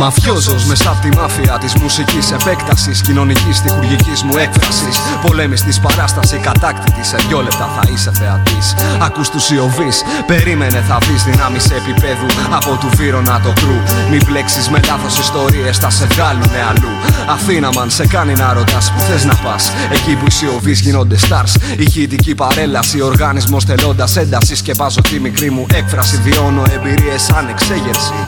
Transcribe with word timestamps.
Μαφιόζος 0.00 0.64
μέσα 0.64 0.90
από 0.90 1.00
τη 1.00 1.16
μάφια 1.16 1.58
της 1.58 1.74
μουσικής 1.74 2.30
επέκτασης. 2.32 3.00
Κοινωνικής 3.00 3.60
τυχουργική 3.62 4.24
μου 4.24 4.36
έκφρασης. 4.36 5.00
Πολέμη 5.26 5.54
της 5.54 5.80
παράστασης 5.80 6.40
κατάκτητη. 6.40 7.06
Σε 7.06 7.16
δυο 7.28 7.42
λεπτά 7.42 7.68
θα 7.76 7.90
είσαι 7.92 8.12
θεατής. 8.12 8.74
Ακούς 9.00 9.28
τους 9.30 9.50
Ιωβή, 9.50 9.88
περίμενε 10.26 10.84
θα 10.88 10.98
δει 10.98 11.30
δυνάμεις 11.30 11.64
επίπεδου. 11.70 12.26
Από 12.50 12.76
του 12.80 12.88
βύρονα 12.96 13.40
το 13.40 13.52
κρού. 13.60 13.78
Μην 14.10 14.22
μπλέξεις 14.26 14.68
με 14.68 14.80
λάθος 14.86 15.18
ιστορίες, 15.18 15.78
θα 15.78 15.90
σε 15.90 16.06
βγάλουνε 16.06 16.60
αλλού. 16.68 16.92
Αθήνα 17.28 17.70
μαν 17.74 17.90
σε 17.90 18.06
κάνει 18.06 18.34
να 18.34 18.52
ρωτάς 18.52 18.92
που 18.92 19.00
θες 19.00 19.24
να 19.24 19.34
πας. 19.34 19.72
Εκεί 19.92 20.14
που 20.16 20.26
οι 20.26 20.34
Ιωβείς 20.44 20.80
γίνονται 20.80 21.16
stars. 21.28 21.78
Ηχητική 21.78 22.34
παρέλαση, 22.34 23.00
οργανισμό 23.00 23.58
τελώντας 23.66 24.16
έντασης. 24.16 24.62
Και 24.62 24.72
βάζω 24.76 25.00
τη 25.00 25.20
μικρή 25.20 25.50
μου 25.50 25.66
έκφραση. 25.74 26.20
Βιώνω 26.22 26.62
εμπειρίες 26.74 27.22
σαν 27.22 27.48
εξέγερση. 27.48 28.18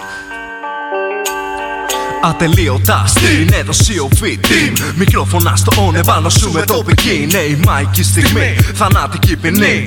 Ατελείωτα. 2.22 3.04
Στην 3.06 3.40
είναι 3.40 3.62
το 3.66 3.72
COV 3.78 4.24
Team 4.24 4.94
Μικρόφωνα 4.96 5.56
στο 5.56 5.88
on 5.88 5.94
επάνω 5.94 6.28
σου 6.28 6.52
με 6.52 6.62
τοπική. 6.62 7.28
Ναι 7.30 7.38
η 7.38 7.60
μαϊκή 7.64 8.02
στιγμή 8.02 8.56
Θανάτικη 8.74 9.36
ποινή 9.36 9.84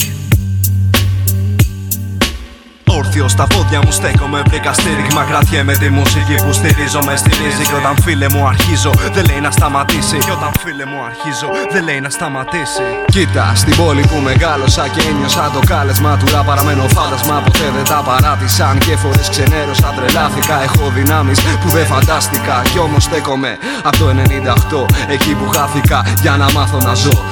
Όρθιο 3.15 3.29
στα 3.29 3.47
πόδια 3.47 3.79
μου 3.83 3.91
στέκομαι, 3.91 4.41
βρήκα 4.47 4.73
στήριγμα. 4.73 5.23
Κρατιέμαι 5.23 5.73
τη 5.73 5.89
μουσική 5.89 6.35
που 6.43 6.51
στηρίζω, 6.53 6.99
με 7.05 7.15
στηρίζει. 7.15 7.63
Και 7.69 7.75
όταν 7.81 7.95
φίλε 8.03 8.29
μου 8.29 8.47
αρχίζω, 8.47 8.91
δεν 9.13 9.25
λέει 9.25 9.39
να 9.41 9.51
σταματήσει. 9.51 10.17
Και 10.17 10.31
όταν 10.31 10.51
φίλε 10.59 10.85
μου 10.85 10.99
αρχίζω, 11.09 11.47
δεν 11.71 11.83
λέει 11.83 11.99
να 12.01 12.09
σταματήσει. 12.09 12.85
Κοίτα, 13.05 13.51
στην 13.55 13.75
πόλη 13.75 14.01
που 14.01 14.17
μεγάλωσα 14.23 14.87
και 14.87 15.01
ένιωσα 15.09 15.49
το 15.53 15.59
κάλεσμα 15.65 16.17
του 16.17 16.25
ρα 16.33 16.43
παραμένω 16.43 16.87
φάντασμα. 16.87 17.35
Ποτέ 17.45 17.67
δεν 17.75 17.83
τα 17.83 18.01
παράτησαν 18.07 18.77
και 18.77 18.95
φορές 18.95 19.29
ξενέρωσα, 19.29 19.93
τρελάθηκα. 19.95 20.63
Έχω 20.63 20.91
δυνάμεις 20.95 21.39
που 21.61 21.69
δεν 21.69 21.85
φαντάστηκα. 21.85 22.61
Κι 22.71 22.79
όμως 22.79 23.03
στέκομαι 23.03 23.57
από 23.83 23.97
το 23.97 24.05
98, 24.09 24.85
εκεί 25.07 25.35
που 25.35 25.47
χάθηκα 25.55 26.05
για 26.21 26.37
να 26.37 26.51
μάθω 26.51 26.77
να 26.77 26.93
ζω. 26.93 27.23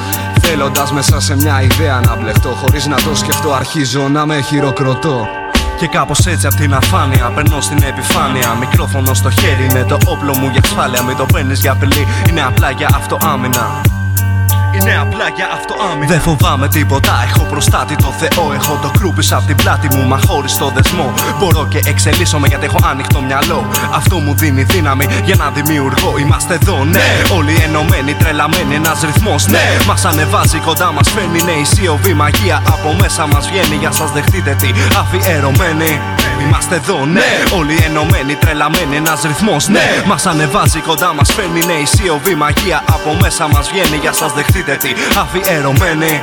Θέλοντας 0.41 0.91
μέσα 0.91 1.19
σε 1.19 1.35
μια 1.35 1.61
ιδέα 1.61 1.99
να 2.05 2.15
μπλεχτώ, 2.15 2.49
χωρίς 2.49 2.85
να 2.85 2.95
το 2.95 3.15
σκεφτώ, 3.15 3.53
αρχίζω 3.53 4.07
να 4.09 4.25
με 4.25 4.41
χειροκροτώ. 4.41 5.40
Και 5.81 5.87
κάπως 5.87 6.25
έτσι 6.25 6.47
από 6.47 6.55
την 6.55 6.73
αφάνεια 6.73 7.31
περνώ 7.35 7.61
στην 7.61 7.83
επιφάνεια. 7.83 8.53
Μικρόφωνο 8.59 9.13
στο 9.13 9.29
χέρι 9.29 9.63
είναι 9.69 9.83
το 9.83 9.97
όπλο 10.05 10.37
μου 10.37 10.49
για 10.51 10.61
ασφάλεια. 10.63 11.03
Μην 11.03 11.17
το 11.17 11.25
παίρνεις 11.25 11.59
για 11.59 11.71
απειλή, 11.71 12.07
είναι 12.29 12.41
απλά 12.41 12.71
για 12.71 12.89
αυτοάμυνα. 12.93 14.00
Είναι 14.81 14.97
απλά 15.01 15.27
για 15.35 15.49
αυτό 15.53 15.73
άμυνα. 15.91 16.07
Δεν 16.11 16.21
φοβάμαι 16.21 16.67
τίποτα. 16.67 17.13
Έχω 17.29 17.43
προστάτη 17.43 17.95
το 17.95 18.13
Θεό. 18.19 18.53
Έχω 18.53 18.79
το 18.81 18.91
κρούπι 18.97 19.27
απ' 19.33 19.45
την 19.45 19.55
πλάτη 19.55 19.95
μου. 19.95 20.07
Μα 20.07 20.19
χωρίς 20.27 20.57
το 20.57 20.71
δεσμό. 20.75 21.13
Μπορώ 21.39 21.67
και 21.69 21.79
εξελίσσομαι 21.85 22.47
γιατί 22.47 22.65
έχω 22.65 22.77
άνοιχτο 22.83 23.21
μυαλό. 23.21 23.65
Αυτό 23.93 24.17
μου 24.17 24.33
δίνει 24.33 24.63
δύναμη 24.63 25.05
για 25.25 25.35
να 25.35 25.49
δημιουργώ. 25.49 26.17
Είμαστε 26.17 26.53
εδώ, 26.53 26.83
ναι. 26.83 27.05
Όλοι 27.37 27.55
ενωμένοι, 27.67 28.13
τρελαμένοι. 28.13 28.75
Ένας 28.75 29.01
ρυθμός, 29.01 29.47
ναι. 29.47 29.77
Μας 29.87 30.05
ανεβάζει 30.05 30.57
κοντά 30.57 30.91
μας 30.91 31.09
φέρνει. 31.09 31.41
Ναι, 31.43 31.51
η 31.51 31.65
σιωπή 31.65 32.13
μαγεία 32.13 32.61
από 32.67 32.95
μέσα 33.01 33.27
μας 33.27 33.49
βγαίνει. 33.49 33.75
Για 33.75 33.91
σας 33.91 34.11
δεχτείτε 34.11 34.55
τι 34.59 34.69
αφιερωμένοι. 34.99 35.99
Είμαστε 36.41 36.75
εδώ, 36.75 37.05
ναι. 37.05 37.29
Όλοι 37.57 37.75
ενωμένοι, 37.87 38.35
τρελαμένοι, 38.35 38.95
ένας 38.95 39.21
ρυθμός, 39.21 39.67
ναι. 39.67 39.85
Μας 40.05 40.25
ανεβάζει 40.25 40.79
κοντά 40.79 41.13
μας 41.13 41.33
φέρνει, 41.33 41.65
ναι. 41.65 41.73
Η 41.73 41.87
COV 41.95 42.35
μαγεία 42.35 42.83
από 42.89 43.17
μέσα 43.21 43.47
μας 43.47 43.69
βγαίνει. 43.69 43.97
Για 44.01 44.13
σας 44.13 44.33
δεχτείτε 44.33 44.70
τι 44.75 44.89
αφιερωμένοι. 45.17 46.21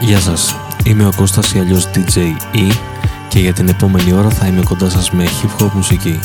Γεια 0.00 0.20
σας, 0.20 0.56
είμαι 0.84 1.06
ο 1.06 1.12
Κώστας 1.16 1.52
ή 1.52 1.58
αλλιώς 1.58 1.88
DJ 1.94 2.18
E 2.54 2.72
και 3.28 3.38
για 3.38 3.52
την 3.52 3.68
επόμενη 3.68 4.12
ώρα 4.12 4.30
θα 4.30 4.46
είμαι 4.46 4.62
κοντά 4.62 4.90
σας 4.90 5.10
με 5.10 5.24
hip 5.24 5.62
hop 5.64 5.70
μουσική. 5.72 6.20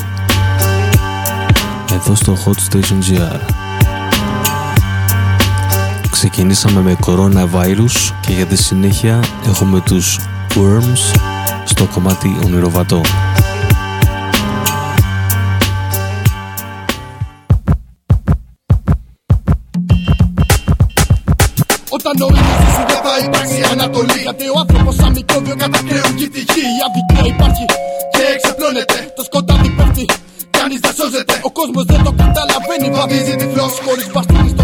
Εδώ 1.94 2.16
στο 2.16 2.38
Hot 2.46 2.74
Station 2.74 3.00
GR. 3.10 3.65
Ξεκινήσαμε 6.16 6.82
με 6.82 6.98
Coronavirus 7.06 8.14
και 8.22 8.34
για 8.34 8.46
τη 8.46 8.56
συνέχεια 8.56 9.24
έχουμε 9.48 9.80
τους 9.80 10.20
Worms 10.56 11.20
στο 11.66 11.86
κομμάτι 11.94 12.38
Ονειροβατό. 12.46 13.02
Όταν 21.90 22.22
ο 22.22 22.28
ήλιος 22.30 22.72
σου 22.76 22.84
δεν 22.88 23.02
θα 23.04 23.26
υπάρξει 23.26 23.62
Ανατολή. 23.72 24.22
Γιατί 24.22 24.44
ο 24.44 24.60
άνθρωπος 24.60 24.96
σαν 24.96 25.12
μικρόβιο 25.12 25.56
κατακρέουν 25.56 26.16
και 26.16 26.28
τη 26.28 26.40
γη 26.40 26.64
Η 26.78 26.80
αδικία 26.88 27.36
υπάρχει 27.36 27.66
και 28.12 28.24
εξαπλώνεται. 28.36 29.14
Το 29.16 29.24
σκοτάδι 29.24 29.70
πέφτει 29.70 30.06
Κανείς 30.58 30.80
δεν 30.80 30.94
σώζεται. 31.00 31.34
Ο 31.42 31.52
κόσμος 31.52 31.86
δεν 31.86 32.04
το 32.04 32.12
καταλαβαίνει 32.24 32.90
Βαδίζει 32.98 33.36
τυφλός 33.36 33.74
χωρίς 33.86 34.08
μπαστούνι 34.12 34.55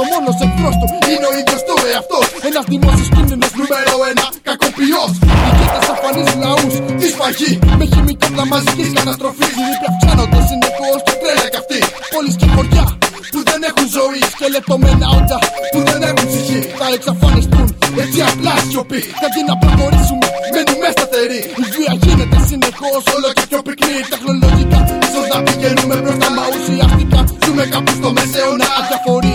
Ο 0.00 0.02
μόνος 0.10 0.36
εχθρός 0.44 0.74
του. 0.80 0.86
Είναι 1.10 1.26
ο 1.30 1.32
ίδιος 1.40 1.60
του 1.66 1.74
εαυτός 1.92 2.26
Ένας 2.48 2.64
δημόσιος 2.72 3.08
κίνδυνος. 3.14 3.50
Νούμερο 3.58 3.94
ένα 4.10 4.26
Κακοποιός. 4.46 5.12
Οι 5.48 5.50
κοίτας 5.58 5.86
αφανίζουν 5.92 6.38
λαούς 6.44 6.74
Της 7.00 7.10
σφαγή 7.14 7.52
Με 7.80 7.84
χημικά 7.92 8.26
όπλα 8.28 8.44
μαζικής 8.52 8.88
καταστροφής 8.96 9.52
Οι 9.58 9.62
ρήπια 9.68 9.88
αυξάνονται 9.92 10.40
συνεχώς 10.50 10.98
και 11.06 11.14
τρέλα 11.20 11.48
καυτή 11.54 11.80
Πόλεις 12.12 12.34
και 12.40 12.48
χωριά 12.54 12.86
που 13.32 13.40
δεν 13.50 13.60
έχουν 13.68 13.86
ζωή. 13.96 14.20
Σκελετωμένα 14.34 15.06
όντα 15.18 15.38
που 15.72 15.80
δεν 15.88 16.00
έχουν 16.08 16.24
ψυχή. 16.30 16.60
Θα 16.80 16.86
εξαφανιστούν 16.96 17.66
έτσι 18.02 18.20
απλά 18.30 18.54
σιωπή. 18.68 19.00
Και 19.20 19.26
αντί 19.28 19.42
να 19.50 19.54
προχωρήσουμε 19.62 20.26
μένουμε 20.54 20.88
σταθεροί 20.96 21.40
Η 21.62 21.64
βία 21.74 21.92
γίνεται 22.02 22.38
συνεχώς 22.50 23.02
όλο 23.14 23.28
και 23.36 23.44
πιο 23.50 23.60
πυκνή. 23.66 23.98
Τεχνολογικά 24.12 24.80
ίσως 25.06 25.26
να 25.32 25.38
πηγαίνουμε 25.46 25.94
μπροστά 26.02 26.28
Μα 26.36 26.44
ουσιαστικά 26.56 27.20
ζούμε 27.44 27.64
κάπου 27.74 27.92
στο 27.98 28.08
μεσαίωνα. 28.16 28.66
Αδιαφορία 28.78 29.27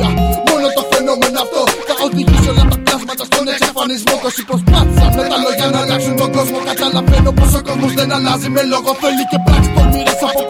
στον 3.84 3.96
εξαφανισμό 3.96 4.16
Όσοι 4.30 4.42
προσπάθησαν 4.50 5.10
με 5.18 5.24
τα 5.32 5.38
λόγια 5.44 5.68
να 5.74 5.80
αλλάξουν 5.84 6.16
τον 6.22 6.32
κόσμο. 6.36 6.58
Καταλαβαίνω 6.72 7.32
πως 7.38 7.54
ο 7.60 7.62
κόσμος 7.68 7.94
δεν 8.00 8.10
αλλάζει 8.18 8.50
με 8.56 8.64
λόγο. 8.74 8.90
Θέλει 9.02 9.24
και 9.32 9.40
πράξη 9.46 9.70
τολμήρες 9.76 10.20
από 10.28 10.42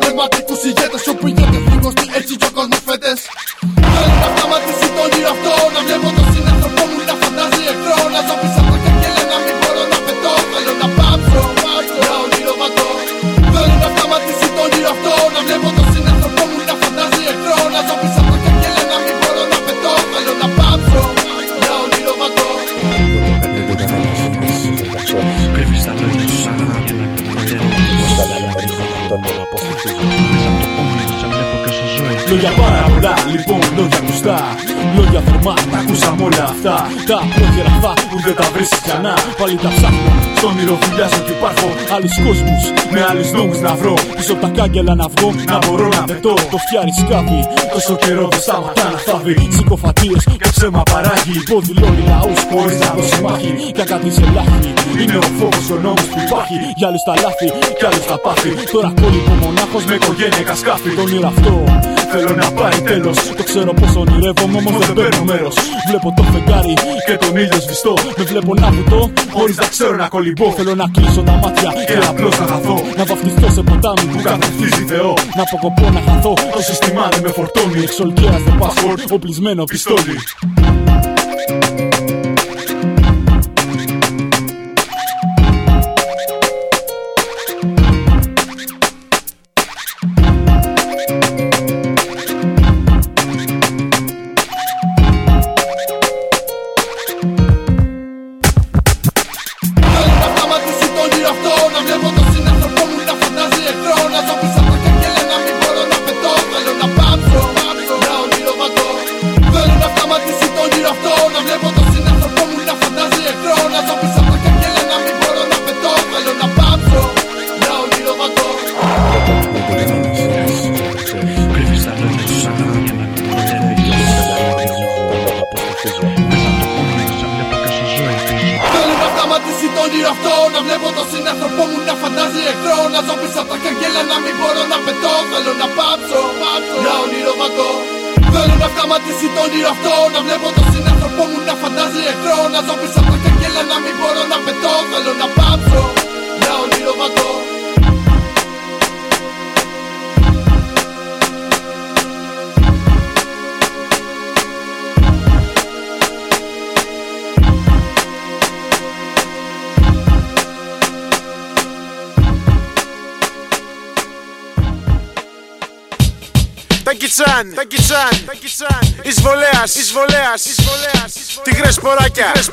όλα 36.25 36.43
αυτά. 36.53 36.75
Τα 37.09 37.19
πρόχειρα 37.35 37.73
θα 37.83 37.93
που 38.09 38.17
δεν 38.25 38.35
τα 38.39 38.47
βρεις 38.53 38.69
ξανά. 38.83 39.13
Πάλι 39.39 39.55
τα 39.63 39.69
ψάχνω, 39.75 40.11
στον 40.37 40.49
όνειρο 40.51 40.75
φυλιάζω 40.81 41.19
και 41.25 41.33
υπάρχω. 41.37 41.67
Άλλους 41.95 42.15
κόσμους 42.25 42.63
με 42.93 42.99
άλλους 43.09 43.29
νόμους 43.37 43.59
να 43.67 43.71
βρω. 43.79 43.95
Πίσω 44.17 44.31
από 44.35 44.41
τα 44.45 44.49
κάγκελα 44.57 44.93
να 45.01 45.07
βγω, 45.13 45.29
να 45.51 45.57
μπορώ 45.63 45.87
να 45.97 46.03
πετώ. 46.09 46.33
Το 46.51 46.57
φτιάρι 46.63 46.93
σκάβει, 47.01 47.39
τόσο 47.73 47.93
καιρό 48.03 48.27
δεν 48.33 48.41
σταματά 48.45 48.85
να 48.93 48.99
θάβει. 49.07 49.33
Συκοφατίε 49.57 50.17
και 50.41 50.49
ψέμα 50.55 50.81
παράγει. 50.91 51.33
Υποδηλώνει 51.41 52.03
λαούς 52.11 52.41
χωρίς 52.51 52.77
να 52.83 52.89
δώσει 52.95 53.17
μάχη. 53.25 53.51
Για 53.77 53.85
κάτι 53.91 54.09
σε 54.17 54.25
λάθη, 54.35 54.71
είναι 55.01 55.17
ο 55.23 55.27
φόβος 55.37 55.67
ο 55.75 55.77
νόμος 55.85 56.07
που 56.11 56.19
υπάρχει. 56.25 56.57
Για 56.77 56.87
άλλους 56.89 57.03
τα 57.07 57.13
λάθη, 57.23 57.47
κι 57.77 57.85
άλλους 57.89 58.05
τα 58.11 58.17
πάθη. 58.25 58.51
Τώρα 58.73 58.89
κόλλημα 59.01 59.33
μονάχος 59.43 59.83
με 59.89 59.95
οικογένεια 59.99 60.43
κασκάφη. 60.49 60.89
Το 60.97 61.01
όνειρο 61.05 61.27
αυτό 61.33 61.53
θέλω 62.13 62.33
να 62.43 62.49
πάει 62.59 62.77
τέλος. 62.91 63.17
Το 63.39 63.43
ξέρω 63.49 63.71
πως 63.79 63.91
ονειρεύομαι, 64.01 64.57
όμως 64.57 64.85
δεν 64.85 64.93
παίρνω 64.93 65.23
μέρος. 65.31 65.55
Βλέπω 65.87 66.07
το 66.17 66.23
φεγγάρι 66.31 66.73
και 67.07 67.15
τον 67.23 67.33
ήλιο 67.43 67.59
σβηστό. 67.65 67.93
Με 68.17 68.23
βλέπω 68.31 68.51
να 68.53 68.67
βουτώ, 68.75 69.01
χωρίς 69.35 69.57
να 69.63 69.67
ξέρω 69.73 69.95
να 69.95 70.07
κολυμπώ. 70.13 70.47
Θέλω 70.57 70.75
να 70.81 70.87
κλείσω 70.95 71.21
τα 71.29 71.35
μάτια 71.41 71.71
και 71.87 71.97
απλώς 72.09 72.39
να 72.39 72.45
χαθώ. 72.51 72.75
Να 72.97 73.03
βαφτιστώ 73.09 73.47
σε 73.55 73.61
ποτάμι 73.67 74.05
που 74.11 74.19
κατευθύνει 74.29 74.81
Θεό. 74.91 75.13
Να 75.37 75.43
αποκοπώ 75.47 75.85
να 75.95 76.01
χαθώ, 76.07 76.33
το 76.55 76.61
σύστημά 76.67 77.05
δεν 77.13 77.21
με 77.25 77.31
φορτώνει. 77.37 77.79
Εξολκαία 77.87 78.35
στο 78.43 78.53
password, 78.61 79.01
οπλισμένο 79.15 79.63
πιστόλι. 79.63 80.17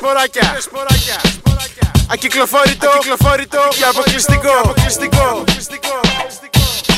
Σποράκια, 0.01 0.57
σποράκια, 0.61 1.17
Ακυκλοφόρητο, 2.13 2.89
ακυκλοφόρητο. 2.89 3.61
Και 3.77 3.83
αποκλειστικό, 3.83 4.51
αποκλειστικό. 4.63 5.95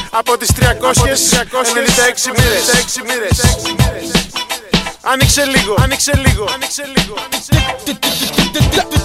Από 0.10 0.38
τις 0.38 0.50
396 0.52 2.32
μοίρες. 2.38 3.40
Άνοιξε 5.02 5.46
λίγο, 5.46 5.76
άνοιξε 5.84 6.12
λίγο, 6.26 6.46
άνοιξε 6.54 6.84
λίγο. 6.96 7.16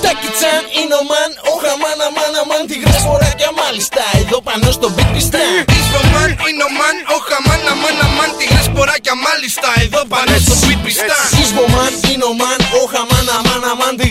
Τάκιτσαν 0.05 0.63
είναι 0.79 0.97
ο 1.01 1.05
μαν, 1.11 1.31
ο 1.53 1.55
χαμάν, 1.63 1.99
αμάν, 2.07 2.33
αμάν 2.41 2.63
Τιγρές 2.71 3.03
φοράκια 3.09 3.51
μάλιστα, 3.61 4.03
εδώ 4.21 4.39
πάνω 4.49 4.69
στο 4.77 4.89
beat 4.95 5.11
πιστάν 5.15 5.53
Ισβομάν 5.81 6.31
είναι 6.49 6.65
ο 6.69 6.71
μαν, 6.79 6.97
ο 7.17 7.19
χαμάν, 7.29 7.63
αμάν, 7.73 7.97
αμάν 8.07 8.31
Τιγρές 8.39 8.69
φοράκια 8.75 9.15
μάλιστα, 9.27 9.69
εδώ 9.85 10.03
πάνω 10.13 10.35
στο 10.45 10.55
beat 10.65 10.81
πιστάν 10.85 11.27
Ισβομάν 11.45 11.93
είναι 12.11 12.27
ο 12.31 12.33
μαν, 12.41 12.61
ο 12.81 12.83
χαμάν, 12.93 13.27
αμάν, 13.37 13.48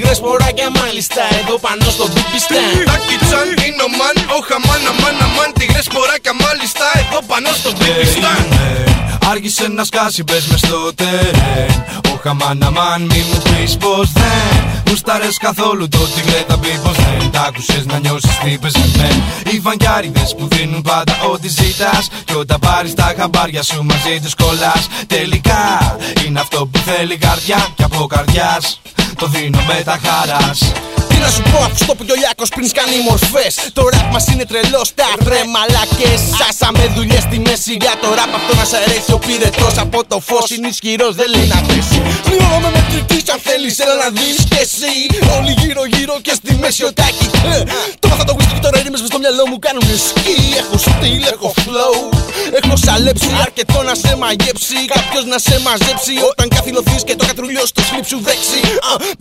αμάν 0.07 0.15
Τιγρές 0.15 0.19
φοράκια 0.19 0.69
μάλιστα, 0.79 1.23
εδώ 1.41 1.55
πάνω 1.65 1.85
στο 1.95 2.05
beat 2.13 2.27
πιστάν 2.33 2.73
Τάκιτσαν 2.89 3.47
είναι 3.65 3.83
ο 3.87 3.89
μαν, 3.99 4.15
ο 4.35 4.39
χαμάν, 4.47 4.83
αμάν, 4.91 5.17
αμάν 5.25 5.49
Τιγρές 5.59 5.87
φοράκια 5.93 6.33
μάλιστα, 6.43 6.85
εδώ 7.01 7.19
πάνω 7.29 7.49
στο 7.59 7.69
beat 7.77 7.95
πιστάν 7.99 8.45
Άργησε 9.31 9.67
να 9.67 9.83
σκάσει, 9.83 10.23
μπες 10.23 10.45
μες 10.49 10.59
στο 10.59 10.93
τερέν 10.99 11.75
Ο 12.11 12.19
χαμάναμαν 12.23 13.01
μη 13.01 13.21
μου 13.29 13.39
πεις 13.47 13.77
πως 13.77 14.11
δεν. 14.11 14.57
Γουστάρες 14.89 15.37
καθόλου 15.37 15.87
το 15.87 15.97
τίγρε 15.97 16.43
θα 16.47 16.57
πει 16.57 16.79
πως 16.83 16.95
δεν. 16.95 17.31
Τ' 17.31 17.41
άκουσες 17.47 17.85
να 17.85 17.99
νιώσεις 17.99 18.37
τι 18.43 18.57
πες 18.61 18.75
μεν. 18.97 19.17
Οι 19.51 19.59
φανκιάριδες 19.59 20.35
που 20.37 20.47
δίνουν 20.51 20.81
πάντα 20.81 21.13
ό,τι 21.31 21.47
ζητάς. 21.47 22.07
Κι 22.25 22.35
όταν 22.35 22.59
πάρεις 22.59 22.93
τα 22.93 23.13
χαμπάρια 23.17 23.63
σου 23.63 23.83
μαζί 23.83 24.19
τους 24.23 24.35
κολλάς. 24.35 24.83
Τελικά 25.07 25.97
είναι 26.25 26.39
αυτό 26.39 26.65
που 26.65 26.79
θέλει 26.79 27.17
καρδιά 27.17 27.67
Κι 27.75 27.83
από 27.83 28.07
καρδιάς 28.07 28.79
το 29.15 29.25
δίνω 29.27 29.61
με 29.67 29.81
τα 29.83 29.99
χαράς. 30.03 30.59
Τι 31.09 31.23
να 31.25 31.29
σου 31.35 31.43
πω, 31.51 31.57
ακουστό 31.67 31.95
που 31.95 32.03
κι 32.07 32.13
ο 32.15 32.17
Λιάκος 32.21 32.49
πριν 32.55 32.67
κάνει 32.79 32.97
μορφές. 33.09 33.53
Το 33.77 33.83
ραπ 33.93 34.07
μας 34.13 34.25
είναι 34.31 34.45
τρελός, 34.51 34.87
τα 34.99 35.09
βρε 35.25 35.41
μαλακές 35.55 36.19
Σάσαμε 36.37 36.83
δουλειές 36.95 37.23
στη 37.27 37.37
μέση 37.45 37.73
για 37.83 37.93
το 38.01 38.07
ραπ 38.17 38.31
αυτό 38.39 38.51
να 38.59 38.65
σ' 38.69 38.75
αρέσει. 38.79 39.11
Ο 39.17 39.19
πυρετός 39.25 39.75
από 39.85 39.99
το 40.11 40.17
φως 40.27 40.47
είναι 40.55 40.67
ισχυρός, 40.73 41.13
δεν 41.19 41.27
λέει 41.33 41.47
να 41.53 41.59
πέσει. 41.67 41.97
Πνίγω 42.25 42.57
με 42.63 42.69
μετρητής 42.75 43.23
αν 43.33 43.39
θέλεις, 43.47 43.73
έλα 43.83 43.95
να 44.03 44.09
δεις 44.17 44.37
και 44.49 44.59
εσύ. 44.65 44.93
Όλοι 45.35 45.51
γύρω 45.61 45.83
γύρω 45.93 46.15
και 46.25 46.33
στη 46.39 46.51
μέση 46.61 46.81
ο 46.89 46.91
τάκι 46.99 47.25
ε, 47.53 47.57
Το 48.01 48.05
μάθα 48.09 48.23
το 48.29 48.33
whisky 48.37 48.53
και 48.57 48.63
τώρα 48.65 48.77
ρίμες 48.85 49.01
μες 49.01 49.09
στο 49.13 49.19
μυαλό 49.23 49.43
μου 49.49 49.59
κάνουν 49.65 49.87
σκι. 50.07 50.37
Έχω 50.61 50.77
στυλ, 50.85 51.23
έχω 51.35 51.49
flow. 51.63 51.97
Έχω 52.59 52.73
σαλέψει 52.85 53.29
αρκετό 53.45 53.79
να 53.89 53.93
σε 54.03 54.11
μαγέψει. 54.21 54.79
Κάποιος 54.95 55.25
να 55.31 55.37
σε 55.45 55.55
μαζέψει 55.65 56.13
όταν 56.31 56.45
καθυλωθείς 56.55 57.01
και 57.07 57.15
το 57.19 57.23
κατρουλιό 57.29 57.63
στο 57.71 57.81
σλίπ 57.87 58.05
σου 58.11 58.19
δέξει 58.27 58.59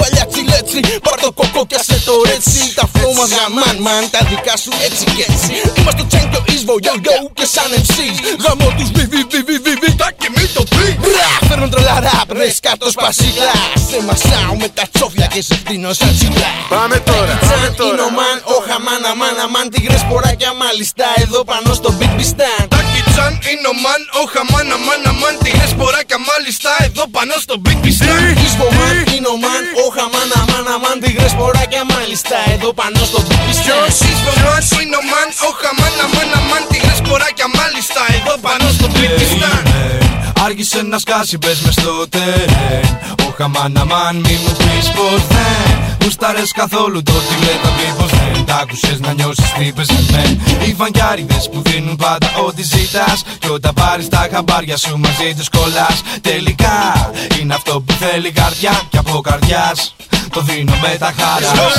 Παλιά 0.00 0.25
τσιλέτσι, 0.31 0.81
πάρ' 1.06 1.20
το 1.25 1.31
κοκό 1.38 1.62
και 1.70 1.78
σε 1.88 1.96
το 2.06 2.14
ρέτσι. 2.28 2.62
Τα 2.78 2.84
flow 2.93 3.12
μας 3.19 3.31
γαμάν 3.37 3.76
μαν, 3.87 4.02
τα 4.14 4.20
δικά 4.31 4.55
σου 4.62 4.73
έτσι 4.87 5.05
και 5.17 5.25
έτσι. 5.32 5.52
Είμαστε 5.78 6.00
το 6.02 6.06
τσέγκιο 6.11 6.40
Ισβο, 6.55 6.75
yo 6.87 6.94
yo 7.06 7.17
και 7.38 7.46
σαν 7.55 7.69
MCs 7.82 8.17
Γαμώ 8.44 8.69
τους 8.79 8.89
βι 8.94 9.05
βι 9.12 9.20
βι 9.31 9.41
βι 9.48 9.56
βι 9.65 9.72
βι 9.82 9.89
Τα 10.03 10.08
και 10.20 10.29
μη 10.34 10.44
το 10.56 10.62
πει. 10.74 10.86
Μπρα, 11.03 11.31
φέρνω 11.48 11.69
τρελά 11.72 11.96
ραπ, 12.06 12.29
ρε 12.39 12.48
σκάτω 12.58 12.86
σπασίλα. 12.94 13.53
Σε 13.91 13.98
μασάω 14.06 14.55
με 14.62 14.69
τα 14.77 14.84
τσόφια 14.93 15.27
και 15.34 15.43
σε 15.48 15.55
φτύνω 15.60 15.91
σαν 15.98 16.12
τσιλά 16.19 16.51
Πάμε 16.74 16.96
τώρα, 17.10 17.34
πάμε 17.41 17.48
Σαν 17.48 17.86
είναι 17.86 18.05
ο 18.06 18.08
τώρα. 18.08 18.17
μαν, 18.19 18.36
ο 18.55 18.56
χαμάν, 18.67 19.03
αμάν, 19.10 19.36
αμάν. 19.44 19.67
Τίγρες 19.72 20.03
ποράκια 20.10 20.53
μάλιστα, 20.62 21.06
εδώ 21.24 21.41
πάνω 21.51 21.70
στο 21.81 21.89
beat 21.98 22.12
πιστάν 22.19 22.60
Τάκιτσαν 22.74 23.32
είναι 23.51 23.69
ο 23.72 23.74
μαν, 23.84 24.01
ο 24.20 24.22
χαμάν, 24.32 24.67
αμάν, 24.77 25.01
αμάν. 25.10 25.34
Τιγρές 25.44 25.70
σποράκια 25.74 26.19
μάλιστα, 26.31 26.70
εδώ 26.86 27.05
πάνω 27.17 27.34
στο 27.44 27.55
beat 27.65 27.79
πιστάν 27.84 28.22
Ισβομάν, 28.46 28.96
είναι 29.15 29.29
ο 29.34 29.36
μαν, 29.44 29.62
Όχα 29.87 30.05
μάνα 30.13 30.41
μάνα 30.51 30.75
μάν 30.82 30.96
πηγρές 31.03 31.32
μωράκια 31.39 31.85
μάλιστα 31.94 32.37
Εδώ 32.55 32.70
πάνω 32.81 32.99
στο 33.11 33.20
τούπις 33.29 33.56
Ποιος 33.65 33.94
είσαι 34.08 34.29
ο 34.32 34.35
μαν 34.44 34.63
είναι 34.82 34.96
ο 35.03 35.05
μαν 35.13 35.29
Όχα 35.49 35.70
μάνα 35.79 36.05
μάνα 36.15 36.39
μάν 36.51 36.63
πηγρές 36.70 37.01
μωράκια 37.06 37.49
μάλιστα 37.58 38.01
Εδώ 38.17 38.35
πάνω 38.46 38.67
στο 38.77 38.87
πλήπιστα 38.94 39.51
Άργησε 40.44 40.82
να 40.82 40.98
σκάσει, 40.98 41.36
μπες 41.38 41.60
μες 41.60 41.74
στο 41.74 42.08
τερέν. 42.08 42.98
Ο 43.26 43.34
χαμάναμαν 43.36 44.16
μη 44.16 44.38
μου 44.43 44.56
πεις 44.56 44.90
πως 44.90 45.26
δεν. 45.28 45.96
Γουστάρες 46.02 46.52
καθόλου 46.52 47.02
το 47.02 47.12
τίγρε 47.12 47.55
θα 47.62 47.69
πει 47.69 47.86
πως 47.98 48.10
δεν. 48.10 48.44
Τ' 48.44 48.50
άκουσες 48.50 49.00
να 49.00 49.12
νιώσεις 49.12 49.52
τι 49.58 49.72
πες 49.72 49.88
μεν. 50.10 50.40
Οι 50.66 50.74
φανκιάριδες 50.78 51.48
που 51.52 51.62
δίνουν 51.64 51.96
πάντα 51.96 52.31
ό,τι 52.46 52.62
ζητάς. 52.62 53.22
Κι 53.38 53.48
όταν 53.48 53.72
πάρεις 53.74 54.08
τα 54.08 54.28
χαμπάρια 54.32 54.76
σου 54.76 54.98
μαζί 54.98 55.34
τους 55.36 55.48
κολλάς. 55.48 56.02
Τελικά 56.20 56.78
είναι 57.40 57.55
αυτό 57.55 57.81
που 57.81 57.93
θέλει 57.93 58.28
η 58.28 58.32
καρδιά. 58.32 58.81
Κι 58.90 58.98
από 58.98 59.20
καρδιάς 59.20 59.94
το 60.36 60.43
δίνω 60.48 60.76
με 60.84 60.93
τα 61.02 61.10
χαράς 61.19 61.74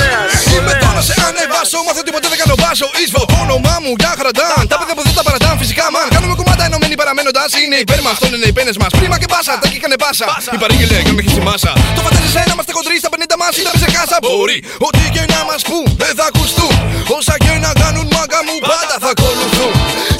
Είμαι 0.52 0.72
εδώ 0.76 0.90
να 0.98 1.02
σε 1.08 1.14
ανεβάσω, 1.28 1.78
μάθε 1.86 2.02
τίποτε 2.06 2.26
δεν 2.32 2.38
κάνω 2.42 2.54
μπάσο 2.60 2.86
Ίσβο, 3.04 3.22
όνομά 3.42 3.74
μου 3.82 3.92
για 4.00 4.12
χαραντάν. 4.18 4.60
Τα 4.72 4.76
παιδιά 4.78 4.94
που 4.96 5.04
δεν 5.08 5.14
τα 5.20 5.24
παρατάν 5.28 5.54
φυσικά 5.62 5.84
μαν. 5.94 6.06
Κάνουμε 6.16 6.34
κομμάτα 6.40 6.62
ενωμένοι 6.68 6.94
παραμένοντας. 7.02 7.48
Είναι 7.62 7.76
υπέρ 7.84 8.00
μας, 8.06 8.16
τον 8.22 8.30
είναι 8.34 8.48
οι 8.50 8.54
πένες 8.58 8.76
μας. 8.80 8.90
Πρίμα 8.98 9.16
και 9.22 9.28
μπάσα, 9.32 9.54
τα 9.62 9.68
κήκανε 9.72 9.96
πάσα. 10.02 10.26
Η 10.56 10.58
παρήγγελε 10.62 10.96
και 11.06 11.12
με 11.16 11.20
έχει 11.22 11.30
στη 11.34 11.42
μάσα 11.48 11.72
Το 11.96 12.00
φαντάζεσαι 12.06 12.40
να 12.48 12.52
είμαστε 12.54 12.72
κοντροί 12.78 12.96
στα 13.02 13.10
50 13.14 13.36
μας 13.42 13.52
Ήταν 13.62 13.74
σε 13.82 13.88
κάσα 13.96 14.18
μπορεί 14.24 14.58
Ό,τι 14.88 15.04
και 15.14 15.22
να 15.34 15.40
μας 15.50 15.60
πούν 15.68 15.86
δεν 16.02 16.12
θα 16.18 16.24
ακουστούν. 16.30 16.74
Όσα 17.18 17.34
και 17.44 17.52
να 17.64 17.70
κάνουν 17.82 18.06
μάγκα 18.14 18.40
μου 18.46 18.56
πάντα 18.70 18.96
θα 19.02 19.10
ακολουθούν. 19.14 19.72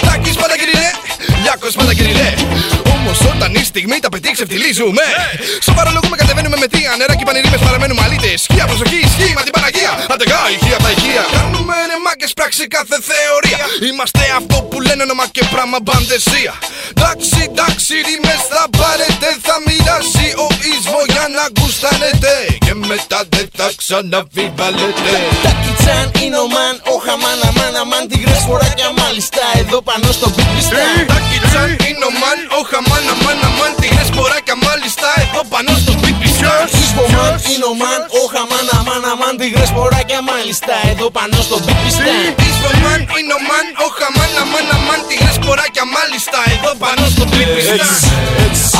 Τάκης 0.07 0.37
πάντα 0.40 0.54
κυριλέ, 0.61 0.88
Λιάκος 1.42 1.75
πάντα 1.78 1.92
κυριλέ 1.99 2.30
Όμως 3.09 3.25
όταν 3.35 3.55
η 3.55 3.65
στιγμή 3.73 3.99
τα 4.05 4.09
πετύχει 4.09 4.35
ξεφτιλίζουμε 4.38 5.05
Σοβαρολογούμε 5.69 6.17
κατεβαίνουμε 6.17 6.57
με 6.62 6.67
τρία 6.75 6.91
νερά 6.99 7.15
και 7.19 7.25
πανηρήμες 7.29 7.61
παραμένουμε 7.67 8.03
αλήτες 8.07 8.43
Σκία 8.43 8.65
προσοχή, 8.71 8.99
ισχύει 9.09 9.33
με 9.38 9.43
την 9.47 9.53
Παναγία. 9.57 9.93
Αντεγά, 10.15 10.41
ηχεία 10.55 10.77
από 10.79 10.85
τα 10.87 10.91
ηχεία. 10.97 11.25
Κάνουμε 11.38 11.77
ρε 11.91 11.99
μάκες 12.05 12.33
πράξη 12.38 12.65
κάθε 12.77 12.97
θεωρία. 13.11 13.61
Είμαστε 13.88 14.25
αυτό 14.41 14.57
που 14.69 14.77
λένε 14.87 15.03
όνομα 15.07 15.27
και 15.37 15.43
πράγμα 15.53 15.79
μπαντεσία. 15.85 16.55
Εντάξει, 16.95 17.38
εντάξει, 17.50 17.93
ρήμες 18.07 18.43
θα 18.53 18.65
πάρετε 18.81 19.29
Θα 19.47 19.57
μοιράσει 19.67 20.27
ο 20.45 20.49
Ισβο 20.73 21.00
για 21.15 21.27
να 21.37 21.45
γουστάνετε. 21.57 22.33
Και 22.67 22.75
μετά 22.91 23.21
δεν 23.35 23.47
θα 23.59 23.69
ξαναβιβαλετε 23.81 25.12
Τάκιτσαν 25.88 26.23
είναι 26.25 26.38
ο 26.45 26.49
μαν, 26.54 26.75
ο 26.92 26.97
χαμάν, 27.04 27.38
αμάν, 27.49 27.75
αμάν 27.83 28.04
Τίγρες 28.11 28.42
ποράκια 28.49 28.90
μάλιστα, 29.00 29.42
εδώ 29.61 29.78
πάνω 29.88 30.09
στο 30.18 30.28
beat 30.35 30.50
πιστάν 30.54 30.95
Τάκιτσαν 31.11 31.71
είναι 31.87 32.04
ο 32.11 32.12
μαν, 32.21 32.38
ο 32.59 32.61
χαμάν, 32.71 33.04
αμάν, 33.12 33.38
αμάν 33.49 33.73
Τίγρες 33.80 34.11
ποράκια 34.16 34.57
μάλιστα 34.66 35.09
εδώ 35.25 35.42
πάνω 35.52 35.73
στο 35.83 35.92
beat 36.00 36.16
πιστάν 36.23 36.64
Ισβομάν, 36.85 37.33
είναι 37.50 37.66
ο 37.73 37.75
μαν, 37.80 38.00
ο 38.21 38.23
χαμάν, 38.33 38.66
αμάν, 38.78 39.02
αμάν 39.12 39.35
Τίγρες 39.40 39.71
ποράκια 39.76 40.21
μάλιστα, 40.30 40.75
εδώ 40.90 41.07
πάνω 41.16 41.37
στο 41.47 41.57
beat 41.64 41.80
στο 42.59 42.71
μαν, 42.83 43.00
είναι 43.19 43.35
ο 43.38 43.41
μαν, 43.49 43.67
ο 43.85 43.87
χαμάν, 43.99 44.33
αμάν, 44.43 44.67
αμάν 44.77 45.00
Τη 45.09 45.17
σποράκια 45.38 45.85
μάλιστα, 45.97 46.38
εδώ 46.55 46.73
πάνω 46.83 47.03
στο 47.15 47.25
πλήπι 47.33 47.62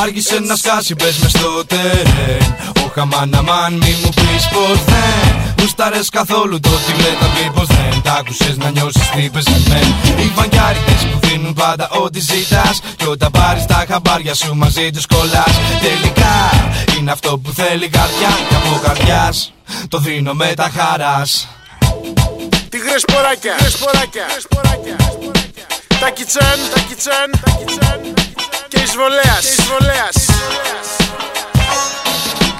Άργησε 0.03 0.37
να 0.49 0.57
σκάσει, 0.63 0.95
μπες 0.99 1.17
μες 1.23 1.31
στο 1.37 1.51
τερέν 1.71 2.47
Ο 2.85 2.87
χαμάν, 2.95 3.35
αμάν, 3.41 3.73
μη 3.83 3.93
μου 4.03 4.11
πεις 4.19 4.45
πως 4.55 4.79
δεν. 4.91 5.49
Γουστάρες 5.61 6.09
καθόλου 6.09 6.61
το 6.61 6.69
τι 6.69 6.93
τα 7.21 7.27
πει 7.35 7.67
δεν. 7.67 8.03
Τ' 8.03 8.19
άκουσες 8.19 8.57
να 8.57 8.71
νιώσεις 8.71 9.11
τι 9.11 9.23
είπες 9.23 9.45
μεν. 9.69 9.89
Οι 10.19 10.33
βαγκιάρικες 10.35 11.07
που 11.11 11.19
δίνουν 11.27 11.53
πάντα 11.53 11.89
ό,τι 11.91 12.21
ζητάς. 12.21 12.81
Κι 12.97 13.07
όταν 13.07 13.31
πάρεις 13.31 13.65
τα 13.67 13.85
χαμπάρια 13.89 14.35
σου 14.35 14.55
μαζί 14.55 14.91
τους 14.91 15.07
κολλάς. 15.07 15.55
Τελικά 15.81 16.37
είναι 16.99 17.11
αυτό 17.11 17.39
που 17.39 17.53
θέλει 17.53 17.89
καρδιά. 17.89 18.33
Και 18.49 18.55
από 18.55 18.81
καρδιάς 18.85 19.53
το 19.89 19.99
δίνω 19.99 20.33
με 20.33 20.53
τα 20.57 20.71
χαράς. 20.77 21.49
Τίγρες 22.71 23.05
ποράκια, 23.13 23.55
ποράκια, 23.79 24.27
Τα 26.01 26.11
κιτσάν, 26.11 26.59
τα 26.75 26.81
κιτσάν, 26.89 27.31
και 28.69 28.79
εισβολέας, 28.81 29.41
και 29.41 29.63
εισβολέας. 29.63 30.17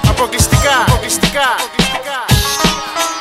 Αποκλειστικά, 0.09 0.75
αποκλειστικά, 0.87 1.55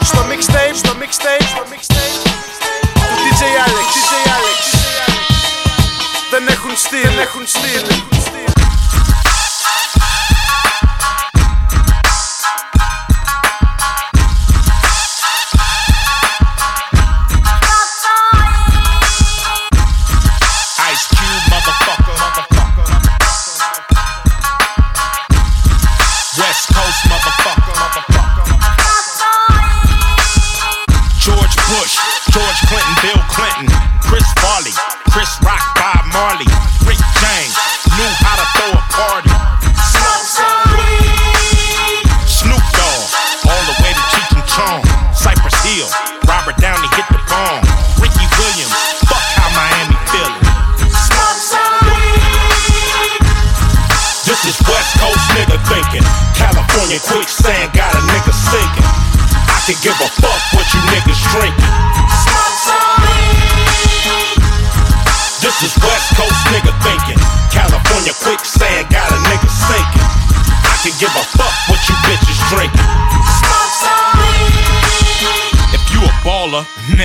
στο 0.04 0.18
mixtape, 0.30 0.76
στο 0.82 0.90
mixtape, 1.00 1.46
στο 1.52 1.62
mixtape 1.70 2.28
του 3.08 3.16
DJ 3.24 3.42
Alex, 3.66 3.86
DJ 3.94 4.12
Alex. 4.36 4.60
Δεν 6.30 6.48
έχουν 6.48 6.76
στυλ, 6.76 7.02
δεν 7.02 7.18
έχουν 7.18 7.46
στυλ. 7.46 8.17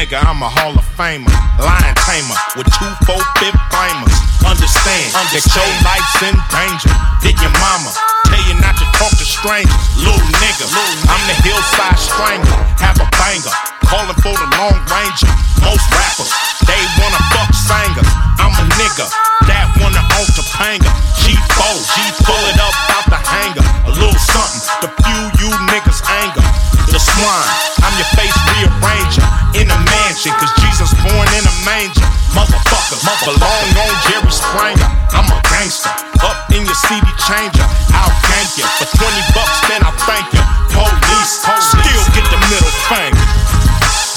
Nigga, 0.03 0.19
I'm 0.19 0.43
a 0.43 0.51
Hall 0.51 0.75
of 0.75 0.83
Famer. 0.99 1.31
Lion 1.63 1.95
tamer 2.03 2.35
with 2.59 2.67
two, 2.75 2.91
four, 3.07 3.23
fifth 3.39 3.55
flamers. 3.71 4.11
Understand, 4.43 5.15
Understand. 5.15 5.31
that 5.31 5.47
your 5.55 5.69
life's 5.87 6.19
in 6.27 6.35
danger. 6.51 6.91
Did 7.23 7.39
your 7.39 7.55
mama 7.63 7.87
tell 8.27 8.43
you 8.43 8.55
not 8.59 8.75
to 8.83 8.85
talk 8.99 9.15
to 9.15 9.23
strangers? 9.23 9.71
Little 9.95 10.19
nigga, 10.43 10.67
I'm 11.07 11.23
the 11.31 11.37
hillside 11.39 11.95
strangler. 11.95 12.51
Have 12.83 12.99
a 12.99 13.07
banger, 13.15 13.55
calling 13.87 14.19
for 14.19 14.35
the 14.35 14.47
long 14.59 14.75
ranger. 14.91 15.31
Most 15.63 15.87
rappers, 15.95 16.31
they 16.67 16.81
wanna 16.99 17.21
fuck 17.31 17.51
singers. 17.55 18.09
I'm 18.43 18.51
a 18.59 18.65
nigga 18.75 19.07
that 19.47 19.71
wanna 19.79 20.03
own 20.19 20.27
Topanga. 20.35 20.91
G4, 21.23 21.79
G 21.79 21.95
pull 22.27 22.43
it 22.51 22.59
up 22.59 22.75
out 22.91 23.07
the 23.07 23.19
hanger. 23.23 23.63
A 23.87 23.91
little 23.95 24.19
something 24.19 24.63
to 24.83 24.87
fuel 24.99 25.31
you 25.39 25.47
niggas' 25.71 26.03
anger. 26.11 26.43
The 26.91 26.99
swine, 26.99 27.47
I'm 27.87 27.95
your 27.95 28.11
face 28.19 28.42
rearranger. 28.53 29.25
In 29.57 29.69
a 29.69 29.79
mansion, 29.85 30.33
cause 30.37 30.53
Jesus 30.61 30.93
born 31.01 31.27
in 31.33 31.43
a 31.45 31.55
manger. 31.65 32.05
Motherfucker, 32.33 32.97
belong 33.25 33.67
on 33.77 33.93
Jerry 34.09 34.33
Springer. 34.33 34.89
I'm 35.13 35.29
a 35.29 35.37
gangster, 35.49 35.93
up 36.25 36.49
in 36.53 36.65
your 36.65 36.77
CD 36.89 37.05
changer. 37.29 37.65
I'll 37.93 38.13
gank 38.29 38.57
you 38.57 38.65
for 38.81 38.89
20 38.89 39.33
bucks, 39.37 39.57
then 39.69 39.81
I 39.85 39.91
thank 40.09 40.25
you. 40.33 40.43
Police, 40.73 41.45
still 41.45 42.03
get 42.17 42.25
the 42.33 42.39
middle 42.49 42.73
finger. 42.89 43.25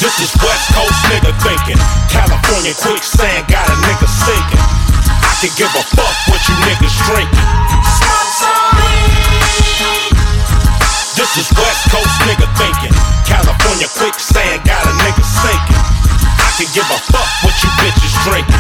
This 0.01 0.17
is 0.21 0.33
West 0.41 0.73
Coast 0.73 1.01
nigga 1.09 1.33
thinking. 1.45 1.81
California 2.09 2.73
quicksand 2.81 3.49
got 3.49 3.69
a 3.69 3.77
nigga 3.85 4.09
sinking. 4.09 4.65
I 5.25 5.33
can 5.41 5.53
give 5.57 5.73
a 5.73 5.85
fuck 5.93 6.17
what 6.29 6.41
you 6.49 6.55
niggas 6.65 6.97
drinking. 7.05 7.49
This 11.17 11.33
is 11.37 11.49
West 11.57 11.85
Coast 11.93 12.17
nigga 12.29 12.49
thinking. 12.57 13.16
California 13.77 14.01
quicksand 14.01 14.65
got 14.65 14.81
a 14.87 14.93
nigga 15.05 15.21
sinking. 15.21 15.85
I 16.41 16.49
can 16.57 16.69
give 16.73 16.89
a 16.89 16.99
fuck 17.13 17.29
what 17.45 17.53
you 17.61 17.69
bitches 17.77 18.17
drinking. 18.25 18.57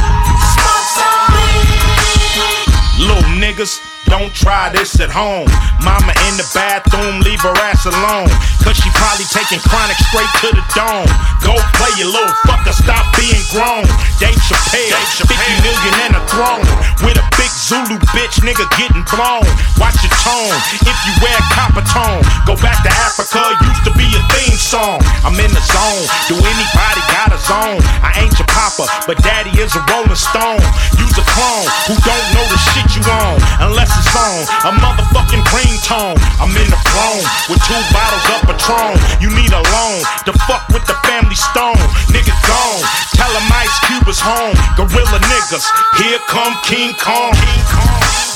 Little 3.00 3.24
niggas. 3.40 3.80
Don't 4.06 4.30
try 4.30 4.70
this 4.70 4.94
at 5.02 5.10
home. 5.10 5.50
Mama 5.82 6.14
in 6.30 6.34
the 6.38 6.46
bathroom, 6.54 7.18
leave 7.26 7.42
her 7.42 7.56
ass 7.66 7.90
alone. 7.90 8.30
Cause 8.62 8.78
she 8.78 8.86
probably 8.94 9.26
taking 9.34 9.58
chronic 9.66 9.98
straight 10.06 10.30
to 10.46 10.54
the 10.54 10.62
dome. 10.78 11.10
Go 11.42 11.58
play 11.74 11.90
your 11.98 12.14
little 12.14 12.36
fucker, 12.46 12.70
stop 12.70 13.02
being 13.18 13.42
grown. 13.50 13.82
Dave 14.22 14.38
Chappelle, 14.46 14.94
Dave 14.94 15.10
Chappelle. 15.10 15.58
50 15.58 15.66
million 15.66 15.94
and 16.06 16.14
a 16.14 16.22
throne. 16.30 16.66
With 17.02 17.18
a 17.18 17.26
big 17.34 17.50
Zulu 17.66 17.98
bitch, 18.14 18.46
nigga 18.46 18.62
getting 18.78 19.02
blown. 19.10 19.42
Watch 19.82 19.98
your 19.98 20.14
tone, 20.22 20.54
if 20.86 20.98
you 21.02 21.12
wear 21.18 21.34
copper 21.50 21.82
tone. 21.82 22.22
Go 22.46 22.54
back 22.62 22.78
to 22.86 22.90
Africa, 22.94 23.42
used 23.66 23.82
to 23.82 23.92
be 23.98 24.06
a 24.06 24.22
theme 24.30 24.54
song. 24.54 25.02
I'm 25.26 25.34
in 25.34 25.50
the 25.50 25.58
zone, 25.74 26.06
do 26.30 26.38
anybody 26.38 27.02
got 27.10 27.34
a 27.34 27.40
zone? 27.42 27.82
I 28.06 28.22
ain't 28.22 28.38
your 28.38 28.46
papa, 28.46 28.86
but 29.10 29.18
daddy 29.18 29.50
is 29.58 29.74
a 29.74 29.82
rolling 29.90 30.14
stone. 30.14 30.62
Use 30.94 31.18
a 31.18 31.26
clone 31.26 31.66
who 31.90 31.98
don't 32.06 32.26
know 32.38 32.46
the 32.54 32.60
shit 32.70 32.86
you 32.94 33.02
on. 33.02 33.34
Unless 33.58 33.90
it's 33.98 34.14
on 34.14 34.46
a 34.62 34.72
motherfucking 34.78 35.42
green 35.50 35.74
tone. 35.82 36.14
I'm 36.38 36.54
in 36.54 36.70
the 36.70 36.78
throne 36.94 37.24
with 37.50 37.58
two 37.66 37.82
bottles 37.90 38.26
of 38.30 38.46
Patron. 38.46 38.94
You 39.18 39.34
need 39.34 39.50
a 39.50 39.62
loan 39.74 40.06
to 40.22 40.32
fuck 40.46 40.70
with 40.70 40.86
the 40.86 40.94
family 41.02 41.34
stone. 41.34 41.82
Nigga 42.14 42.30
gone. 42.46 43.15
Tell 43.16 43.32
him 43.32 43.48
Ice 43.48 43.76
Cube 43.88 44.08
is 44.12 44.20
home. 44.20 44.52
Gorilla 44.76 45.18
niggas. 45.32 45.64
Here 45.96 46.20
come 46.28 46.52
King 46.60 46.92
Kong. 47.00 47.32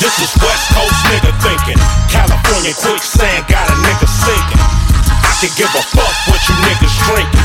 This 0.01 0.17
is 0.25 0.33
West 0.41 0.73
Coast 0.73 0.97
nigga 1.13 1.37
thinking. 1.45 1.77
California 2.09 2.73
quicksand 2.73 3.45
got 3.45 3.69
a 3.69 3.77
nigga 3.85 4.09
sinking. 4.09 4.65
I 5.21 5.33
can 5.37 5.53
give 5.61 5.69
a 5.77 5.85
fuck 5.93 6.17
what 6.33 6.41
you 6.49 6.57
niggas 6.65 6.97
drinking. 7.05 7.45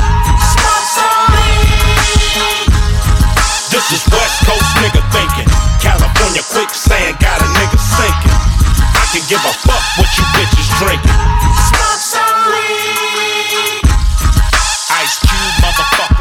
This 3.68 3.84
is 3.92 4.04
West 4.08 4.39
Coast 4.48 4.72
nigga 4.80 5.04
thinking. 5.12 5.51
California 5.84 6.44
quicksand 6.56 7.20
got 7.20 7.44
a 7.44 7.48
nigga 7.60 7.75
sinking. 7.75 8.38
I 8.96 9.04
can 9.12 9.27
give 9.27 9.44
a 9.44 9.54
fuck 9.68 9.84
what 10.00 10.08
you 10.15 10.24
bitches 10.39 10.72
drinking. 10.80 11.20
Smoke 11.68 12.00
some 12.00 12.39
weed. 12.48 13.84
Ice 15.04 15.20
Cube, 15.20 15.56
motherfucker. 15.60 16.14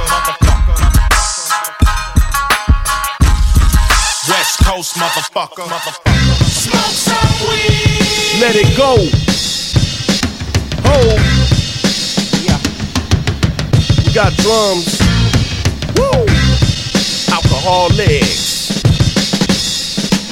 Coast, 4.74 4.96
motherfucker. 4.96 5.68
motherfucker. 5.68 6.42
Smoke 6.50 6.96
some 6.98 7.48
weed. 7.48 8.40
Let 8.40 8.56
it 8.56 8.76
go. 8.76 8.96
Oh. 10.84 11.14
Yeah. 12.42 12.58
We 14.04 14.12
got 14.12 14.32
drums. 14.42 14.98
Woo. 15.94 16.26
Alkaholiks. 17.30 18.82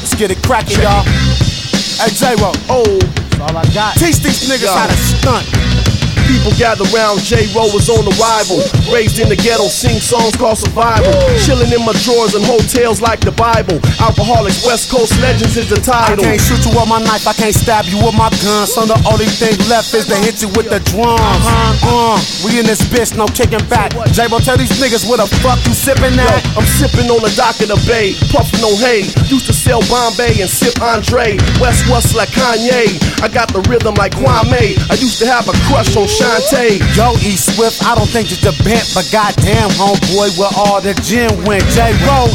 Let's 0.00 0.14
get 0.16 0.32
it 0.32 0.42
cracking, 0.42 0.82
y'all. 0.82 1.04
Hey, 1.04 2.10
J-Ro. 2.10 2.50
Oh. 2.68 2.98
That's 2.98 3.40
all 3.40 3.56
I 3.56 3.64
got. 3.72 3.94
Teach 3.94 4.18
these 4.18 4.48
niggas 4.48 4.64
Yo. 4.64 4.72
how 4.72 4.88
to 4.88 4.96
stunt. 4.96 5.61
People 6.28 6.52
gather 6.58 6.84
round, 6.90 7.20
J-Ro 7.22 7.70
was 7.74 7.88
on 7.88 8.04
arrival. 8.18 8.62
Raised 8.92 9.18
in 9.18 9.28
the 9.28 9.36
ghetto, 9.36 9.68
sing 9.68 9.98
songs 9.98 10.36
called 10.36 10.58
survival. 10.58 11.12
Chilling 11.42 11.70
in 11.72 11.82
my 11.84 11.94
drawers 12.04 12.34
and 12.34 12.44
hotels 12.44 13.00
like 13.00 13.20
the 13.20 13.32
Bible. 13.32 13.78
Alcoholics, 14.02 14.64
West 14.66 14.90
Coast 14.90 15.14
legends 15.20 15.56
is 15.56 15.68
the 15.68 15.80
title. 15.80 16.24
I 16.24 16.36
can't 16.36 16.42
shoot 16.42 16.62
you 16.66 16.72
with 16.74 16.88
my 16.88 17.00
knife, 17.02 17.26
I 17.26 17.34
can't 17.34 17.54
stab 17.54 17.86
you 17.86 17.98
with 18.02 18.14
my 18.14 18.30
gun. 18.42 18.66
So 18.66 18.86
the 18.86 18.98
only 19.06 19.26
thing 19.26 19.54
left 19.68 19.94
is 19.94 20.06
to 20.06 20.16
hit 20.16 20.42
you 20.42 20.48
with 20.54 20.70
the 20.70 20.80
drums. 20.90 21.20
Uh, 21.82 22.18
we 22.44 22.58
in 22.58 22.66
this 22.66 22.82
bitch, 22.86 23.16
no 23.16 23.26
kicking 23.26 23.62
back. 23.68 23.92
J-Bo, 24.12 24.38
tell 24.40 24.56
these 24.56 24.72
niggas 24.78 25.08
what 25.08 25.18
the 25.18 25.28
fuck 25.42 25.58
you 25.66 25.74
sipping 25.74 26.14
Yo, 26.14 26.26
at. 26.26 26.42
I'm 26.56 26.66
sipping 26.66 27.10
on 27.10 27.22
the 27.22 27.32
dock 27.34 27.58
of 27.60 27.68
the 27.68 27.78
bay, 27.88 28.14
puffing 28.30 28.62
on 28.62 28.76
hay. 28.78 29.06
Used 29.30 29.46
to 29.46 29.54
sell 29.54 29.80
Bombay 29.88 30.40
and 30.42 30.50
sip 30.50 30.80
Andre. 30.82 31.38
West 31.60 31.88
West 31.90 32.14
like 32.14 32.30
Kanye. 32.30 32.98
I 33.22 33.28
got 33.28 33.52
the 33.52 33.62
rhythm 33.70 33.94
like 33.94 34.12
Kwame. 34.12 34.76
I 34.90 34.94
used 34.98 35.18
to 35.20 35.26
have 35.26 35.48
a 35.48 35.54
crush 35.68 35.96
on 35.96 36.08
Shantae. 36.12 36.78
Yo, 36.96 37.12
E 37.24 37.36
Swift, 37.36 37.82
I 37.84 37.94
don't 37.94 38.08
think 38.08 38.28
that 38.28 38.42
you're 38.44 38.56
bent, 38.64 38.84
but 38.94 39.08
goddamn, 39.10 39.70
homeboy, 39.80 40.36
where 40.38 40.52
all 40.56 40.80
the 40.80 40.94
gin 41.00 41.30
went. 41.44 41.64
J-Ro, 41.72 42.28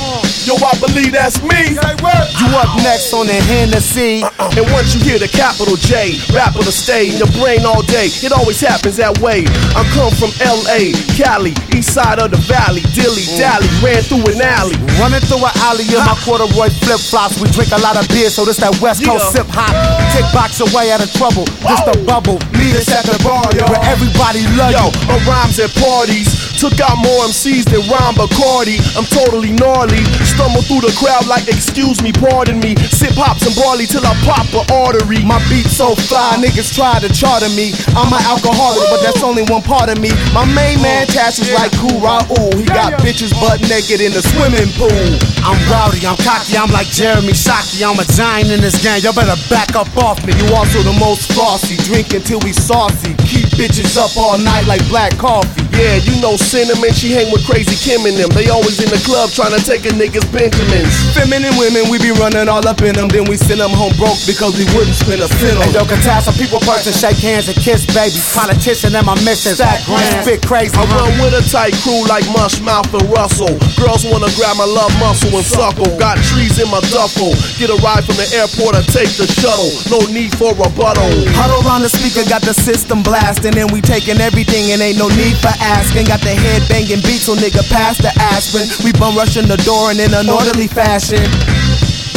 Yo, 0.47 0.55
I 0.63 0.71
believe 0.79 1.11
that's 1.11 1.43
me. 1.43 1.75
you 1.75 2.49
up 2.55 2.71
next 2.79 3.11
on 3.11 3.27
the 3.27 3.35
Hennessy. 3.51 4.23
Uh-uh. 4.23 4.55
And 4.55 4.63
once 4.71 4.95
you 4.95 5.03
hear 5.03 5.19
the 5.19 5.27
capital 5.27 5.75
J, 5.75 6.15
rap 6.31 6.55
will 6.55 6.71
stay 6.71 7.11
in 7.11 7.19
your 7.19 7.27
brain 7.35 7.67
all 7.67 7.83
day. 7.83 8.07
It 8.23 8.31
always 8.31 8.63
happens 8.63 8.95
that 8.95 9.19
way. 9.19 9.43
I 9.75 9.83
come 9.91 10.07
from 10.15 10.31
LA, 10.39 10.95
Cali, 11.19 11.51
east 11.75 11.91
side 11.91 12.23
of 12.23 12.31
the 12.31 12.39
valley, 12.47 12.79
dilly 12.95 13.27
dally, 13.35 13.67
mm. 13.67 13.83
ran 13.83 13.99
through 14.07 14.23
an 14.23 14.39
alley. 14.39 14.79
Running 14.95 15.19
through 15.27 15.43
an 15.43 15.51
alley 15.67 15.83
in 15.83 15.99
my 16.07 16.15
corduroy 16.23 16.71
flip 16.79 17.03
flops. 17.03 17.43
We 17.43 17.51
drink 17.51 17.75
a 17.75 17.83
lot 17.83 17.99
of 17.99 18.07
beer, 18.07 18.31
so 18.31 18.47
this 18.47 18.55
that 18.63 18.71
West 18.79 19.03
Coast 19.03 19.35
Yeah. 19.35 19.43
sip 19.43 19.51
hop. 19.51 19.75
Kickbox 20.15 20.63
away 20.63 20.95
out 20.95 21.03
of 21.03 21.11
trouble. 21.11 21.43
This 21.43 21.83
the 21.83 21.99
bubble. 22.07 22.39
Meet 22.55 22.71
us 22.79 22.87
at 22.87 23.03
the 23.03 23.19
bar, 23.19 23.43
yo. 23.51 23.67
where 23.67 23.83
everybody 23.91 24.47
love 24.55 24.71
Yo, 24.71 24.95
you. 25.11 25.19
rhymes 25.27 25.59
at 25.59 25.75
parties 25.75 26.46
took 26.57 26.81
out 26.81 26.97
more 26.97 27.29
MCs 27.29 27.69
than 27.69 27.85
Ron 27.85 28.17
Bacardi. 28.17 28.81
I'm 28.97 29.05
totally 29.05 29.53
gnarly. 29.53 30.01
Stumble 30.25 30.65
through 30.65 30.81
the 30.89 30.93
crowd 30.97 31.29
like, 31.29 31.45
excuse 31.45 32.01
me, 32.01 32.09
pardon 32.09 32.57
me. 32.57 32.73
Sip 32.89 33.13
hops 33.13 33.45
and 33.45 33.53
barley 33.53 33.85
till 33.85 34.01
I 34.01 34.17
pop 34.25 34.49
a 34.57 34.65
artery. 34.73 35.21
My 35.21 35.37
beat 35.53 35.69
so 35.69 35.93
fly, 35.93 36.41
niggas 36.41 36.73
try 36.73 36.97
to 36.97 37.09
charter 37.13 37.49
me. 37.53 37.77
I'm 37.93 38.09
an 38.09 38.21
alcoholic, 38.25 38.89
but 38.89 39.05
that's 39.05 39.21
only 39.21 39.45
one 39.45 39.61
part 39.61 39.93
of 39.93 40.01
me. 40.01 40.09
My 40.33 40.49
main 40.49 40.81
man 40.81 41.05
Tash 41.05 41.37
is 41.37 41.53
like 41.53 41.69
Cool 41.77 42.01
Raul. 42.01 42.49
He 42.57 42.65
got 42.65 42.97
bitches 43.05 43.31
butt 43.37 43.61
naked 43.69 44.01
in 44.01 44.09
the 44.09 44.25
swimming 44.33 44.73
pool. 44.73 45.05
I'm 45.45 45.61
rowdy, 45.69 46.01
I'm 46.09 46.17
cocky, 46.25 46.57
I'm 46.57 46.73
like 46.73 46.89
Jeremy 46.89 47.37
Shockey. 47.37 47.85
I'm 47.85 48.01
a 48.01 48.07
giant 48.17 48.49
in 48.49 48.65
this 48.65 48.81
game. 48.81 49.05
Y'all 49.05 49.13
better 49.13 49.37
back 49.47 49.77
up 49.77 49.93
off 49.93 50.25
me. 50.25 50.33
You 50.41 50.57
also 50.57 50.81
the 50.81 50.97
most 50.97 51.29
flossy. 51.37 51.77
Drink 51.85 52.17
until 52.17 52.41
we 52.41 52.49
saucy. 52.51 53.13
Keep 53.29 53.53
bitches 53.53 53.93
up 53.93 54.17
all 54.17 54.41
night 54.41 54.65
like 54.65 54.81
black 54.89 55.13
coffee. 55.21 55.56
Yeah, 55.77 56.01
you 56.01 56.17
know 56.25 56.33
Cinnamon, 56.41 56.89
she 56.89 57.13
hang 57.13 57.29
with 57.29 57.45
Crazy 57.45 57.77
Kim 57.77 58.01
and 58.09 58.17
them. 58.17 58.33
They 58.33 58.49
always 58.49 58.81
in 58.81 58.89
the 58.89 58.97
club 59.05 59.29
trying 59.29 59.53
to 59.53 59.61
take 59.61 59.85
a 59.85 59.93
nigga's 59.93 60.25
Benjamins. 60.33 60.89
Feminine 61.13 61.53
women, 61.53 61.85
we 61.93 62.01
be 62.01 62.09
running 62.17 62.49
all 62.49 62.65
up 62.65 62.81
in 62.81 62.97
them. 62.97 63.13
Then 63.13 63.29
we 63.29 63.37
send 63.37 63.61
them 63.61 63.69
home 63.69 63.93
broke 63.93 64.17
because 64.25 64.57
we 64.57 64.65
wouldn't 64.73 64.97
spend 64.97 65.21
a 65.21 65.29
cent 65.37 65.53
on 65.61 65.69
them. 65.69 65.85
Yo, 65.85 66.17
Some 66.25 66.33
people 66.33 66.57
person 66.65 66.89
shake 66.97 67.21
hands 67.21 67.45
and 67.45 67.57
kiss 67.61 67.85
babies. 67.93 68.25
Politician 68.33 68.97
and 68.97 69.05
my 69.05 69.13
missus. 69.21 69.61
Instagram. 69.61 70.25
Spit 70.25 70.41
crazy. 70.49 70.73
I 70.73 70.81
run 70.97 71.13
with 71.21 71.37
a 71.37 71.45
tight 71.45 71.77
crew 71.85 72.01
like 72.09 72.25
Mushmouth 72.33 72.89
and 72.97 73.05
Russell. 73.13 73.53
Girls 73.77 74.01
wanna 74.01 74.33
grab 74.33 74.57
my 74.57 74.65
love 74.65 74.89
muscle 74.97 75.29
and 75.37 75.45
suckle. 75.45 75.93
Got 76.01 76.17
trees 76.33 76.57
in 76.57 76.73
my 76.73 76.81
duffel. 76.89 77.37
Get 77.61 77.69
a 77.69 77.77
ride 77.85 78.01
from 78.01 78.17
the 78.17 78.25
airport 78.33 78.73
or 78.73 78.85
take 78.89 79.13
the 79.13 79.29
shuttle. 79.29 79.69
No 79.93 80.01
need 80.09 80.33
for 80.33 80.57
rebuttal. 80.57 81.05
Huddle 81.37 81.61
on 81.69 81.85
the 81.85 81.89
speaker, 81.93 82.25
got 82.25 82.41
the 82.41 82.57
system 82.57 83.05
blasting, 83.05 83.53
and 83.61 83.69
we 83.69 83.77
taking 83.85 84.17
everything, 84.17 84.73
and 84.73 84.81
ain't 84.81 84.97
no 84.97 85.05
need 85.13 85.37
for 85.37 85.53
asking. 85.75 86.07
Got 86.07 86.21
the 86.21 86.31
head 86.31 86.63
banging 86.69 87.03
beats, 87.03 87.27
so 87.27 87.35
nigga, 87.35 87.63
pass 87.67 87.97
the 87.97 88.11
aspirin. 88.31 88.67
We 88.83 88.91
bum 88.95 89.15
rushing 89.15 89.47
the 89.47 89.59
door 89.67 89.91
and 89.91 89.99
in 89.99 90.13
an 90.13 90.29
orderly 90.29 90.67
fashion. 90.67 91.23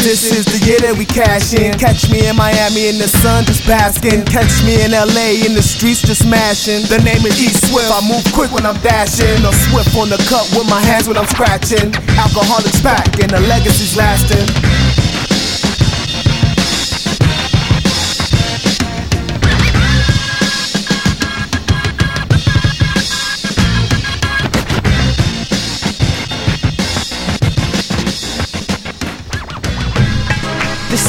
This 0.00 0.32
is 0.32 0.48
the 0.48 0.56
year 0.64 0.80
that 0.80 0.96
we 0.96 1.04
cash 1.04 1.52
in. 1.52 1.76
Catch 1.76 2.08
me 2.08 2.24
in 2.24 2.32
Miami 2.32 2.88
in 2.88 2.96
the 2.96 3.04
sun, 3.04 3.44
just 3.44 3.68
basking. 3.68 4.24
Catch 4.24 4.64
me 4.64 4.80
in 4.80 4.96
LA 4.96 5.44
in 5.44 5.52
the 5.52 5.60
streets, 5.60 6.00
just 6.00 6.24
smashing. 6.24 6.88
The 6.88 7.04
name 7.04 7.20
is 7.28 7.36
E 7.36 7.52
Swift. 7.52 7.92
I 7.92 8.00
move 8.08 8.24
quick 8.32 8.48
when 8.48 8.64
I'm 8.64 8.80
dashing. 8.80 9.44
Or 9.44 9.52
swift 9.68 9.92
on 10.00 10.08
the 10.08 10.16
cut 10.24 10.48
with 10.56 10.64
my 10.72 10.80
hands 10.80 11.04
when 11.04 11.20
I'm 11.20 11.28
scratching. 11.28 11.92
Alcoholics 12.16 12.80
back, 12.80 13.12
and 13.20 13.28
the 13.28 13.44
legacy's 13.44 13.92
lasting. 13.92 14.48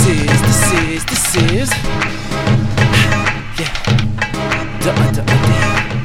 This 0.01 0.09
is, 0.09 0.41
this 0.41 0.73
is, 0.73 1.05
this 1.05 1.35
is. 1.35 1.69
Yeah. 3.59 3.69
Duh, 4.81 5.11
duh, 5.11 5.23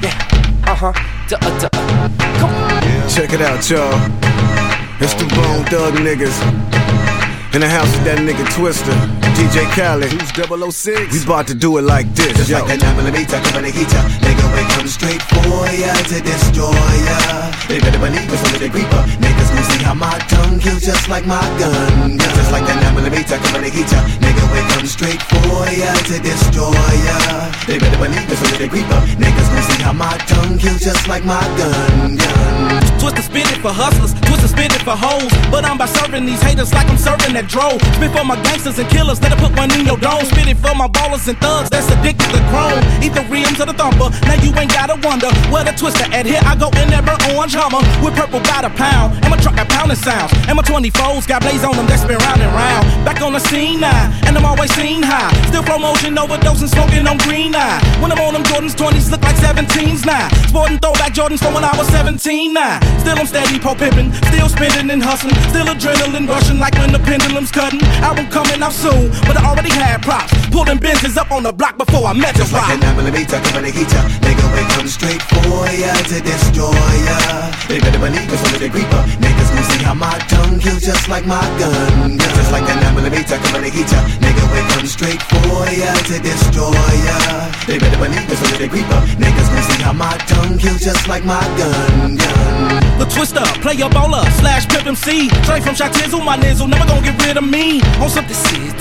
yeah. 0.02 0.66
Uh 0.66 0.74
huh. 0.74 0.92
Duh, 1.26 1.38
duh. 1.58 1.70
Come 2.38 2.50
on. 2.50 3.08
Check 3.08 3.32
it 3.32 3.40
out, 3.40 3.70
y'all. 3.70 3.96
It's 5.00 5.14
the 5.14 5.24
Bone 5.34 5.64
Thug 5.70 5.94
niggas. 5.94 6.95
In 7.56 7.62
the 7.64 7.72
house 7.72 7.88
with 7.96 8.04
that 8.04 8.20
nigga 8.20 8.44
Twista, 8.52 8.92
DJ 9.32 9.64
Khaled. 9.72 10.12
Who's 10.12 10.28
006? 10.28 11.08
We 11.08 11.24
about 11.24 11.48
to 11.48 11.56
do 11.56 11.80
it 11.80 11.88
like 11.88 12.04
this, 12.12 12.36
Just 12.36 12.52
yo. 12.52 12.60
like 12.60 12.76
that 12.76 12.84
9 12.84 13.00
millimeter, 13.00 13.40
come 13.48 13.64
and 13.64 13.72
heat 13.72 13.88
ya. 13.88 14.04
Nigga, 14.20 14.44
we 14.52 14.60
come 14.76 14.84
straight 14.84 15.24
for 15.24 15.64
ya 15.72 15.88
to 16.04 16.20
destroy 16.20 16.76
ya. 17.08 17.48
They 17.64 17.80
better 17.80 17.96
believe 17.96 18.28
it's 18.28 18.44
only 18.44 18.60
the 18.60 18.68
creeper. 18.68 19.00
Niggas 19.24 19.48
gon' 19.56 19.64
see 19.72 19.80
how 19.80 19.96
my 19.96 20.12
tongue 20.28 20.60
kills 20.60 20.84
just 20.84 21.08
like 21.08 21.24
my 21.24 21.40
gun. 21.56 22.20
gun. 22.20 22.36
Just 22.36 22.52
like 22.52 22.68
that 22.68 22.76
9 22.92 22.92
millimeter, 22.92 23.40
come 23.40 23.64
and 23.64 23.72
heat 23.72 23.88
ya. 23.88 24.04
Nigga, 24.20 24.44
we 24.52 24.60
come 24.76 24.84
straight 24.84 25.24
for 25.24 25.64
ya 25.72 25.96
to 26.12 26.20
destroy 26.20 26.76
ya. 27.08 27.16
They 27.64 27.80
better 27.80 27.96
believe 27.96 28.28
it's 28.28 28.44
only 28.44 28.60
the 28.60 28.68
creeper. 28.68 29.00
Niggas 29.16 29.48
gon' 29.48 29.64
see 29.64 29.80
how 29.80 29.96
my 29.96 30.12
tongue 30.28 30.60
kills 30.60 30.84
just 30.84 31.08
like 31.08 31.24
my 31.24 31.40
gun. 31.56 32.20
gun. 32.20 32.84
Twist 33.00 33.16
the 33.16 33.24
spit 33.24 33.48
it 33.48 33.64
for 33.64 33.72
hustlers, 33.72 34.05
for 34.86 34.94
hoes. 34.94 35.26
But 35.50 35.66
I'm 35.66 35.76
by 35.76 35.90
serving 35.90 36.24
these 36.24 36.40
haters 36.40 36.70
like 36.70 36.86
I'm 36.86 36.96
serving 36.96 37.34
that 37.34 37.50
dro. 37.50 37.74
Spit 37.98 38.14
for 38.14 38.22
my 38.22 38.38
gangsters 38.46 38.78
and 38.78 38.86
killers 38.86 39.18
that'll 39.18 39.42
put 39.42 39.50
one 39.58 39.74
in 39.74 39.82
your 39.82 39.98
dome. 39.98 40.22
Spit 40.30 40.46
it 40.46 40.62
for 40.62 40.78
my 40.78 40.86
ballers 40.86 41.26
and 41.26 41.34
thugs 41.42 41.68
that's 41.68 41.90
addicted 41.90 42.30
to 42.30 42.40
chrome. 42.54 42.78
Eat 43.02 43.10
the 43.10 43.26
rims 43.26 43.58
of 43.58 43.66
the 43.66 43.74
thumper, 43.74 44.14
now 44.22 44.38
you 44.38 44.54
ain't 44.54 44.70
gotta 44.70 44.94
wonder 45.02 45.26
where 45.50 45.66
the 45.66 45.74
Twista 45.74 46.06
at. 46.14 46.22
Here 46.22 46.38
I 46.46 46.54
go 46.54 46.70
in 46.78 46.86
that 46.94 47.02
burnt 47.02 47.18
orange 47.34 47.58
hummer 47.58 47.82
with 47.98 48.14
purple 48.14 48.38
by 48.46 48.62
the 48.62 48.70
pound. 48.78 49.18
And 49.26 49.28
my 49.34 49.38
truck 49.42 49.58
got 49.58 49.66
pounding 49.66 49.98
sounds. 49.98 50.30
And 50.46 50.54
my 50.54 50.62
24s 50.62 51.26
got 51.26 51.42
blaze 51.42 51.66
on 51.66 51.74
them 51.74 51.90
that 51.90 51.98
spin 51.98 52.22
round 52.22 52.38
and 52.38 52.54
round. 52.54 52.86
Back 53.02 53.18
on 53.26 53.34
the 53.34 53.42
scene 53.42 53.82
now, 53.82 54.06
and 54.22 54.38
I'm 54.38 54.46
always 54.46 54.70
seen 54.78 55.02
high. 55.02 55.34
Still 55.50 55.66
promotion, 55.66 56.14
overdosing, 56.14 56.70
smoking 56.70 57.10
on 57.10 57.18
green 57.26 57.58
eye. 57.58 57.82
When 57.98 58.14
I'm 58.14 58.22
on 58.22 58.38
them 58.38 58.46
Jordans, 58.46 58.78
20s 58.78 59.10
look 59.10 59.22
like 59.26 59.34
17s 59.42 60.06
now. 60.06 60.30
Sporting 60.46 60.78
throwback 60.78 61.10
Jordans 61.10 61.42
from 61.42 61.58
when 61.58 61.66
I 61.66 61.74
was 61.74 61.90
17 61.90 62.54
now. 62.54 62.78
Still 63.02 63.18
I'm 63.18 63.26
steady 63.26 63.58
po 63.58 63.74
pimping, 63.74 64.14
still 64.30 64.48
spinning 64.48 64.75
and 64.76 65.02
hustling, 65.02 65.32
still 65.48 65.64
adrenaline 65.72 66.28
rushing 66.28 66.60
like 66.60 66.74
when 66.76 66.92
the 66.92 67.00
pendulum's 67.00 67.50
cutting. 67.50 67.80
Album 68.04 68.28
coming 68.28 68.60
out 68.60 68.72
soon, 68.72 69.08
but 69.24 69.36
I 69.36 69.48
already 69.48 69.72
had 69.72 70.02
props. 70.02 70.32
Pulling 70.52 70.76
Benzes 70.76 71.16
up 71.16 71.32
on 71.32 71.42
the 71.42 71.52
block 71.52 71.78
before 71.78 72.04
I 72.04 72.12
met 72.12 72.36
the 72.36 72.44
Just 72.44 72.52
like 72.52 72.68
rock. 72.68 72.80
that 72.80 72.92
9 72.92 72.96
millimeter, 73.00 73.40
and 73.40 73.66
heat 73.72 73.88
ya. 73.88 74.02
Nigga, 74.20 74.46
we 74.52 74.62
come 74.76 74.88
straight 74.88 75.22
for 75.32 75.64
ya 75.72 75.96
to 76.12 76.18
destroy 76.20 76.92
ya. 77.08 77.16
They 77.68 77.80
better 77.80 77.98
believe 77.98 78.28
it's 78.28 78.44
only 78.44 78.60
the 78.60 78.68
creeper. 78.68 79.02
Niggas 79.16 79.48
gon' 79.48 79.64
see 79.72 79.80
how 79.80 79.96
my 79.96 80.12
tongue 80.28 80.60
kills 80.60 80.84
just 80.84 81.08
like 81.08 81.24
my 81.24 81.40
gun. 81.56 82.20
gun. 82.20 82.36
Just 82.36 82.52
like 82.52 82.68
9 82.68 82.94
millimeter, 83.00 83.40
and 83.40 83.64
heat 83.72 83.88
ya. 83.88 84.00
Nigga, 84.20 84.44
we 84.52 84.60
come 84.76 84.86
straight 84.86 85.22
for 85.24 85.64
ya 85.72 85.88
to 86.04 86.16
destroy 86.20 86.92
ya. 87.08 87.16
They 87.64 87.80
better 87.80 87.96
believe 87.96 88.28
it's 88.28 88.44
only 88.44 88.60
the 88.60 88.68
creeper. 88.68 89.00
Niggas 89.16 89.48
gon' 89.48 89.64
see 89.72 89.80
how 89.80 89.96
my 89.96 90.12
tongue 90.28 90.60
kills 90.60 90.84
just 90.84 91.08
like 91.08 91.24
my 91.24 91.40
gun. 91.56 92.20
gun. 92.20 92.85
The 92.98 93.04
Twista, 93.12 93.44
play 93.60 93.76
a 93.80 93.88
bowler, 93.88 94.24
slash 94.40 94.66
pimp 94.68 94.86
MC. 94.86 95.28
Straight 95.44 95.62
from 95.62 95.74
shot 95.74 95.92
tizzle, 95.92 96.24
my 96.24 96.36
nizzle, 96.36 96.68
never 96.68 96.86
gonna 96.86 97.04
get 97.04 97.20
rid 97.26 97.36
of 97.36 97.44
me. 97.44 97.80
On 98.00 98.08
some 98.08 98.26
this 98.26 98.40
is. 98.52 98.72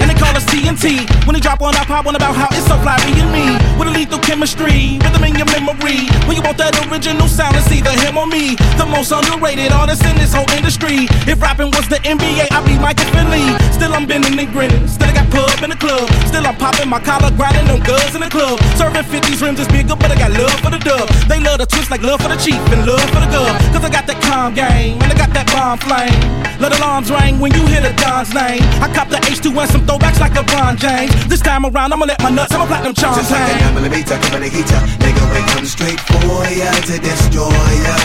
And 0.00 0.10
they 0.10 0.14
call 0.14 0.34
us 0.34 0.44
TNT. 0.46 1.06
When 1.26 1.34
they 1.34 1.40
drop 1.40 1.60
one, 1.60 1.74
I 1.74 1.84
pop 1.84 2.06
one 2.06 2.16
about 2.16 2.34
how 2.34 2.46
it's 2.50 2.66
so 2.66 2.78
fly 2.82 2.98
being 3.06 3.30
me. 3.30 3.46
With 3.78 3.88
a 3.88 3.94
lethal 3.94 4.18
chemistry, 4.18 4.98
rhythm 5.02 5.24
in 5.24 5.34
your 5.34 5.46
memory. 5.54 6.06
When 6.26 6.34
you 6.38 6.42
want 6.42 6.58
that 6.58 6.74
original 6.86 7.26
sound, 7.26 7.56
it's 7.56 7.70
either 7.70 7.90
him 7.90 8.18
or 8.18 8.26
me. 8.26 8.54
The 8.78 8.86
most 8.86 9.10
underrated 9.10 9.70
artist 9.70 10.02
in 10.06 10.14
this 10.18 10.34
whole 10.34 10.50
industry. 10.54 11.06
If 11.30 11.42
rapping 11.42 11.70
was 11.74 11.86
the 11.88 12.02
NBA, 12.02 12.50
I'd 12.50 12.66
be 12.66 12.78
Michael 12.78 13.06
Finley. 13.14 13.46
Still 13.70 13.94
I'm 13.94 14.06
bending 14.06 14.38
and 14.38 14.50
grinning. 14.52 14.86
Still 14.86 15.08
I 15.08 15.14
got 15.14 15.30
pub 15.30 15.62
in 15.62 15.70
the 15.70 15.78
club. 15.78 16.10
Still 16.26 16.46
I'm 16.46 16.56
popping 16.58 16.90
my 16.90 17.00
collar, 17.00 17.30
grinding 17.34 17.66
them 17.66 17.82
guns 17.82 18.14
in 18.14 18.22
the 18.22 18.30
club. 18.30 18.58
Serving 18.78 19.06
50s 19.06 19.42
rims 19.42 19.58
is 19.58 19.68
bigger, 19.68 19.94
but 19.94 20.10
I 20.10 20.16
got 20.18 20.30
love 20.34 20.58
for 20.58 20.70
the 20.70 20.82
dub. 20.82 21.06
They 21.30 21.38
love 21.38 21.58
the 21.58 21.66
twist 21.66 21.90
like 21.90 22.02
love 22.02 22.20
for 22.20 22.28
the 22.28 22.38
chief 22.38 22.60
and 22.74 22.86
love 22.86 23.02
for 23.14 23.22
the 23.22 23.30
gov. 23.30 23.63
Cause 23.72 23.84
I 23.84 23.90
got 23.90 24.06
that 24.06 24.20
calm 24.22 24.54
game 24.54 25.00
and 25.02 25.08
I 25.12 25.16
got 25.16 25.30
that 25.32 25.46
bomb 25.54 25.78
flame. 25.78 26.12
Let 26.60 26.70
alarms 26.78 27.10
ring 27.10 27.40
when 27.40 27.52
you 27.52 27.66
hear 27.66 27.82
the 27.82 27.92
Don's 27.98 28.32
name. 28.32 28.62
I 28.78 28.86
cop 28.94 29.08
the 29.10 29.18
H2 29.26 29.50
and 29.52 29.70
some 29.70 29.84
throwbacks 29.86 30.20
like 30.20 30.32
LeBron 30.32 30.78
James. 30.78 31.10
This 31.26 31.40
time 31.40 31.66
around, 31.66 31.92
I'ma 31.92 32.06
let 32.06 32.22
my 32.22 32.30
nuts, 32.30 32.54
I'ma 32.54 32.66
platinum 32.66 32.94
charms 32.94 33.18
Just 33.18 33.30
like 33.32 33.42
hang. 33.42 33.60
that 33.60 33.74
millimeter, 33.74 34.16
come 34.22 34.38
and 34.38 34.46
heat 34.46 34.70
ya 34.70 34.80
Nigga, 35.02 35.22
we 35.34 35.40
come 35.50 35.66
straight 35.66 36.00
for 36.00 36.46
ya 36.54 36.70
to 36.88 36.94
destroy 37.02 37.50
ya 37.82 37.96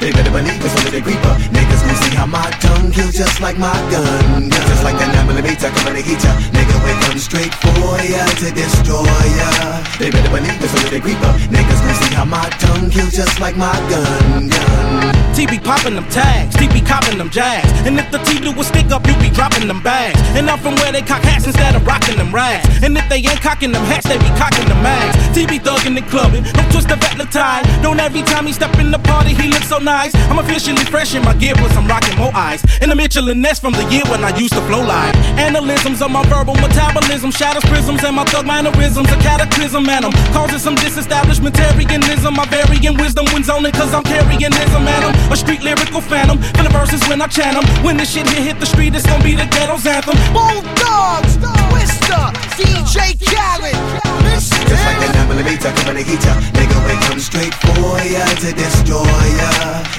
They 0.00 0.10
better 0.10 0.32
believe 0.32 0.56
it's 0.64 0.74
only 0.80 0.92
the 0.98 1.02
creeper 1.04 1.34
Niggas 1.52 1.82
gon' 1.84 1.98
see 2.02 2.14
how 2.16 2.26
my 2.26 2.48
tongue 2.64 2.90
kills 2.90 3.14
just 3.14 3.40
like 3.44 3.58
my 3.58 3.76
gun 3.92 4.48
Just 4.50 4.82
like 4.82 4.96
that 4.98 5.12
9 5.12 5.28
millimeter, 5.28 5.68
come 5.68 5.92
and 5.92 6.00
heat 6.00 6.22
ya 6.24 6.32
Nigga, 6.56 6.76
we 6.82 6.92
come 7.04 7.20
straight 7.20 7.52
for 7.60 7.76
ya 8.08 8.24
to 8.40 8.48
destroy 8.50 9.04
ya 9.36 9.84
They 9.98 10.10
better 10.10 10.30
believe 10.30 10.62
it's 10.62 10.74
only 10.78 10.90
the 10.90 11.00
creeper 11.00 11.32
Niggas 11.50 11.80
gon' 11.82 11.94
see 11.94 12.14
how 12.14 12.24
my 12.24 12.48
tongue 12.62 12.88
kills 12.88 13.12
just 13.12 13.40
like 13.40 13.56
my 13.56 13.72
gun, 13.90 14.48
gun 14.48 15.18
TB 15.38 15.62
popping 15.62 15.94
them 15.94 16.08
tags, 16.10 16.56
TB 16.56 16.84
copping 16.84 17.16
them 17.16 17.30
jags. 17.30 17.70
And 17.86 17.96
if 17.96 18.10
the 18.10 18.18
T 18.18 18.40
do 18.40 18.50
a 18.50 18.64
stick 18.64 18.90
up, 18.90 19.06
you 19.06 19.14
be 19.22 19.30
dropping 19.30 19.68
them 19.68 19.80
bags. 19.80 20.18
And 20.34 20.50
I'm 20.50 20.58
from 20.58 20.74
where 20.82 20.90
they 20.90 21.00
cock 21.00 21.22
hats 21.22 21.46
instead 21.46 21.76
of 21.76 21.86
rocking 21.86 22.16
them 22.16 22.34
rags. 22.34 22.66
And 22.82 22.98
if 22.98 23.08
they 23.08 23.18
ain't 23.22 23.40
cocking 23.40 23.70
them 23.70 23.84
hats, 23.84 24.08
they 24.08 24.18
be 24.18 24.26
cocking 24.34 24.66
them 24.66 24.82
mags. 24.82 25.14
TB 25.30 25.62
thugging 25.62 25.96
and 25.96 26.06
clubbing, 26.10 26.42
don't 26.42 26.68
twist 26.72 26.88
the 26.88 26.96
vet 26.96 27.18
tie. 27.30 27.62
Don't 27.82 28.00
every 28.00 28.22
time 28.22 28.46
he 28.46 28.52
step 28.52 28.74
in 28.80 28.90
the 28.90 28.98
party, 28.98 29.32
he 29.32 29.46
looks 29.46 29.68
so 29.68 29.78
nice. 29.78 30.12
I'm 30.26 30.40
officially 30.40 30.84
fresh 30.90 31.14
in 31.14 31.22
my 31.22 31.34
gear, 31.34 31.54
plus 31.54 31.70
I'm 31.76 31.86
rocking 31.86 32.18
more 32.18 32.34
eyes. 32.34 32.64
In 32.82 32.88
the 32.88 32.96
Michelin 32.96 33.40
nest 33.40 33.60
from 33.62 33.74
the 33.74 33.84
year 33.94 34.02
when 34.10 34.24
I 34.24 34.36
used 34.36 34.54
to 34.54 34.60
flow 34.62 34.82
live. 34.82 35.14
Analysms 35.38 36.02
of 36.02 36.10
my 36.10 36.24
verbal 36.26 36.54
metabolism, 36.54 37.30
shadows, 37.30 37.64
prisms, 37.66 38.02
and 38.02 38.16
my 38.16 38.24
thug 38.24 38.44
mannerisms. 38.44 39.08
A 39.12 39.16
cataclysm, 39.22 39.87
and 39.88 40.04
I'm 40.04 40.12
causing 40.32 40.58
some 40.58 40.76
disestablishmentarianism. 40.76 42.36
My 42.36 42.46
varying 42.46 42.96
wisdom 42.96 43.26
when 43.32 43.42
zoning, 43.42 43.72
cause 43.72 43.92
I'm 43.94 44.04
carrying 44.04 44.44
and 44.44 44.54
I'm 44.54 45.32
a 45.32 45.36
street 45.36 45.62
lyrical 45.62 46.00
phantom. 46.00 46.38
The 46.40 46.68
verses 46.70 47.00
when 47.08 47.20
I 47.22 47.26
chant. 47.26 47.56
When 47.82 47.96
this 47.96 48.12
shit 48.12 48.28
hit, 48.28 48.42
hit 48.42 48.60
the 48.60 48.66
street, 48.66 48.94
it's 48.94 49.06
gonna 49.06 49.24
be 49.24 49.34
the 49.34 49.46
ghetto's 49.46 49.86
anthem. 49.86 50.16
Bulldogs, 50.32 51.36
Twista, 51.38 52.32
DJ 52.56 53.16
Khaled. 53.24 53.76
Listen. 54.24 54.57
Just 54.68 54.84
like 54.84 54.98
that 55.00 55.12
9 55.26 55.28
millimeter, 55.32 55.70
come 55.72 55.96
and 55.96 56.04
heat 56.04 56.22
ya 56.22 56.34
Nigga, 56.54 56.78
we 56.84 56.94
come 57.08 57.20
straight 57.20 57.54
for 57.64 57.96
ya 58.04 58.24
to 58.44 58.50
destroy 58.52 59.24
ya 59.40 59.50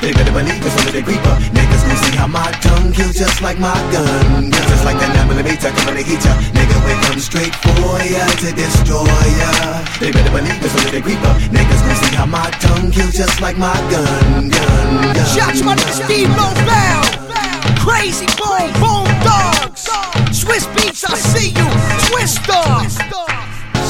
They 0.01 0.13
better 0.13 0.32
believe 0.32 0.62
it's 0.62 0.77
only 0.79 0.93
the 0.93 1.03
creeper 1.03 1.36
Niggas 1.51 1.84
gon' 1.86 1.99
see 2.05 2.15
how 2.15 2.29
my 2.29 2.49
tongue 2.62 2.93
kills 2.93 3.17
just 3.17 3.41
like 3.41 3.60
my 3.60 3.73
gun 3.89 4.51
Just 4.51 4.86
like 4.86 4.97
that 5.01 5.12
9 5.25 5.27
millimeter, 5.27 5.73
come 5.73 5.97
and 5.97 6.05
heat 6.05 6.21
ya 6.21 6.34
Nigga, 6.53 6.77
we 6.86 6.93
come 7.10 7.19
straight 7.19 7.55
for 7.65 7.97
ya 8.05 8.23
to 8.45 8.49
destroy 8.53 9.25
ya 9.41 9.51
They 9.97 10.13
better 10.13 10.32
believe 10.32 10.62
it's 10.62 10.75
only 10.77 10.91
the 10.93 11.01
creeper 11.01 11.34
Niggas 11.49 11.82
gon' 11.82 11.97
see 11.97 12.13
how 12.15 12.29
my 12.29 12.45
tongue 12.62 12.91
kills 12.93 13.17
just 13.17 13.41
like 13.41 13.58
my 13.58 13.73
gun, 13.89 14.53
gun, 14.53 15.17
gun 15.17 15.25
Shout 15.34 15.58
to 15.58 15.63
my 15.65 15.75
nigga 15.75 15.93
Steve 16.05 16.32
Lobel. 16.38 17.19
Crazy 17.79 18.27
Boom, 18.38 18.69
Boom 18.82 19.08
Dogs. 19.23 19.88
Swizz 20.32 20.67
Beatz, 20.75 21.10
I 21.10 21.15
see 21.17 21.49
you. 21.49 21.67
Twista. 22.05 23.38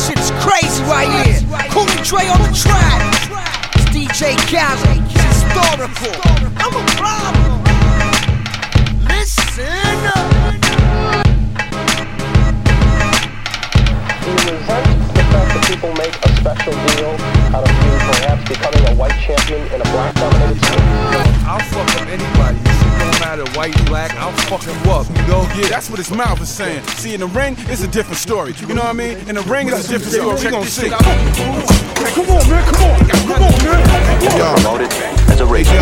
Shit's 0.10 0.32
crazy 0.42 0.82
right 0.86 1.08
here. 1.24 1.40
Cool 1.70 1.86
Dre 2.04 2.26
on 2.30 2.42
the 2.42 2.50
track. 2.58 3.14
It's 3.76 3.86
DJ 3.94 4.36
Khaled. 4.50 5.06
It's 5.06 5.22
historical. 5.22 6.18
I'm 6.58 6.74
a 6.74 6.84
problem. 6.98 7.62
Listen. 9.06 9.70
Do 14.26 14.89
people 15.70 15.94
make 15.94 16.16
a 16.26 16.30
special 16.36 16.74
deal 16.98 17.14
out 17.54 17.62
of 17.62 17.70
you 17.70 17.94
perhaps 18.10 18.42
becoming 18.50 18.84
a 18.90 18.96
white 18.96 19.14
champion 19.22 19.62
in 19.72 19.80
a 19.80 19.84
black 19.94 20.16
dominated 20.16 20.58
sport? 20.66 20.82
I'll 21.46 21.60
fuck 21.70 22.02
up 22.02 22.08
anybody. 22.10 22.58
It 22.58 22.98
don't 22.98 23.20
matter 23.22 23.46
white, 23.58 23.78
black. 23.86 24.12
I'll 24.16 24.32
fuck 24.50 24.66
you 24.66 24.74
up. 24.90 25.06
You 25.10 25.28
know, 25.28 25.48
yeah, 25.56 25.70
that's 25.70 25.88
what 25.90 26.00
his 26.00 26.10
mouth 26.10 26.42
is 26.42 26.50
saying. 26.50 26.84
See, 26.98 27.14
in 27.14 27.20
the 27.20 27.28
ring, 27.28 27.56
it's 27.70 27.84
a 27.84 27.88
different 27.88 28.18
story. 28.18 28.56
You 28.58 28.74
know 28.74 28.82
what 28.82 28.90
I 28.90 28.94
mean? 28.94 29.18
In 29.30 29.36
the 29.36 29.44
ring, 29.44 29.68
it's 29.70 29.86
a 29.86 29.90
different 29.90 30.14
story. 30.14 30.44
We 30.44 30.50
gonna 30.50 30.66
see. 30.66 30.90
Come 30.90 31.06
on, 31.06 32.50
man. 32.50 32.66
Come 32.66 32.82
on. 32.90 33.10
Come 33.30 33.44
on, 33.44 33.64
man. 33.64 34.56
Promoted 34.58 34.92
as 35.30 35.40
a 35.40 35.46
radio. 35.46 35.82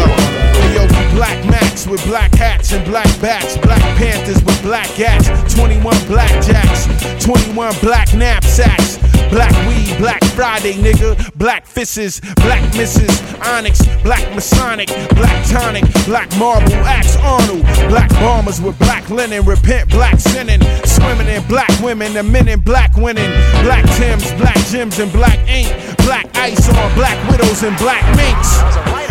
Yo, 0.73 0.83
we 0.83 1.15
black 1.15 1.39
Max 1.45 1.87
with 1.87 2.03
black 2.05 2.33
hats 2.35 2.73
and 2.73 2.83
black 2.85 3.07
bats, 3.21 3.57
black 3.57 3.81
Panthers 3.95 4.43
with 4.43 4.61
black 4.61 4.93
gats, 4.95 5.29
21 5.55 5.95
black 6.07 6.29
jacks, 6.43 6.85
21 7.23 7.73
black 7.81 8.13
knapsacks, 8.13 8.96
black 9.29 9.53
weed, 9.67 9.97
black 9.97 10.23
Friday, 10.35 10.73
nigga, 10.73 11.15
black 11.35 11.65
fisses, 11.65 12.19
black 12.37 12.61
misses, 12.75 13.09
onyx, 13.45 13.85
black 14.03 14.23
masonic, 14.35 14.87
black 15.15 15.45
tonic, 15.47 15.83
black 16.05 16.29
marble, 16.37 16.73
axe 16.85 17.17
Arnold, 17.17 17.61
black 17.89 18.09
bombers 18.21 18.61
with 18.61 18.77
black 18.79 19.09
linen, 19.09 19.45
repent, 19.45 19.89
black 19.89 20.19
sinning, 20.19 20.61
swimming 20.85 21.27
in 21.27 21.45
black 21.47 21.71
women, 21.81 22.13
the 22.13 22.23
men 22.23 22.47
in 22.47 22.59
black 22.59 22.95
winning, 22.95 23.31
black 23.63 23.85
Tims, 23.97 24.31
black 24.33 24.57
Jims, 24.69 24.99
and 24.99 25.11
black 25.11 25.39
ink, 25.47 25.67
black 26.05 26.27
ice 26.37 26.69
on 26.69 26.95
black 26.95 27.17
widows 27.31 27.63
and 27.63 27.75
black 27.77 28.03
minks. 28.15 29.06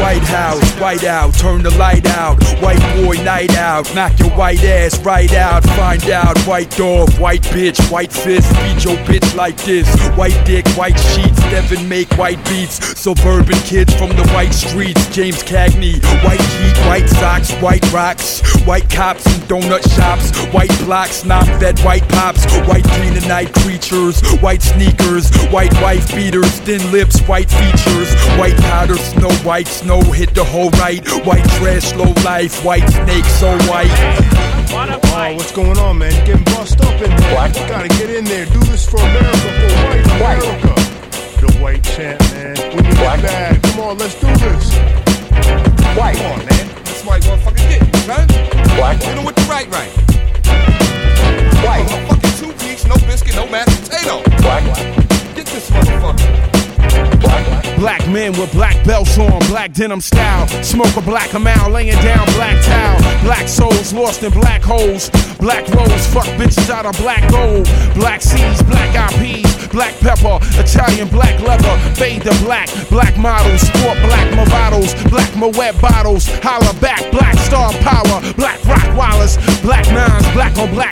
In 0.00 0.06
White 0.06 0.28
House, 0.28 0.80
white 0.80 1.04
out, 1.04 1.34
turn 1.34 1.62
the 1.62 1.70
light 1.76 2.06
out. 2.06 2.42
White 2.62 2.80
boy 2.96 3.22
night 3.22 3.54
out, 3.56 3.94
knock 3.94 4.18
your 4.18 4.30
white 4.30 4.64
ass 4.64 4.98
right 5.00 5.32
out. 5.34 5.62
Find 5.76 6.02
out, 6.08 6.38
white 6.46 6.70
dog, 6.70 7.12
white 7.18 7.42
bitch, 7.42 7.78
white 7.90 8.10
fist. 8.10 8.50
Beat 8.54 8.84
your 8.84 8.96
bitch 9.04 9.36
like 9.36 9.58
this. 9.58 9.86
White 10.16 10.42
dick, 10.46 10.66
white 10.70 10.98
sheets, 10.98 11.38
Devin 11.50 11.86
make 11.86 12.10
white 12.16 12.42
beats. 12.46 12.98
Suburban 12.98 13.58
kids 13.60 13.94
from 13.94 14.08
the 14.16 14.26
white 14.32 14.54
streets. 14.54 15.06
James 15.14 15.42
Cagney, 15.42 16.02
white 16.24 16.40
heat, 16.40 16.76
white 16.86 17.08
socks, 17.08 17.52
white 17.60 17.84
rocks. 17.92 18.40
White 18.64 18.88
cops 18.88 19.26
and 19.26 19.42
donut 19.44 19.84
shops. 19.94 20.34
White 20.54 20.76
blocks, 20.80 21.24
not 21.26 21.44
that 21.60 21.78
white 21.80 22.08
pops. 22.08 22.44
White 22.66 22.84
green 22.96 23.12
and 23.12 23.28
night 23.28 23.52
creatures, 23.52 24.22
white 24.40 24.62
sneakers, 24.62 25.30
white 25.50 25.74
wife 25.82 26.08
beaters, 26.14 26.58
thin 26.60 26.80
lips, 26.90 27.20
white 27.28 27.50
features. 27.50 28.14
White 28.38 28.56
powder, 28.58 28.96
snow 28.96 29.30
white, 29.44 29.68
snow 29.68 29.89
hit 29.98 30.34
the 30.34 30.44
whole 30.44 30.70
right. 30.78 31.02
White 31.26 31.44
trash, 31.58 31.94
low 31.94 32.12
life, 32.22 32.64
white 32.64 32.88
snake, 32.88 33.24
so 33.24 33.50
white. 33.66 33.90
Oh, 34.70 35.34
what's 35.34 35.52
going 35.52 35.78
on, 35.78 35.98
man? 35.98 36.14
You're 36.14 36.38
getting 36.38 36.44
bust 36.44 36.80
up 36.80 36.94
in 37.02 37.10
there. 37.10 37.48
You 37.48 37.68
gotta 37.68 37.88
get 37.88 38.10
in 38.10 38.24
there. 38.24 38.46
Do 38.46 38.60
this 38.70 38.88
for 38.88 38.98
America, 38.98 39.34
for 39.34 40.14
white 40.22 40.42
America. 40.42 40.74
The 41.40 41.58
white 41.60 41.82
champ, 41.82 42.20
man. 42.32 42.56
We 42.76 42.82
need 42.82 42.92
it 42.92 43.22
bad. 43.22 43.62
Come 43.62 43.80
on, 43.80 43.98
let's 43.98 44.14
do 44.20 44.26
this. 44.26 44.74
White. 45.96 46.16
Come 46.16 46.38
on, 46.38 46.46
man. 46.46 46.84
This 46.84 47.04
white 47.04 47.22
motherfucker 47.22 47.68
get 47.68 47.80
you, 47.82 48.00
son. 48.00 48.26
Black. 48.76 49.02
Hit 49.02 49.18
him 49.18 49.24
with 49.24 49.34
the 49.34 49.46
right, 49.50 49.68
right. 49.72 49.90
White. 51.64 51.88
Fucking 52.08 52.34
two 52.38 52.52
piece, 52.64 52.84
no 52.86 52.94
biscuit, 53.06 53.34
no 53.34 53.46
mashed 53.48 53.82
potato. 53.82 54.18
White. 54.46 54.66
Get 55.34 55.46
this 55.46 55.70
motherfucker. 55.70 56.49
Black 57.78 58.06
men 58.08 58.32
with 58.32 58.52
black 58.52 58.84
belts 58.84 59.16
on, 59.18 59.38
black 59.48 59.72
denim 59.72 60.00
style. 60.00 60.46
Smoke 60.62 60.96
a 60.96 61.00
black 61.00 61.32
amount, 61.32 61.72
laying 61.72 61.96
down 62.02 62.26
black 62.34 62.62
towel. 62.64 62.98
Black 63.22 63.48
souls 63.48 63.92
lost 63.92 64.22
in 64.22 64.32
black 64.32 64.62
holes. 64.62 65.10
Black 65.38 65.66
rose, 65.68 66.06
fuck 66.06 66.26
bitches 66.36 66.68
out 66.68 66.84
of 66.86 66.96
black 66.98 67.28
gold. 67.30 67.64
Black 67.94 68.20
seeds, 68.20 68.62
black 68.62 68.92
IPs, 69.12 69.68
black 69.68 69.94
pepper, 70.00 70.38
Italian 70.60 71.08
black 71.08 71.40
leather. 71.40 71.78
Fade 71.94 72.22
to 72.22 72.34
black, 72.44 72.68
black 72.90 73.16
models, 73.16 73.62
sport 73.62 73.96
black 74.04 74.28
Movados, 74.36 74.92
black 75.08 75.34
Moet 75.36 75.80
bottles. 75.80 76.28
Holla 76.42 76.78
back, 76.80 77.10
black 77.10 77.36
star 77.38 77.72
power, 77.80 77.89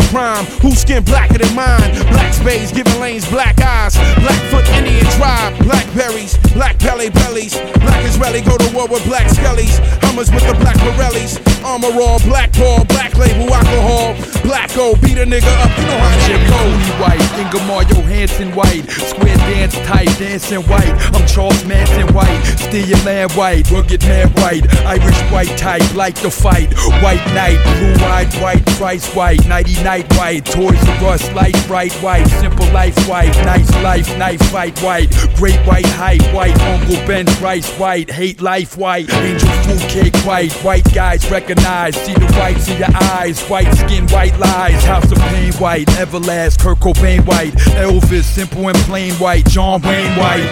crime. 0.09 0.45
Who 0.63 0.73
skin 0.73 1.05
blacker 1.05 1.39
than 1.39 1.55
mine? 1.55 1.91
Black 2.11 2.33
spades 2.33 2.73
giving 2.73 2.99
lanes 3.01 3.29
black 3.29 3.61
eyes. 3.61 3.97
Blackfoot 4.21 4.67
Indian 4.77 5.05
tribe, 5.17 5.57
blackberries, 5.65 6.37
black 6.53 6.79
belly 6.79 7.11
bellies. 7.11 7.55
Black 7.81 8.05
Israeli 8.05 8.41
go 8.41 8.57
to 8.57 8.69
war 8.75 8.89
with 8.89 9.05
black 9.05 9.27
skellies. 9.27 9.79
Hummers 10.05 10.31
with 10.31 10.47
the 10.47 10.55
black 10.55 10.77
Pirellis. 10.77 11.39
Armor 11.65 11.93
all, 12.01 12.19
black 12.21 12.53
ball, 12.53 12.85
black 12.87 13.17
label 13.17 13.53
alcohol. 13.53 14.15
Black 14.43 14.75
go. 14.75 14.95
Beat 15.03 15.19
a 15.19 15.27
nigga 15.27 15.53
up, 15.63 15.73
you 15.79 15.85
know 15.87 15.99
how 15.99 16.19
shit 16.27 16.41
go. 16.49 16.61
white, 17.03 17.21
Ingemar 17.39 17.85
Johansson 17.85 18.55
white. 18.55 18.89
Square 18.89 19.37
dance 19.37 19.75
tight, 19.87 20.09
dancing 20.19 20.63
white. 20.63 20.95
I'm 21.15 21.27
Charles 21.27 21.65
Manson 21.65 22.13
white. 22.15 22.43
Steal 22.59 22.87
your 22.87 23.05
man 23.05 23.29
white, 23.31 23.71
rugged 23.71 24.03
man 24.03 24.29
white. 24.41 24.65
Irish 24.87 25.21
white 25.31 25.55
type, 25.59 25.95
like 25.95 26.15
the 26.17 26.31
fight. 26.31 26.73
White 27.03 27.25
knight. 27.35 27.59
blue 27.79 28.07
eyed 28.07 28.33
white, 28.41 28.65
price 28.79 29.07
white. 29.15 29.47
Nighty 29.47 29.75
night 29.83 29.98
white. 30.15 30.45
Toys 30.45 30.83
R 31.03 31.15
Us, 31.15 31.33
light 31.33 31.57
bright 31.67 31.93
white. 32.03 32.27
Simple 32.27 32.67
life 32.73 32.97
white. 33.09 33.35
Nice 33.45 33.71
life, 33.83 34.19
knife 34.19 34.43
fight 34.51 34.79
white. 34.83 35.11
Great 35.37 35.59
white 35.67 35.87
height 35.87 36.23
white. 36.35 36.59
Uncle 36.61 36.97
Ben 37.07 37.27
Rice 37.41 37.71
white. 37.79 38.11
Hate 38.11 38.41
life 38.41 38.77
white. 38.77 39.13
Angel 39.15 39.49
food 39.63 39.81
cake 39.91 40.17
white. 40.27 40.53
White 40.65 40.93
guys 40.93 41.31
recognize. 41.31 41.97
See 41.97 42.15
the 42.15 42.27
whites 42.39 42.69
in 42.69 42.79
your 42.79 42.95
eyes. 42.95 43.41
White 43.49 43.73
skin, 43.75 44.07
white 44.09 44.39
lies. 44.39 44.85
House 44.85 45.11
of 45.11 45.19
pain 45.19 45.53
white. 45.55 45.87
Everlast, 45.89 46.61
Kurt 46.61 46.79
Cobain 46.79 47.27
white. 47.27 47.55
Elvis, 47.77 48.25
simple 48.25 48.69
and 48.69 48.79
plain 48.79 49.15
white. 49.15 49.47
John 49.47 49.81
Wayne 49.83 50.17
white. 50.17 50.49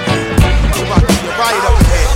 Right 1.39 2.16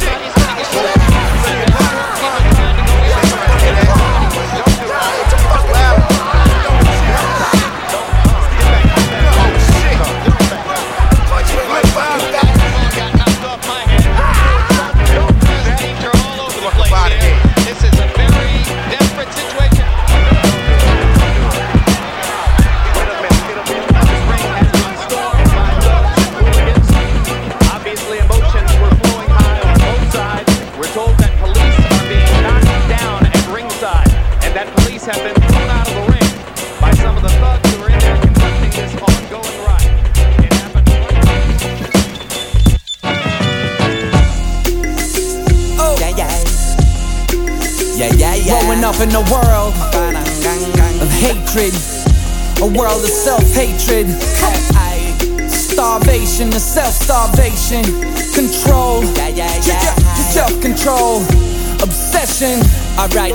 in 49.02 49.14
a 49.14 49.24
world 49.32 49.72
of 51.00 51.10
hatred, 51.24 51.72
a 52.60 52.66
world 52.66 53.02
of 53.02 53.08
self 53.08 53.42
hatred. 53.54 54.06
Starvation, 55.50 56.50
the 56.50 56.60
self 56.60 56.92
starvation, 56.92 57.82
control, 58.34 59.02
self 60.32 60.60
control, 60.60 61.22
obsession. 61.82 62.60
Alright. 62.98 63.32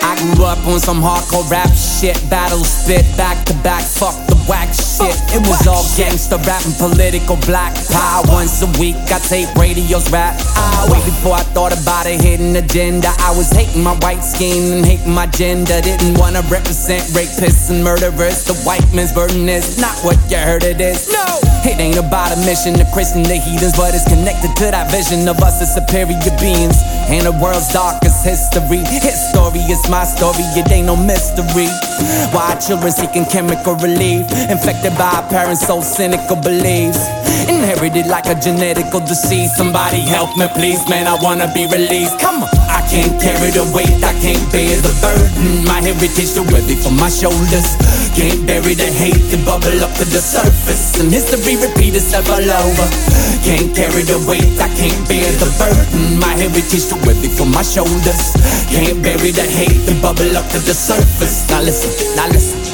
I 0.00 0.34
grew 0.34 0.44
up 0.46 0.66
on 0.66 0.80
some 0.80 1.02
hardcore 1.02 1.48
rap 1.50 1.70
shit, 1.74 2.18
battle 2.30 2.64
spit, 2.64 3.04
back 3.16 3.44
to 3.46 3.54
back, 3.62 3.82
fuck 3.82 4.27
whack 4.48 4.72
shit. 4.72 5.14
It 5.36 5.44
was 5.46 5.66
all 5.68 5.84
gangster 5.96 6.40
rap 6.48 6.64
and 6.64 6.74
political 6.74 7.36
black 7.44 7.76
power. 7.92 8.24
Once 8.32 8.62
a 8.62 8.70
week, 8.80 8.96
I 9.12 9.20
tape 9.20 9.54
radios 9.54 10.10
rap. 10.10 10.34
I 10.56 10.88
way 10.90 11.04
before 11.04 11.34
I 11.34 11.44
thought 11.54 11.72
about 11.76 12.06
a 12.06 12.16
hidden 12.16 12.56
agenda. 12.56 13.12
I 13.20 13.36
was 13.36 13.50
hating 13.50 13.82
my 13.84 13.94
white 14.00 14.24
skin 14.24 14.72
and 14.72 14.84
hating 14.84 15.12
my 15.12 15.26
gender. 15.26 15.80
Didn't 15.80 16.18
wanna 16.18 16.42
represent 16.48 17.04
rapists 17.12 17.70
and 17.70 17.84
murderers. 17.84 18.44
The 18.44 18.54
white 18.64 18.86
man's 18.94 19.12
burden 19.12 19.48
is 19.48 19.78
not 19.78 19.94
what 20.02 20.16
you 20.30 20.38
heard 20.38 20.64
it 20.64 20.80
is. 20.80 21.12
No, 21.12 21.40
it 21.66 21.80
ain't 21.80 21.96
about 21.96 22.32
a 22.32 22.38
mission 22.44 22.74
to 22.74 22.84
christen 22.92 23.22
the 23.22 23.36
heathens, 23.36 23.76
but 23.76 23.94
it's 23.94 24.04
connected 24.04 24.54
to 24.60 24.70
that 24.70 24.90
vision 24.90 25.26
of 25.28 25.38
us 25.40 25.62
as 25.62 25.74
superior 25.74 26.18
beings. 26.38 26.76
And 27.08 27.24
the 27.24 27.32
world's 27.32 27.72
darkest 27.72 28.24
history. 28.24 28.84
His 28.84 29.16
story 29.30 29.64
is 29.64 29.80
my 29.88 30.04
story, 30.04 30.44
it 30.58 30.70
ain't 30.70 30.86
no 30.86 30.96
mystery. 30.96 31.70
Why 32.36 32.54
children 32.60 32.92
seeking 32.92 33.24
chemical 33.24 33.74
relief, 33.80 34.28
infected 34.50 34.92
by 34.98 35.24
parents 35.32 35.66
so 35.66 35.80
cynical 35.80 36.36
beliefs. 36.36 37.00
Inherited 37.48 38.06
like 38.06 38.26
a 38.26 38.36
genetical 38.36 39.00
disease. 39.00 39.54
Somebody 39.56 40.00
help 40.00 40.36
me, 40.36 40.46
please, 40.52 40.84
man. 40.88 41.06
I 41.06 41.16
wanna 41.22 41.48
be 41.54 41.64
released. 41.66 42.20
Come 42.20 42.42
on, 42.42 42.50
I 42.68 42.84
can't 42.90 43.16
carry 43.20 43.50
the 43.50 43.64
weight, 43.72 44.04
I 44.04 44.12
can't 44.20 44.44
bear 44.52 44.76
the 44.84 44.92
burden. 45.00 45.64
My 45.64 45.80
heritage 45.80 46.34
too 46.34 46.44
heavy 46.44 46.76
for 46.76 46.92
my 46.92 47.08
shoulders. 47.08 47.78
Can't 48.18 48.44
bury 48.50 48.74
the 48.74 48.90
hate 48.90 49.30
that 49.30 49.46
bubble 49.46 49.78
up 49.78 49.94
to 49.94 50.04
the 50.04 50.18
surface. 50.18 50.98
And 50.98 51.06
history 51.06 51.54
repeat 51.54 51.94
itself 51.94 52.26
all 52.26 52.42
over. 52.42 52.86
Can't 53.46 53.70
carry 53.70 54.02
the 54.02 54.18
weight, 54.26 54.58
I 54.58 54.66
can't 54.74 55.06
bear 55.06 55.30
the 55.38 55.46
burden. 55.54 56.18
My 56.18 56.34
heritage 56.34 56.90
too 56.90 56.98
heavy 57.06 57.30
for 57.30 57.46
my 57.46 57.62
shoulders. 57.62 58.34
Can't 58.74 58.98
bury 59.06 59.30
the 59.30 59.46
hate 59.46 59.86
that 59.86 60.02
bubble 60.02 60.36
up 60.36 60.50
to 60.50 60.58
the 60.58 60.74
surface. 60.74 61.48
Now 61.48 61.62
listen, 61.62 61.94
now 62.16 62.26
listen. 62.26 62.67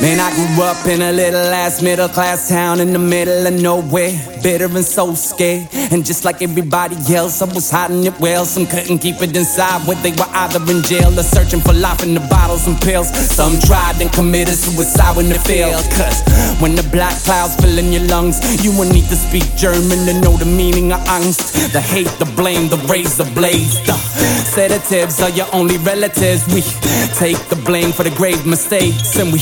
Man, 0.00 0.18
I 0.18 0.32
grew 0.32 0.64
up 0.64 0.86
in 0.86 1.02
a 1.02 1.12
little 1.12 1.52
ass 1.52 1.82
middle 1.82 2.08
class 2.08 2.48
town 2.48 2.80
in 2.80 2.94
the 2.94 2.98
middle 2.98 3.46
of 3.46 3.52
nowhere. 3.52 4.16
Bitter 4.42 4.64
and 4.64 4.82
so 4.82 5.14
scared. 5.14 5.68
And 5.92 6.06
just 6.06 6.24
like 6.24 6.40
everybody 6.40 6.96
else, 7.14 7.42
I 7.42 7.44
was 7.52 7.70
hiding 7.70 8.04
it 8.04 8.18
well. 8.18 8.46
Some 8.46 8.66
couldn't 8.66 9.00
keep 9.00 9.20
it 9.20 9.36
inside 9.36 9.86
when 9.86 10.00
they 10.02 10.12
were 10.12 10.30
either 10.32 10.60
in 10.72 10.82
jail 10.84 11.12
or 11.12 11.22
searching 11.22 11.60
for 11.60 11.74
life 11.74 12.02
in 12.02 12.14
the 12.14 12.20
bottles 12.30 12.66
and 12.66 12.80
pills. 12.80 13.12
Some 13.12 13.60
tried 13.60 14.00
and 14.00 14.10
committed 14.10 14.54
suicide 14.54 15.18
when 15.18 15.26
it 15.26 15.42
failed. 15.42 15.84
Cause 15.92 16.24
when 16.62 16.76
the 16.76 16.88
black 16.90 17.20
clouds 17.24 17.56
fill 17.56 17.76
in 17.76 17.92
your 17.92 18.06
lungs, 18.08 18.40
you 18.64 18.72
will 18.72 18.88
need 18.88 19.04
to 19.12 19.16
speak 19.16 19.44
German 19.54 20.06
to 20.08 20.18
know 20.18 20.34
the 20.38 20.46
meaning 20.48 20.92
of 20.92 21.00
angst. 21.12 21.72
The 21.74 21.80
hate, 21.82 22.08
the 22.18 22.30
blame, 22.40 22.68
the 22.68 22.78
razor 22.88 23.28
blades. 23.34 23.76
The 23.84 23.92
sedatives 24.48 25.20
are 25.20 25.30
your 25.30 25.48
only 25.52 25.76
relatives. 25.76 26.48
We 26.48 26.62
take 27.20 27.36
the 27.52 27.60
blame 27.66 27.92
for 27.92 28.04
the 28.04 28.16
grave 28.16 28.46
mistakes. 28.46 29.18
And 29.20 29.30
we 29.30 29.40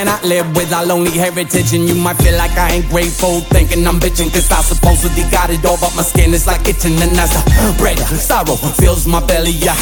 cannot 0.00 0.24
live 0.24 0.48
with 0.56 0.72
our 0.72 0.86
lonely 0.86 1.10
heritage. 1.10 1.74
And 1.76 1.84
you 1.84 1.94
might 1.94 2.16
feel 2.24 2.32
like 2.38 2.56
I 2.56 2.80
ain't 2.80 2.88
grateful, 2.88 3.40
thinking 3.52 3.86
I'm 3.86 4.00
bitching. 4.00 4.32
Cause 4.32 4.48
I 4.50 4.62
supposedly 4.62 5.28
got 5.28 5.50
it 5.50 5.60
all, 5.68 5.76
but 5.76 5.92
my 5.94 6.00
skin 6.00 6.32
is 6.32 6.46
like 6.46 6.64
itching. 6.64 6.96
And 7.04 7.12
as 7.20 7.28
the 7.36 7.42
bread, 7.76 7.98
sorrow 8.16 8.56
fills 8.80 9.06
my 9.06 9.20
belly, 9.20 9.52
I 9.60 9.76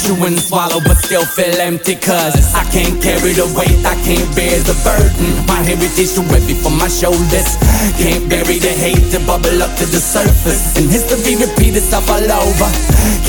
chew 0.00 0.16
and 0.24 0.40
swallow, 0.40 0.80
but 0.80 0.96
still 0.96 1.26
feel 1.26 1.52
empty. 1.60 1.92
Cause 1.96 2.54
I 2.56 2.64
can't 2.72 3.02
carry 3.04 3.36
the 3.36 3.44
weight, 3.52 3.84
I 3.84 4.00
can't 4.00 4.24
bear 4.32 4.56
the 4.64 4.72
burden. 4.80 5.28
My 5.44 5.60
heritage 5.60 6.16
too 6.16 6.24
heavy 6.32 6.56
for 6.56 6.72
my 6.72 6.88
shoulders. 6.88 7.60
Can't 8.00 8.32
bury 8.32 8.56
the 8.64 8.72
hate 8.72 9.12
to 9.12 9.20
bubble 9.28 9.60
up 9.60 9.76
to 9.76 9.84
the 9.84 10.00
surface. 10.00 10.72
And 10.80 10.88
history 10.88 11.36
repeat 11.36 11.76
itself 11.76 12.08
all 12.08 12.24
over. 12.24 12.70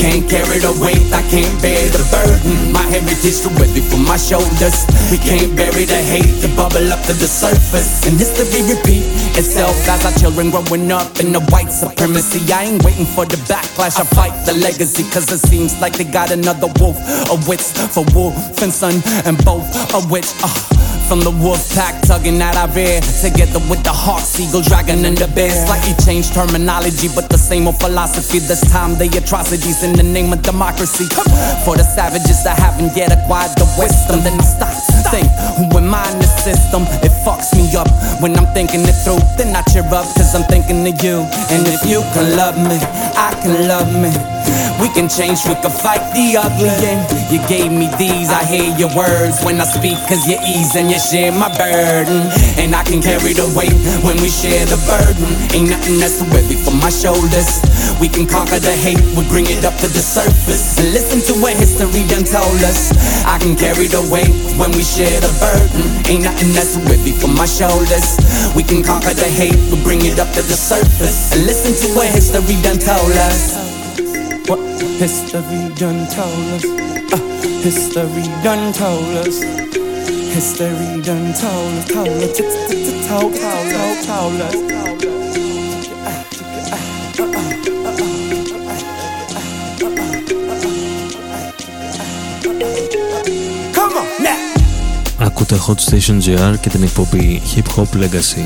Can't 0.00 0.24
carry 0.24 0.64
the 0.64 0.72
weight, 0.80 1.04
I 1.12 1.20
can't 1.28 1.56
bear 1.60 1.82
the 1.92 2.00
burden. 2.08 2.72
My 2.72 2.88
heritage 2.88 3.44
too 3.44 3.52
heavy 3.60 3.84
for 3.84 4.00
my 4.00 4.16
shoulders. 4.16 4.88
We 5.12 5.18
can't 5.18 5.52
bury 5.56 5.84
the 5.84 6.00
hate 6.00 6.21
to 6.22 6.48
bubble 6.56 6.92
up 6.92 7.00
to 7.06 7.12
the 7.12 7.26
surface. 7.26 8.06
And 8.06 8.18
history 8.18 8.62
repeat 8.68 9.04
itself 9.38 9.76
as 9.88 10.04
our 10.04 10.12
children 10.18 10.50
growing 10.50 10.90
up 10.92 11.20
in 11.20 11.32
the 11.32 11.40
white 11.50 11.70
supremacy. 11.70 12.40
I 12.52 12.64
ain't 12.64 12.84
waiting 12.84 13.06
for 13.06 13.24
the 13.24 13.36
backlash, 13.48 13.98
I 13.98 14.04
fight 14.04 14.34
the 14.46 14.54
legacy. 14.54 15.04
Cause 15.10 15.30
it 15.32 15.38
seems 15.48 15.80
like 15.80 15.94
they 15.94 16.04
got 16.04 16.30
another 16.30 16.68
wolf, 16.78 16.98
a 17.30 17.36
wits 17.48 17.72
for 17.94 18.04
wolf 18.14 18.34
and 18.62 18.72
son, 18.72 19.02
and 19.24 19.36
both 19.44 19.66
a 19.94 20.00
witch. 20.10 20.30
Uh. 20.42 20.81
From 21.08 21.20
the 21.20 21.30
wolf 21.30 21.62
pack 21.74 22.00
tugging 22.02 22.40
at 22.40 22.56
our 22.56 22.68
rear. 22.72 23.00
Together 23.20 23.60
with 23.68 23.82
the 23.84 23.92
hawk, 23.92 24.20
seagull, 24.20 24.62
dragon, 24.62 25.04
and 25.04 25.16
the 25.16 25.28
bear. 25.28 25.50
Slightly 25.50 25.94
changed 26.04 26.34
terminology, 26.34 27.08
but 27.14 27.28
the 27.28 27.38
same 27.38 27.66
old 27.66 27.78
philosophy. 27.78 28.38
This 28.38 28.60
time 28.72 28.96
the 28.98 29.06
atrocities 29.16 29.82
in 29.82 29.92
the 29.92 30.02
name 30.02 30.32
of 30.32 30.42
democracy. 30.42 31.06
For 31.64 31.76
the 31.76 31.84
savages 31.84 32.42
that 32.44 32.58
haven't 32.58 32.96
yet 32.96 33.12
acquired 33.12 33.54
the 33.56 33.66
wisdom 33.78 34.22
Then 34.24 34.38
stop, 34.42 34.72
think, 35.12 35.28
who 35.60 35.68
am 35.76 35.94
I 35.94 36.10
in 36.10 36.18
the 36.18 36.30
system? 36.40 36.82
It 37.04 37.12
fucks 37.24 37.52
me 37.54 37.68
up. 37.76 37.88
When 38.20 38.36
I'm 38.36 38.48
thinking 38.54 38.80
it 38.82 38.96
through 39.04 39.20
Then 39.36 39.54
I 39.54 39.62
cheer 39.70 39.84
up 39.92 40.08
cause 40.16 40.34
I'm 40.34 40.44
thinking 40.48 40.80
of 40.86 40.96
you. 41.04 41.22
And 41.52 41.68
if 41.68 41.84
you 41.86 42.00
can 42.14 42.36
love 42.36 42.56
me, 42.56 42.78
I 43.14 43.30
can 43.42 43.68
love 43.68 43.92
me 43.92 44.41
we 44.80 44.88
can 44.90 45.08
change, 45.08 45.44
we 45.46 45.54
can 45.58 45.70
fight 45.70 46.02
the 46.14 46.36
ugly. 46.36 46.70
And 46.70 47.00
you 47.30 47.40
gave 47.48 47.72
me 47.72 47.88
these, 47.98 48.30
I 48.30 48.44
hear 48.44 48.68
your 48.76 48.92
words 48.94 49.42
when 49.44 49.60
I 49.60 49.64
speak, 49.64 49.98
cause 50.08 50.26
you 50.26 50.38
ease 50.42 50.74
and 50.76 50.90
you 50.90 50.98
share 50.98 51.32
my 51.32 51.48
burden. 51.56 52.28
And 52.58 52.74
I 52.74 52.82
can 52.84 53.02
carry 53.02 53.32
the 53.32 53.48
weight 53.56 53.74
when 54.04 54.16
we 54.20 54.28
share 54.28 54.64
the 54.66 54.78
burden. 54.84 55.28
Ain't 55.54 55.70
nothing 55.70 55.98
that's 55.98 56.18
too 56.18 56.28
heavy 56.30 56.56
for 56.56 56.74
my 56.76 56.90
shoulders. 56.90 57.62
We 58.00 58.08
can 58.08 58.26
conquer 58.26 58.58
the 58.58 58.74
hate, 58.74 59.00
we 59.16 59.22
bring 59.28 59.46
it 59.46 59.64
up 59.64 59.76
to 59.80 59.88
the 59.88 60.02
surface. 60.02 60.78
And 60.78 60.92
listen 60.92 61.20
to 61.32 61.40
what 61.40 61.56
history 61.56 62.04
done 62.08 62.24
told 62.24 62.60
us. 62.62 62.92
I 63.24 63.38
can 63.38 63.56
carry 63.56 63.86
the 63.86 64.02
weight 64.10 64.34
when 64.58 64.70
we 64.72 64.82
share 64.82 65.20
the 65.20 65.32
burden. 65.38 65.84
Ain't 66.10 66.24
nothing 66.24 66.52
that's 66.52 66.74
too 66.74 66.84
heavy 66.84 67.12
for 67.12 67.28
my 67.28 67.46
shoulders. 67.46 68.18
We 68.54 68.62
can 68.62 68.82
conquer 68.82 69.14
the 69.14 69.28
hate, 69.30 69.56
we 69.70 69.80
bring 69.82 70.04
it 70.04 70.18
up 70.18 70.28
to 70.34 70.42
the 70.42 70.58
surface. 70.58 71.32
And 71.32 71.46
listen 71.46 71.72
to 71.86 71.94
what 71.94 72.08
history 72.10 72.60
done 72.62 72.78
told 72.78 73.12
us. 73.30 73.71
What 74.51 74.59
history 75.03 75.63
done 75.75 76.01
told 76.17 76.47
us. 76.55 76.65
Uh, 77.13 77.17
history 77.67 78.25
done 78.43 78.73
told 78.73 79.13
us. 79.23 79.41
History 80.37 81.01
done 81.01 81.33
told 81.33 81.73
us, 81.79 81.87
told 81.87 82.07
us, 82.07 82.37
told, 83.07 83.33
told, 83.35 83.67
told, 83.73 84.05
told 84.05 84.41
us. 84.41 84.77
Ακούτε 95.19 95.55
Hot 95.55 95.79
Station 95.89 96.19
GR 96.25 96.59
και 96.59 96.69
την 96.69 96.83
εκπομπή 96.83 97.41
Hip 97.55 97.79
Hop 97.79 97.99
Legacy. 97.99 98.45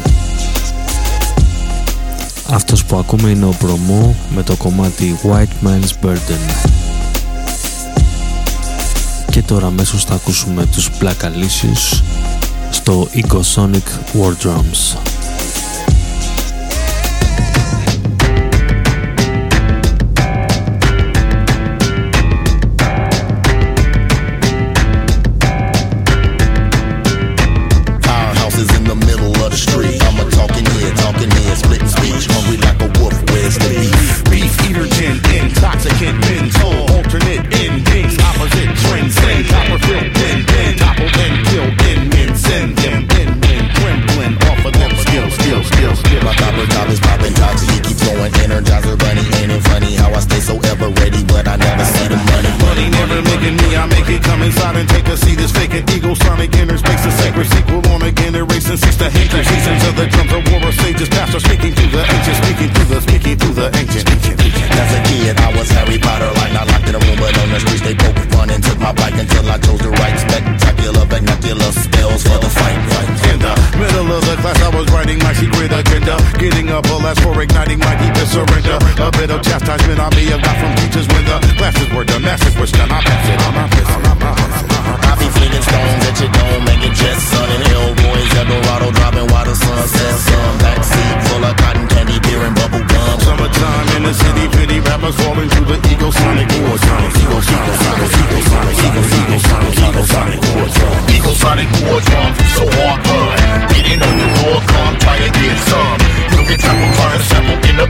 Αυτός 2.50 2.84
που 2.84 2.96
ακούμε 2.96 3.28
είναι 3.28 3.44
ο 3.44 3.54
Προμό 3.58 4.14
με 4.34 4.42
το 4.42 4.56
κομμάτι 4.56 5.18
White 5.22 5.66
Man's 5.66 6.06
Burden. 6.06 6.66
Και 9.30 9.42
τώρα 9.42 9.66
αμέσως 9.66 10.04
θα 10.04 10.14
ακούσουμε 10.14 10.66
τους 10.66 10.90
Black 11.00 11.24
Alicious 11.24 12.02
στο 12.70 13.08
Ecosonic 13.14 14.16
War 14.20 14.32
Drums. 14.44 15.15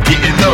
Sonic 0.06 0.45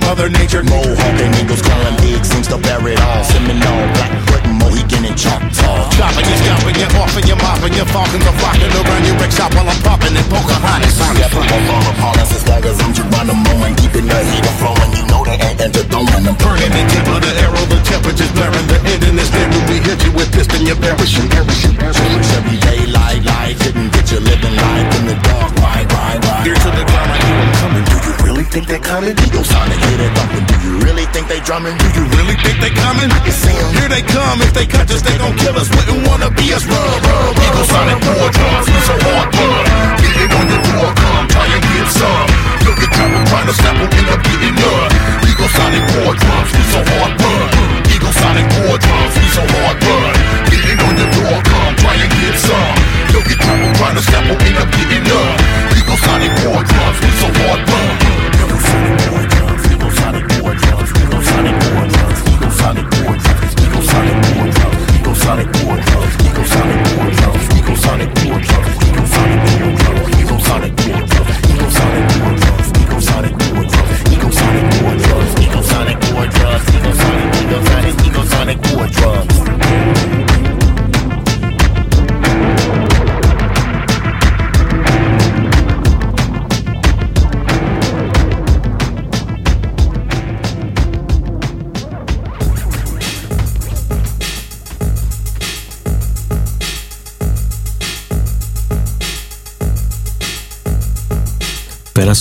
drums, 0.00 0.24
Sonic 0.24 0.70
war 0.70 1.43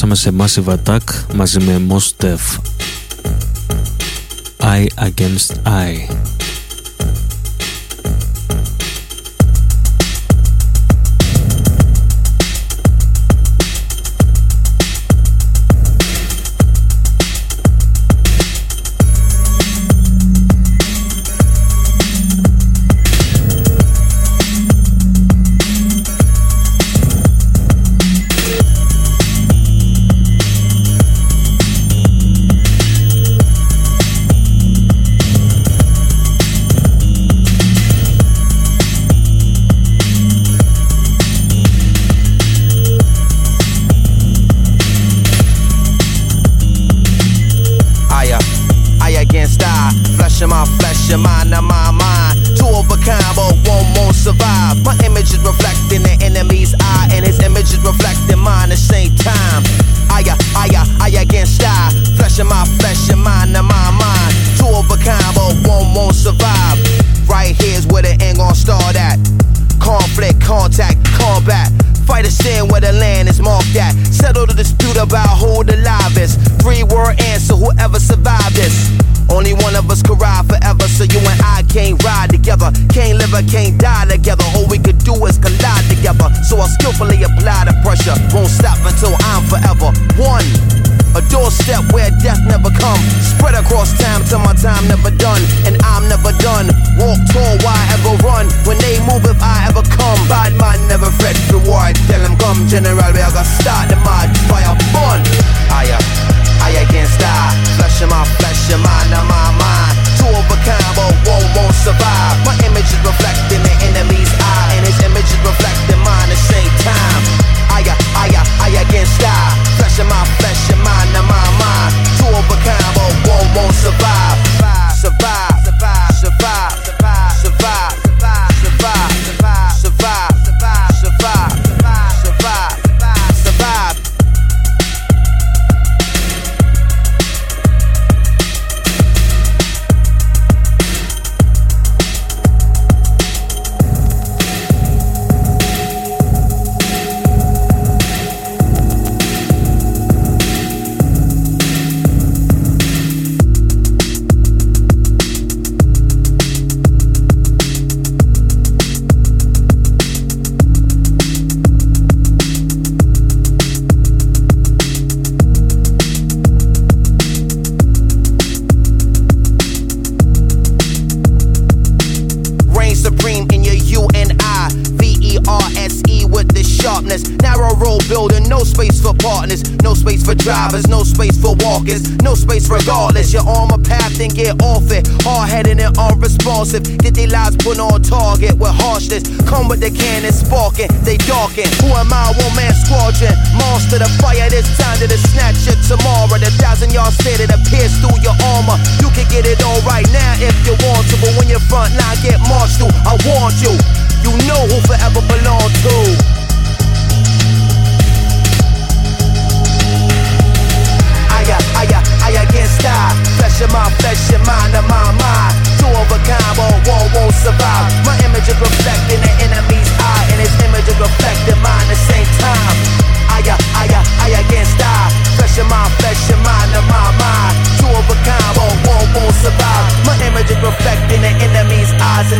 φτάσαμε 0.06 0.46
σε 0.46 0.62
Massive 0.64 0.76
Attack 0.76 1.36
μαζί 1.36 1.60
με 1.60 1.82
Mos 1.90 2.26
Def. 2.26 2.58
I 4.60 4.88
Against 4.98 5.56
I. 5.66 6.23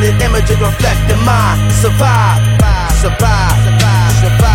an 0.06 0.22
image 0.22 0.50
and 0.50 0.60
reflect 0.60 1.08
the 1.08 1.16
mind. 1.18 1.72
Survive, 1.72 2.42
survive, 3.02 3.58
survive, 3.64 4.14
survive. 4.22 4.53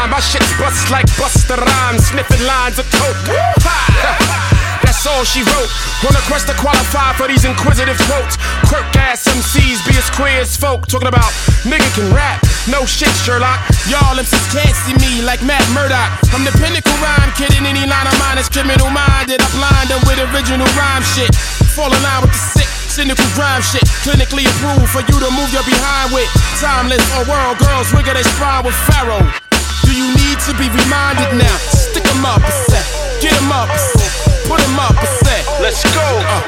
time. 0.00 0.10
My 0.10 0.20
shit 0.20 0.44
busts 0.58 0.90
like 0.90 1.06
Busta 1.20 1.56
Rhymes, 1.56 2.08
sniffing 2.08 2.44
lines 2.46 2.78
of 2.78 2.86
coke. 2.92 3.20
That's 4.84 5.04
all 5.06 5.24
she 5.24 5.44
wrote. 5.44 5.70
On 6.08 6.12
a 6.16 6.22
quest 6.28 6.48
to 6.48 6.56
qualify 6.56 7.12
for 7.14 7.28
these 7.28 7.44
inquisitive 7.44 7.98
quotes. 8.08 8.36
Quirk 8.68 8.88
ass 8.96 9.28
MCs 9.28 9.84
be 9.84 9.96
as 9.96 10.08
queer 10.10 10.40
as 10.40 10.56
folk. 10.56 10.86
Talking 10.86 11.08
about 11.08 11.28
nigga 11.68 11.88
can 11.94 12.08
rap. 12.14 12.40
No 12.68 12.84
shit, 12.84 13.12
Sherlock. 13.24 13.60
Y'all 13.88 14.16
MCs 14.16 14.46
can't 14.52 14.76
see 14.84 14.96
me 15.04 15.22
like 15.22 15.42
Matt 15.44 15.64
Murdock. 15.76 16.10
I'm 16.32 16.44
the 16.44 16.52
pinnacle 16.56 16.96
rhyme 17.04 17.32
kid 17.36 17.52
in 17.56 17.64
any 17.68 17.84
line 17.84 18.08
of 18.08 18.16
mine 18.18 18.38
is 18.38 18.48
criminal 18.48 18.88
minded. 18.90 19.40
I'm 19.40 19.52
blind 19.52 19.88
them 19.92 20.00
with 20.08 20.18
original 20.32 20.68
rhyme 20.76 21.04
shit. 21.04 21.32
Fall 21.76 21.92
in 21.92 22.00
line 22.02 22.22
with 22.24 22.32
the 22.32 22.42
sick 22.56 22.68
cynical 22.90 23.24
rhyme 23.38 23.62
shit, 23.62 23.86
clinically 24.02 24.44
approved 24.50 24.90
for 24.90 24.98
you 25.06 25.16
to 25.22 25.30
move 25.30 25.52
your 25.54 25.62
behind 25.62 26.10
with. 26.12 26.26
Timeless 26.58 27.00
or 27.16 27.24
world 27.30 27.56
girls, 27.62 27.86
wiggle 27.94 28.14
they 28.14 28.24
spry 28.24 28.60
with 28.60 28.74
Pharoahe. 28.90 29.49
Do 29.90 29.96
you 29.96 30.06
need 30.14 30.38
to 30.46 30.54
be 30.54 30.70
reminded 30.70 31.34
now? 31.34 31.56
Stick 31.74 32.06
'em 32.14 32.24
up 32.24 32.38
a 32.46 32.52
set, 32.70 32.86
get 33.20 33.34
'em 33.34 33.50
up 33.50 33.68
a 33.68 33.76
set, 33.76 34.12
put 34.46 34.60
'em 34.62 34.78
up 34.78 34.94
a 35.02 35.06
set. 35.18 35.42
Let's 35.58 35.82
go. 35.82 36.06
Uh. 36.30 36.42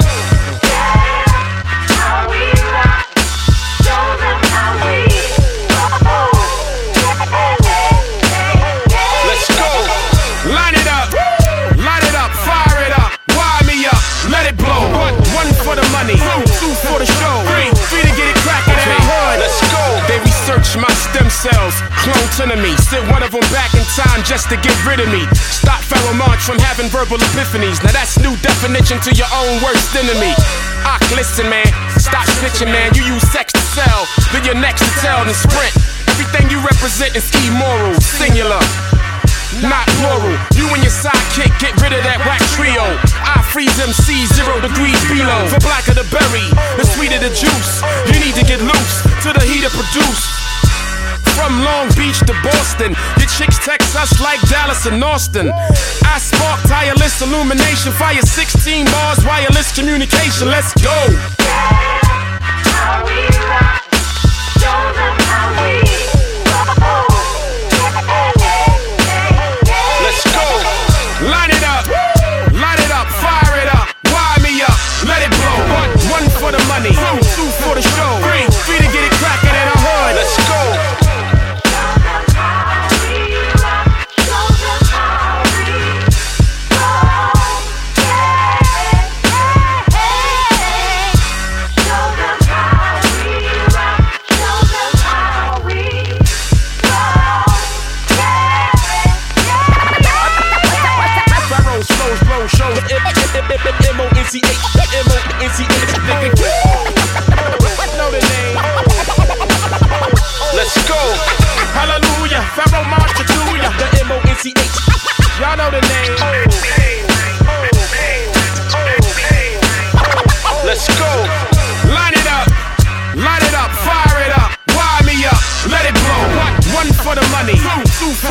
Let's 9.27 9.47
go. 9.59 9.71
Line 10.55 10.77
it 10.79 10.87
up, 10.87 11.11
light 11.83 12.05
it 12.07 12.15
up, 12.15 12.31
fire 12.47 12.79
it 12.87 12.95
up, 12.95 13.11
wire 13.35 13.65
me 13.67 13.87
up, 13.87 14.03
let 14.31 14.47
it 14.47 14.57
blow. 14.57 14.83
One, 15.05 15.17
one 15.35 15.51
for 15.65 15.75
the 15.75 15.87
money, 15.91 16.15
two 16.61 16.73
for 16.87 17.01
the 17.03 17.07
show, 17.19 17.35
three, 17.51 17.71
three 17.91 18.03
to 18.07 18.13
get 18.15 18.29
it 18.31 18.39
cracking 18.47 18.79
in 18.79 18.89
the 18.95 19.01
hood. 19.11 19.41
Let's 19.43 19.59
go. 19.75 19.83
They 20.07 20.19
research 20.31 20.77
my 20.77 20.93
stem 20.95 21.29
cells, 21.29 21.75
clone 22.03 22.31
to 22.35 22.57
me, 22.59 22.75
sent 22.83 23.07
one 23.15 23.23
of 23.23 23.31
them 23.31 23.47
back 23.55 23.71
in 23.79 23.87
time 23.95 24.23
just 24.27 24.51
to 24.51 24.59
get 24.59 24.75
rid 24.83 24.99
of 24.99 25.09
me. 25.09 25.23
Stop 25.39 25.81
Pharoahe 25.87 26.19
Monch 26.19 26.43
from 26.43 26.59
having 26.59 26.91
verbal 26.91 27.19
epiphanies. 27.31 27.79
Now 27.87 27.95
that's 27.95 28.19
new 28.19 28.35
definition 28.43 28.99
to 29.07 29.11
your 29.15 29.31
own 29.31 29.63
worst 29.63 29.95
enemy. 29.95 30.35
Ah, 30.83 30.99
listen, 31.15 31.47
man, 31.47 31.67
stop 32.03 32.27
snitching, 32.39 32.75
man. 32.75 32.91
You 32.99 33.07
use 33.07 33.23
sex 33.31 33.55
to 33.55 33.63
sell, 33.79 34.07
then 34.35 34.43
you're 34.45 34.59
next 34.59 34.83
to 34.83 34.91
tell, 34.99 35.25
then 35.25 35.35
sprint. 35.35 35.73
Everything 36.11 36.51
you 36.51 36.59
represent 36.61 37.15
is 37.15 37.31
immoral, 37.47 37.95
singular 38.03 38.61
not 39.63 39.87
plural. 40.01 40.35
You 40.57 40.67
and 40.75 40.83
your 40.83 40.91
sidekick 40.91 41.53
get 41.61 41.77
rid 41.79 41.93
of 41.93 42.03
that 42.03 42.19
whack 42.27 42.43
trio. 42.57 42.83
I 43.23 43.45
freeze 43.53 43.77
MC 43.79 44.27
zero 44.35 44.59
degrees 44.59 44.99
below. 45.07 45.47
For 45.47 45.61
blacker 45.61 45.95
the 45.95 46.09
berry, 46.11 46.49
the 46.81 46.83
sweeter 46.83 47.21
the 47.21 47.31
juice. 47.31 47.85
You 48.11 48.19
need 48.19 48.35
to 48.41 48.45
get 48.49 48.59
loose 48.59 48.97
to 49.23 49.31
the 49.31 49.45
heat 49.45 49.63
of 49.63 49.71
produce. 49.71 50.52
From 51.35 51.65
Long 51.65 51.89
Beach 51.97 52.19
to 52.21 52.35
Boston, 52.43 52.95
your 53.19 53.29
chicks 53.29 53.59
text 53.65 53.97
us 53.97 54.21
like 54.21 54.41
Dallas 54.49 54.87
and 54.87 55.03
Austin. 55.03 55.51
I 55.51 56.19
spark 56.19 56.61
tireless 56.69 57.21
illumination, 57.23 57.93
fire 57.93 58.21
16 58.21 58.87
bars, 58.87 59.25
wireless 59.25 59.75
communication. 59.75 60.49
Let's 60.49 60.73
go. 60.83 60.93
Let's 65.65 65.92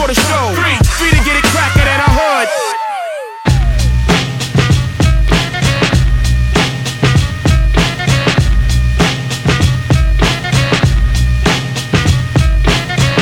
for 0.01 0.07
the 0.07 0.15
show. 0.15 0.45
Three, 0.57 0.77
three 0.97 1.11
to 1.13 1.21
get 1.23 1.37
it 1.37 1.45
cracking 1.53 1.85
in 1.85 1.99
a 2.01 2.09
hood. 2.17 2.47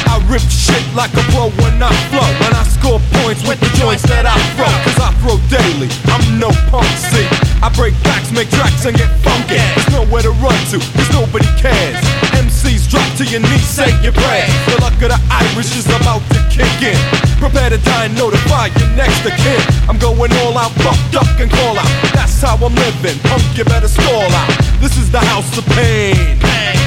I 0.07 0.15
rip 0.31 0.41
shit 0.47 0.83
like 0.95 1.11
a 1.11 1.23
pro 1.35 1.51
when 1.59 1.83
I 1.83 1.91
flow. 2.07 2.23
And 2.47 2.55
I 2.55 2.63
score 2.63 3.01
points 3.19 3.43
with 3.47 3.59
the 3.59 3.71
joints 3.75 4.03
that 4.03 4.23
I 4.23 4.39
throw. 4.55 4.71
Cause 4.87 4.99
I 5.03 5.11
throw 5.19 5.35
daily, 5.51 5.89
I'm 6.07 6.39
no 6.39 6.49
punk, 6.71 6.87
see. 6.95 7.27
I 7.61 7.67
break 7.75 7.93
backs, 8.03 8.31
make 8.31 8.49
tracks, 8.51 8.85
and 8.85 8.95
get 8.95 9.11
funky. 9.19 9.59
There's 9.59 9.91
nowhere 9.91 10.21
to 10.21 10.31
run 10.39 10.55
to, 10.71 10.79
cause 10.79 11.11
nobody 11.11 11.47
cares. 11.59 12.28
MCs 12.69 12.89
drop 12.89 13.09
to 13.17 13.25
your 13.25 13.41
knees, 13.41 13.65
say 13.65 13.89
your 14.01 14.13
prayers. 14.13 14.49
The 14.69 14.77
luck 14.81 14.93
of 15.01 15.09
the 15.09 15.19
Irish 15.29 15.75
is 15.75 15.85
about 15.87 16.21
to 16.29 16.39
kick 16.49 16.69
in. 16.81 16.97
Prepare 17.41 17.69
to 17.69 17.77
die 17.77 18.05
and 18.05 18.15
notify 18.15 18.67
your 18.77 18.89
next 18.95 19.25
of 19.25 19.33
kin. 19.41 19.61
I'm 19.89 19.97
going 19.97 20.31
all 20.43 20.57
out, 20.57 20.71
fuck, 20.85 20.97
duck, 21.11 21.39
and 21.39 21.49
call 21.49 21.77
out. 21.77 21.89
That's 22.13 22.41
how 22.41 22.55
I'm 22.61 22.75
living, 22.75 23.17
punk, 23.25 23.43
you 23.57 23.65
better 23.65 23.87
stall 23.87 24.29
out. 24.29 24.49
This 24.79 24.97
is 24.97 25.09
the 25.11 25.19
house 25.19 25.49
of 25.57 25.65
pain. 25.73 26.37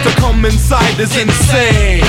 To 0.07 0.11
come 0.21 0.45
inside 0.45 0.99
is 1.01 1.17
insane. 1.17 2.03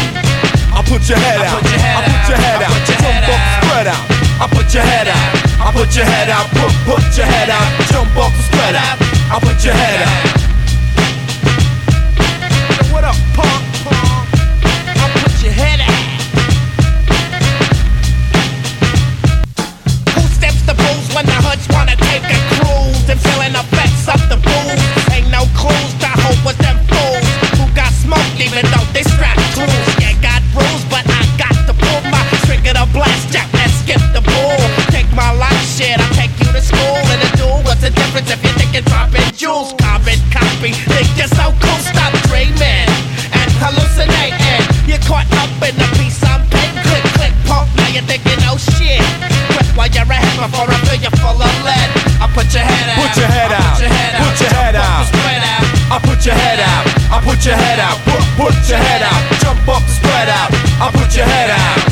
I 0.74 0.82
put 0.86 1.10
your 1.10 1.18
head 1.18 1.42
out. 1.42 1.62
I 1.66 2.02
put 2.06 2.24
your 2.30 2.38
head 2.38 2.62
out. 2.62 2.78
Jump 2.86 3.26
up, 3.26 3.42
spread 3.58 3.88
out. 3.88 4.06
I 4.38 4.46
put 4.54 4.74
your 4.74 4.84
head 4.84 5.08
out. 5.08 5.30
I 5.62 5.72
put 5.74 5.96
your 5.96 6.06
head 6.06 6.30
out. 6.30 6.46
Put 6.54 6.74
put 6.86 7.18
your 7.18 7.26
head 7.26 7.50
out. 7.50 7.70
Jump 7.90 8.14
up, 8.18 8.34
spread 8.38 8.76
out. 8.76 8.98
I 9.34 9.40
put 9.42 9.64
your 9.66 9.74
head 9.74 10.02
out. 10.06 10.43
Put 56.24 56.32
your 56.32 56.42
head 56.42 56.60
out. 56.62 56.86
I 57.12 57.22
put 57.22 57.46
your 57.46 57.56
head 57.56 57.80
out. 57.80 58.00
Put 58.06 58.24
put 58.40 58.70
your 58.70 58.78
head 58.78 59.04
out. 59.04 59.22
Jump 59.44 59.68
up, 59.68 59.84
spread 59.90 60.30
out. 60.30 60.52
I 60.80 60.90
put 60.96 61.14
your 61.18 61.26
head 61.26 61.50
out. 61.52 61.84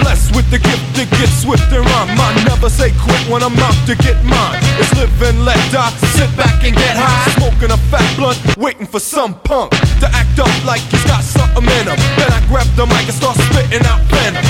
Blessed 0.00 0.34
with 0.34 0.48
the 0.50 0.56
gift 0.56 0.88
to 0.96 1.04
get 1.04 1.28
swift 1.28 1.68
and 1.68 1.84
rhyme. 1.84 2.16
I 2.16 2.42
never 2.48 2.70
say 2.70 2.92
quit 3.04 3.28
when 3.28 3.42
I'm 3.42 3.58
out 3.58 3.76
to 3.84 3.94
get 3.96 4.24
mine. 4.24 4.56
It's 4.80 4.88
live 4.96 5.20
and 5.20 5.44
let 5.44 5.60
die. 5.70 5.92
Sit 6.16 6.34
back 6.34 6.64
and 6.64 6.74
get 6.74 6.96
high. 6.96 7.30
Smoking 7.36 7.72
a 7.72 7.76
fat 7.92 8.08
blunt, 8.16 8.40
waiting 8.56 8.86
for 8.86 9.00
some 9.00 9.34
punk 9.40 9.72
to 10.00 10.08
act 10.16 10.38
up 10.38 10.48
like 10.64 10.80
he's 10.80 11.04
got 11.04 11.22
something 11.22 11.64
in 11.64 11.84
him. 11.92 12.00
Then 12.16 12.32
I 12.32 12.40
grab 12.48 12.66
the 12.76 12.86
mic 12.86 13.04
and 13.04 13.12
start 13.12 13.36
spitting 13.36 13.84
out 13.84 14.00
venom. 14.08 14.45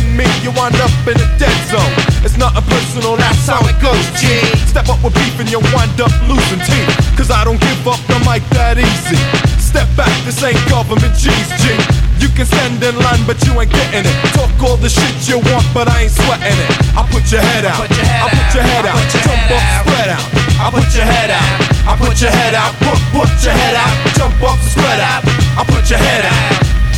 To 0.00 0.06
me, 0.16 0.26
you 0.40 0.50
wind 0.56 0.76
up 0.80 0.92
in 1.04 1.16
a 1.20 1.28
dead 1.36 1.52
zone. 1.68 1.94
It's 2.24 2.36
nothing 2.36 2.64
personal, 2.64 3.16
that's 3.16 3.46
how 3.46 3.60
it 3.68 3.76
goes, 3.80 4.00
G. 4.16 4.26
Step 4.64 4.88
up 4.88 5.00
with 5.04 5.14
beef 5.14 5.36
and 5.40 5.50
you 5.50 5.60
wind 5.76 6.00
up 6.00 6.12
losing 6.24 6.60
teeth. 6.64 6.88
Cause 7.16 7.30
I 7.30 7.44
don't 7.44 7.60
give 7.60 7.84
up 7.86 8.00
the 8.08 8.18
mic 8.24 8.42
that 8.56 8.80
easy. 8.80 9.20
Step 9.60 9.86
back, 9.96 10.12
this 10.24 10.40
ain't 10.42 10.58
government 10.68 11.12
cheese, 11.16 11.50
G. 11.60 11.76
You 12.20 12.28
can 12.32 12.44
stand 12.44 12.82
in 12.82 12.96
line, 12.96 13.22
but 13.28 13.40
you 13.44 13.52
ain't 13.60 13.72
getting 13.72 14.04
it. 14.04 14.16
Talk 14.36 14.52
all 14.64 14.76
the 14.76 14.88
shit 14.88 15.14
you 15.28 15.40
want, 15.52 15.64
but 15.72 15.88
I 15.88 16.08
ain't 16.08 16.12
sweating 16.12 16.56
it. 16.56 16.72
I 16.96 17.04
put 17.08 17.24
your 17.32 17.40
head 17.40 17.64
out. 17.64 17.80
I 17.80 18.28
put 18.28 18.48
your 18.52 18.64
head 18.64 18.84
out. 18.84 19.00
Jump 19.08 19.52
up, 19.52 19.64
spread 19.84 20.10
out. 20.12 20.26
I 20.60 20.66
put 20.68 20.88
your 20.92 21.08
head 21.08 21.30
out. 21.32 21.48
I 21.88 21.92
put 21.96 22.20
your 22.20 22.32
head 22.32 22.54
out. 22.54 22.72
Put, 22.84 23.00
put 23.16 23.32
your 23.40 23.56
head 23.56 23.76
out. 23.76 23.94
Jump 24.16 24.36
off 24.44 24.60
the 24.60 24.68
spread 24.68 25.00
out. 25.00 25.24
I 25.56 25.64
put 25.64 25.88
your 25.88 25.98
head 25.98 26.28
out. 26.28 26.89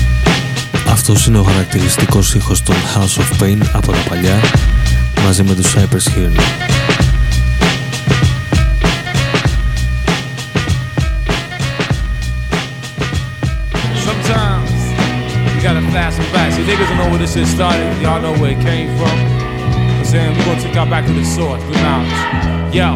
Αυτός 0.93 1.27
είναι 1.27 1.39
ο 1.39 1.43
χαρακτηριστικός 1.43 2.35
ήχος 2.35 2.63
των 2.63 2.75
House 2.75 3.21
of 3.21 3.43
Pain 3.43 3.59
από 3.73 3.93
τα 3.93 3.99
παλιά 4.09 4.41
μαζί 5.25 5.43
με 5.43 5.55
τους 5.55 5.75
Cypress 5.75 6.07
Hill. 6.15 6.35
Sometimes 14.07 14.73
you 15.55 15.63
gotta 15.67 15.83
fasten 15.95 16.27
back. 16.35 16.53
See, 16.53 16.65
niggas 16.69 16.89
don't 16.89 16.99
know 17.01 17.09
where 17.13 17.23
this 17.25 17.33
shit 17.35 17.47
started. 17.57 17.89
Y'all 18.03 18.21
know 18.25 18.35
where 18.41 18.53
it 18.57 18.63
came 18.71 18.89
from. 18.99 19.17
I'm 19.99 20.05
saying 20.13 20.31
we're 20.37 20.47
gonna 20.49 20.63
take 20.65 20.75
y'all 20.79 20.91
back 20.95 21.05
to 21.11 21.15
the 21.21 21.27
source, 21.37 21.63
the 21.69 21.77
knowledge. 21.85 22.21
Yo. 22.79 22.89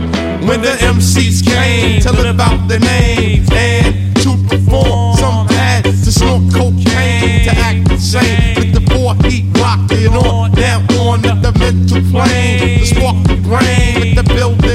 When 0.48 0.60
the 0.66 0.74
MCs 0.94 1.38
came 1.52 2.00
to 2.06 2.12
live 2.12 2.40
out 2.48 2.60
their 2.70 2.82
names 2.96 3.48
and 3.52 3.86
to 4.22 4.30
perform, 4.50 5.16
some 5.22 5.46
had 5.58 5.82
to 5.84 6.12
snort 6.18 6.42
cocaine 6.54 7.44
to 7.48 7.52
act 7.68 7.85
insane. 7.96 8.54
With 8.56 8.72
the 8.74 8.82
four 8.92 9.14
heat 9.24 9.44
rocking 9.58 10.14
on 10.14 10.52
down 10.52 10.82
on 10.96 11.22
the 11.22 11.52
mental 11.58 12.02
plane, 12.12 12.80
the 12.80 12.86
spark 12.86 13.16
the 13.26 13.36
brain, 13.36 14.00
with 14.00 14.14
the 14.16 14.34
building. 14.34 14.65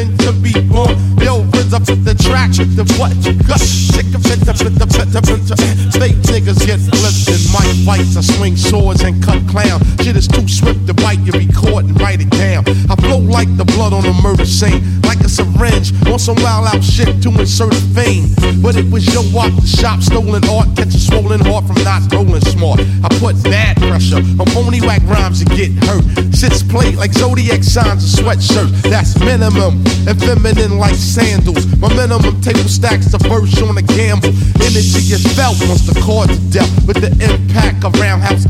Yo, 1.88 1.96
the 1.96 2.14
track, 2.14 2.52
the 2.52 2.86
what 2.98 3.14
got. 3.48 3.60
Sick 3.60 4.06
of 4.14 4.26
it, 4.26 4.40
the 4.46 4.54
the 4.54 4.70
the 4.70 5.22
the 5.22 5.56
Fake 5.98 6.18
niggas 6.30 6.66
get 6.66 6.80
flipped 6.80 7.28
in 7.30 7.42
my 7.52 7.66
fights. 7.86 8.18
I 8.18 8.22
swing 8.22 8.56
swords 8.56 9.02
and 9.02 9.22
cut 9.24 9.42
clowns. 9.48 9.82
Shit 10.02 10.16
is 10.16 10.28
too 10.28 10.48
swift 10.48 10.88
to 10.88 10.94
bite. 10.94 11.20
You 11.20 11.34
record 11.34 11.86
and 11.86 12.00
write 12.00 12.22
it 12.22 12.30
down. 12.30 12.66
I 12.90 12.96
flow 12.96 13.18
like 13.18 13.50
the 13.58 13.66
blood 13.66 13.94
on 13.94 14.06
a 14.06 14.14
murder 14.22 14.46
scene, 14.46 15.02
like 15.04 15.20
a 15.22 15.30
syringe 15.30 15.94
on 16.08 16.20
some 16.20 16.36
wild 16.42 16.68
out 16.74 16.84
shit 16.84 17.22
to 17.24 17.30
insert 17.30 17.74
a 17.74 17.82
vein. 17.94 18.30
But 18.62 18.76
it 18.76 18.90
was 18.92 19.06
your 19.14 19.24
walk 19.34 19.54
the 19.58 19.68
shop, 19.68 20.02
stolen 20.02 20.44
art, 20.50 20.76
catch 20.76 20.94
a 20.94 21.00
swollen 21.00 21.42
heart 21.42 21.66
from 21.66 21.82
not 21.84 22.06
rolling 22.14 22.42
smart. 22.42 22.80
I 23.04 23.10
put 23.20 23.42
bad 23.44 23.78
pressure 23.78 24.22
on 24.40 24.46
phony 24.54 24.82
whack 24.82 25.02
rhymes 25.06 25.42
and 25.42 25.50
get 25.52 25.72
hurt. 25.86 26.04
Sits 26.34 26.64
plate 26.64 26.96
like 26.96 27.14
zodiac 27.14 27.64
signs 27.64 28.04
and 28.06 28.14
sweatshirts. 28.26 28.90
That's 28.90 29.18
minimum 29.20 29.84
and 30.08 30.18
feminine 30.20 30.78
like 30.78 30.96
sandals. 30.96 31.71
My 31.80 31.90
minimum 31.96 32.42
table 32.42 32.68
stacks 32.68 33.12
the 33.12 33.18
verse 33.18 33.62
on 33.62 33.78
a 33.78 33.82
gamble. 33.82 34.30
Energy 34.62 35.14
is 35.14 35.24
felt 35.36 35.58
once 35.68 35.86
the 35.88 36.00
cards 36.02 36.34
are 36.38 36.50
dealt 36.52 36.72
with 36.86 37.02
the 37.02 37.10
roundhouse 37.22 37.41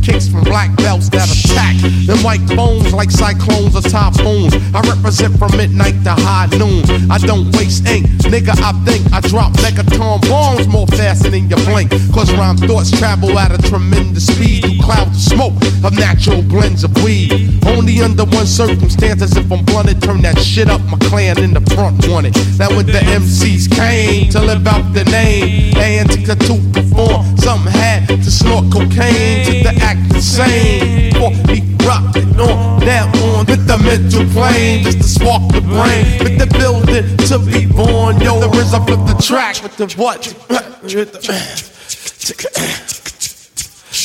kicks 0.02 0.28
from 0.28 0.44
black 0.44 0.76
belts 0.78 1.10
that 1.10 1.30
attack. 1.30 1.78
The 2.06 2.18
white 2.26 2.46
bones 2.56 2.94
like 2.94 3.12
cyclones 3.12 3.76
or 3.76 3.82
typhoons. 3.82 4.54
I 4.74 4.82
represent 4.82 5.38
from 5.38 5.56
midnight 5.56 6.04
to 6.04 6.12
high 6.12 6.50
noon. 6.58 6.84
I 7.10 7.18
don't 7.18 7.56
waste 7.56 7.88
ink, 7.88 8.08
nigga. 8.28 8.58
I 8.62 8.74
think 8.86 9.02
I 9.14 9.22
drop 9.22 9.54
megaton 9.64 10.22
bombs 10.28 10.68
more 10.68 10.88
faster 10.88 11.30
than 11.30 11.50
you 11.50 11.56
blink. 11.68 11.92
Cause 12.14 12.32
rhyme 12.34 12.58
thoughts 12.58 12.92
travel 12.92 13.38
at 13.38 13.52
a 13.52 13.62
tremendous 13.70 14.28
speed 14.28 14.64
through 14.64 14.82
clouds 14.82 15.16
of 15.16 15.22
smoke 15.22 15.58
of 15.86 15.94
natural 15.98 16.42
blends 16.42 16.84
of 16.84 16.92
weed. 17.04 17.32
Only 17.66 18.02
under 18.02 18.26
one 18.26 18.48
circumstance, 18.48 19.22
as 19.22 19.38
if 19.38 19.52
I'm 19.52 19.64
blunted, 19.66 20.02
turn 20.02 20.22
that 20.22 20.40
shit 20.40 20.70
up. 20.70 20.82
My 20.90 20.98
clan 21.10 21.40
in 21.40 21.54
the 21.54 21.62
front 21.76 22.08
wanted. 22.08 22.36
Now 22.58 22.70
when 22.76 22.86
the 22.86 23.00
MCs 23.00 23.70
came 23.72 24.30
to 24.32 24.42
live 24.42 24.66
out 24.68 24.94
the 24.94 25.04
name, 25.06 25.78
and 25.78 26.10
to 26.26 26.36
perform, 26.74 27.38
some 27.38 27.66
had 27.66 28.08
to 28.08 28.32
snort 28.32 28.72
cocaine 28.72 29.46
to 29.46 29.52
the 29.64 29.74
act 29.92 30.22
same. 30.22 31.12
For 31.14 31.32
he 31.52 31.62
rocked 31.86 32.18
it 32.18 32.40
on 32.40 32.80
down 32.80 33.10
on 33.18 33.46
with 33.46 33.68
the 33.68 33.78
mental 33.78 34.26
plane, 34.34 34.84
just 34.84 34.98
to 35.00 35.04
spark 35.04 35.52
the 35.52 35.62
brain, 35.62 36.06
with 36.24 36.38
the 36.40 36.48
building 36.58 37.06
to 37.30 37.40
be 37.40 37.66
born. 37.66 38.20
Yo, 38.22 38.40
the 38.40 38.48
RZA 38.48 38.86
flip 38.86 39.02
the 39.08 39.22
track 39.22 39.62
with 39.64 39.76
the 39.78 39.88
what? 39.98 40.22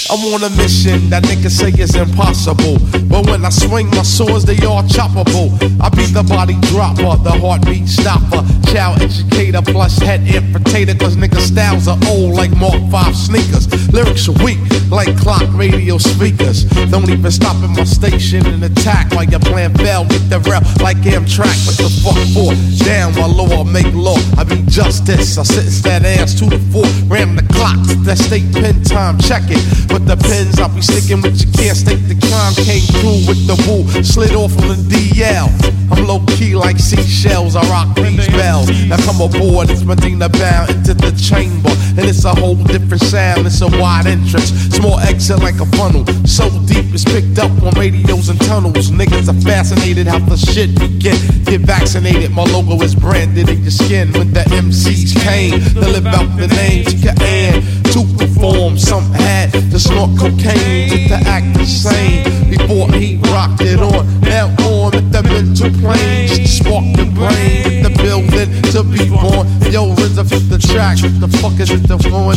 I'm 0.08 0.22
on 0.32 0.44
a 0.44 0.50
mission 0.50 1.10
that 1.10 1.24
niggas 1.24 1.50
say 1.50 1.70
is 1.82 1.96
impossible. 1.96 2.78
But 3.10 3.26
when 3.26 3.44
I 3.44 3.50
swing 3.50 3.90
my 3.90 4.02
swords, 4.02 4.44
they 4.44 4.54
all 4.64 4.82
choppable. 4.84 5.50
I 5.80 5.88
be 5.90 6.06
the 6.06 6.22
body 6.22 6.54
dropper, 6.70 7.18
the 7.22 7.32
heartbeat 7.32 7.88
stopper, 7.88 8.46
child 8.70 9.02
educator, 9.02 9.62
plus 9.62 9.98
head 9.98 10.20
infiltrator. 10.20 10.98
Cause 10.98 11.16
niggas 11.16 11.50
styles 11.50 11.88
are 11.88 11.98
old 12.06 12.34
like 12.34 12.54
Mark 12.56 12.78
5 12.90 13.16
sneakers. 13.16 13.66
Lyrics 13.92 14.28
are 14.28 14.38
weak 14.44 14.58
like 14.90 15.10
clock 15.18 15.42
radio 15.54 15.98
speakers. 15.98 16.64
Don't 16.90 17.10
even 17.10 17.30
stop 17.32 17.56
at 17.56 17.70
my 17.76 17.84
station 17.84 18.46
and 18.46 18.62
attack 18.62 19.10
while 19.10 19.24
you're 19.24 19.40
playing 19.40 19.72
bell 19.74 20.04
with 20.04 20.30
the 20.30 20.38
rep 20.46 20.62
like 20.80 20.98
Amtrak. 20.98 21.50
What 21.66 21.76
the 21.82 21.90
fuck 22.06 22.22
for? 22.30 22.54
Down 22.84 23.14
my 23.18 23.26
law, 23.26 23.64
make 23.64 23.92
law. 23.92 24.18
I 24.38 24.44
be 24.44 24.62
justice. 24.70 25.36
I 25.36 25.42
sentence 25.42 25.82
that 25.82 26.04
ass 26.04 26.38
to 26.38 26.46
floor. 26.70 26.86
Ram 27.08 27.34
the 27.34 27.42
clock, 27.52 27.78
that 28.06 28.18
state 28.18 28.52
pen 28.52 28.84
time, 28.84 29.18
check 29.18 29.42
it. 29.48 29.58
But 29.96 30.04
the 30.04 30.28
pens 30.28 30.60
I'll 30.60 30.68
be 30.68 30.82
sticking 30.82 31.22
with 31.22 31.40
you 31.40 31.50
can't 31.56 31.74
state 31.74 32.04
the 32.04 32.20
crime. 32.28 32.52
Came 32.68 32.84
through 33.00 33.24
with 33.24 33.40
the 33.48 33.56
woo, 33.64 33.88
slid 34.04 34.36
off 34.36 34.52
on 34.60 34.68
the 34.68 34.76
DL. 34.92 35.48
I'm 35.88 36.04
low 36.04 36.20
key 36.36 36.54
like 36.54 36.76
seashells, 36.76 37.56
I 37.56 37.64
rock 37.72 37.96
these 37.96 38.28
bells. 38.28 38.68
Now 38.92 39.00
come 39.08 39.24
aboard, 39.24 39.70
it's 39.70 39.84
Medina 39.84 40.28
bound 40.28 40.68
into 40.68 40.92
the 40.92 41.16
chamber. 41.16 41.72
And 41.96 42.04
it's 42.04 42.26
a 42.26 42.34
whole 42.36 42.56
different 42.56 43.00
sound, 43.08 43.46
it's 43.46 43.62
a 43.62 43.68
wide 43.80 44.04
entrance. 44.04 44.52
Small 44.76 45.00
exit 45.00 45.40
like 45.40 45.60
a 45.64 45.66
funnel. 45.80 46.04
So 46.28 46.44
deep 46.68 46.92
it's 46.92 47.08
picked 47.08 47.38
up 47.38 47.48
on 47.64 47.72
radios 47.80 48.28
and 48.28 48.38
tunnels. 48.44 48.90
Niggas 48.90 49.32
are 49.32 49.40
fascinated 49.48 50.06
how 50.08 50.18
the 50.18 50.36
shit 50.36 50.76
begin. 50.76 51.16
Get 51.46 51.46
Get 51.56 51.60
vaccinated, 51.64 52.32
my 52.32 52.44
logo 52.44 52.76
is 52.84 52.94
branded 52.94 53.48
in 53.48 53.62
your 53.62 53.70
skin. 53.70 54.12
When 54.12 54.30
the 54.30 54.40
MCs 54.40 55.16
came 55.24 55.58
to 55.72 55.88
live 55.88 56.04
out 56.04 56.28
the 56.36 56.48
name, 56.48 56.84
to 56.84 57.16
and 57.24 57.64
to 57.94 58.04
perform, 58.18 58.76
some 58.76 59.10
had 59.12 59.52
to 59.52 59.78
snort 59.86 60.18
cocaine 60.18 60.88
just 60.88 61.08
to 61.08 61.18
act 61.28 61.56
the 61.56 61.64
same. 61.64 62.24
Before 62.50 62.90
he 62.92 63.16
rocked 63.32 63.62
it 63.62 63.80
on, 63.80 64.20
now 64.20 64.48
on 64.66 64.92
with 64.92 65.12
the 65.12 65.22
mental 65.22 65.70
plane, 65.80 66.28
just 66.28 66.42
to 66.42 66.48
spark 66.48 66.84
the 66.96 67.06
brain, 67.14 67.64
with 67.64 67.82
the 67.86 68.02
building 68.02 68.50
to 68.72 68.82
be 68.82 69.08
born. 69.08 69.46
Yo, 69.70 69.94
the 69.94 70.58
track, 70.58 70.98
the 70.98 71.28
fuck 71.38 71.58
is 71.60 71.70
it 71.70 71.86
the 71.88 71.96
one? 72.10 72.36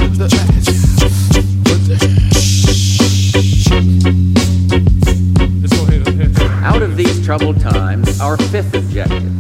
Out 6.64 6.82
of 6.82 6.98
these 6.98 7.26
troubled 7.26 7.60
times, 7.60 8.20
our 8.22 8.38
fifth 8.38 8.74
objective 8.74 9.40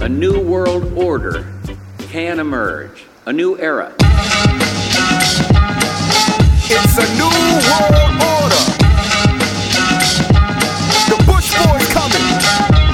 a 0.00 0.08
new 0.08 0.38
world 0.38 0.92
order 0.98 1.46
can 1.98 2.38
emerge, 2.38 3.04
a 3.24 3.32
new 3.32 3.56
era. 3.58 3.94
It's 6.66 6.96
a 6.96 7.04
new 7.20 7.28
world 7.28 8.16
order. 8.24 8.64
The 11.12 11.18
Bush 11.28 11.52
Boys 11.60 11.86
coming. 11.92 12.24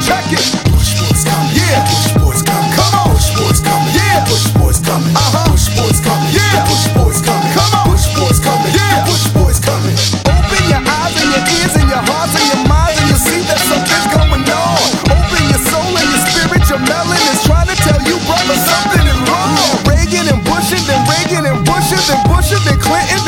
Check 0.03 0.27
it. 0.35 0.43
Bush 0.75 0.99
Boys 0.99 1.23
coming. 1.23 1.55
Yeah. 1.55 1.87
Bush 1.87 2.11
Boys 2.19 2.43
coming. 2.43 2.73
Come 2.75 2.95
on. 2.99 3.15
Bush 3.15 3.31
Boys 3.39 3.61
coming. 3.63 3.95
Yeah. 3.95 4.27
Bush 4.27 4.51
Boys 4.59 4.79
coming. 4.83 5.15
Uh 5.15 5.23
huh. 5.23 5.47
Bush 5.55 5.71
Boys 5.79 6.03
coming. 6.03 6.35
Yeah. 6.35 6.67
Bush 6.67 6.87
Boys 6.99 7.23
coming. 7.23 7.53
Come 7.55 7.71
on. 7.79 7.85
Bush 7.95 8.11
Boys 8.19 8.39
coming. 8.43 8.75
Yeah. 8.75 9.07
Bush 9.07 9.27
Boys 9.31 9.59
coming. 9.63 9.95
Open 10.27 10.63
your 10.67 10.83
eyes 10.83 11.15
and 11.15 11.31
your 11.31 11.45
ears 11.63 11.75
and 11.79 11.87
your 11.87 12.03
hearts 12.11 12.35
and 12.35 12.47
your 12.51 12.63
minds 12.67 12.99
and 12.99 13.07
you'll 13.07 13.23
see 13.23 13.41
that 13.47 13.61
something's 13.71 14.09
going 14.11 14.51
on. 14.51 14.83
Open 15.15 15.43
your 15.47 15.63
soul 15.71 15.95
and 15.95 16.09
your 16.11 16.23
spirit. 16.27 16.63
Your 16.67 16.83
melon 16.91 17.23
is 17.31 17.39
trying 17.47 17.71
to 17.71 17.77
tell 17.87 18.03
you, 18.03 18.19
brother, 18.27 18.59
something 18.67 19.07
is 19.07 19.21
wrong. 19.31 19.55
Reagan 19.87 20.27
and 20.27 20.43
Bush 20.43 20.75
and 20.75 20.83
then 20.91 21.01
Reagan 21.07 21.47
and 21.47 21.63
Bush 21.63 21.95
and 21.95 22.03
then 22.11 22.19
Bush 22.27 22.51
and 22.51 22.63
then 22.67 22.79
Clinton, 22.83 23.20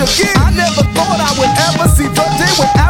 I 0.00 0.50
never 0.56 0.82
thought 0.96 1.20
I 1.20 1.30
would 1.36 1.52
ever 1.68 1.86
see 1.92 2.08
the 2.08 2.24
day 2.40 2.52
when 2.56 2.89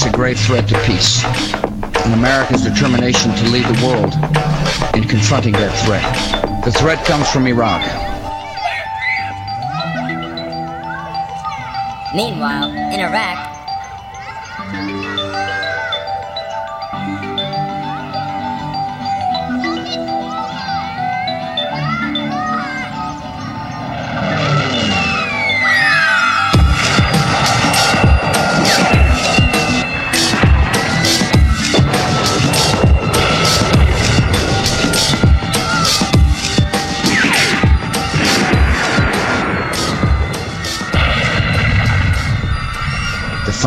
a 0.00 0.10
grave 0.10 0.40
threat 0.40 0.66
to 0.66 0.74
peace 0.86 1.22
and 1.22 2.14
America's 2.14 2.62
determination 2.62 3.30
to 3.34 3.44
lead 3.50 3.64
the 3.66 3.86
world 3.86 4.14
in 4.96 5.06
confronting 5.06 5.52
that 5.52 5.70
threat. 5.84 6.64
The 6.64 6.72
threat 6.72 7.04
comes 7.04 7.28
from 7.28 7.46
Iraq. 7.46 7.82
Meanwhile, 12.14 12.70
in 12.72 13.00
Iraq, 13.00 13.52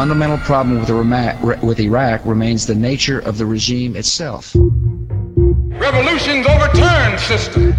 fundamental 0.05 0.37
problem 0.45 0.79
with, 0.79 0.89
Iraq, 0.91 1.63
with 1.63 1.79
Iraq 1.79 2.23
remains 2.25 2.67
the 2.67 2.75
nature 2.75 3.21
of 3.21 3.39
the 3.39 3.45
regime 3.47 3.95
itself. 3.95 4.55
Revolutions 4.55 6.45
overturn 6.45 7.17
system. 7.17 7.73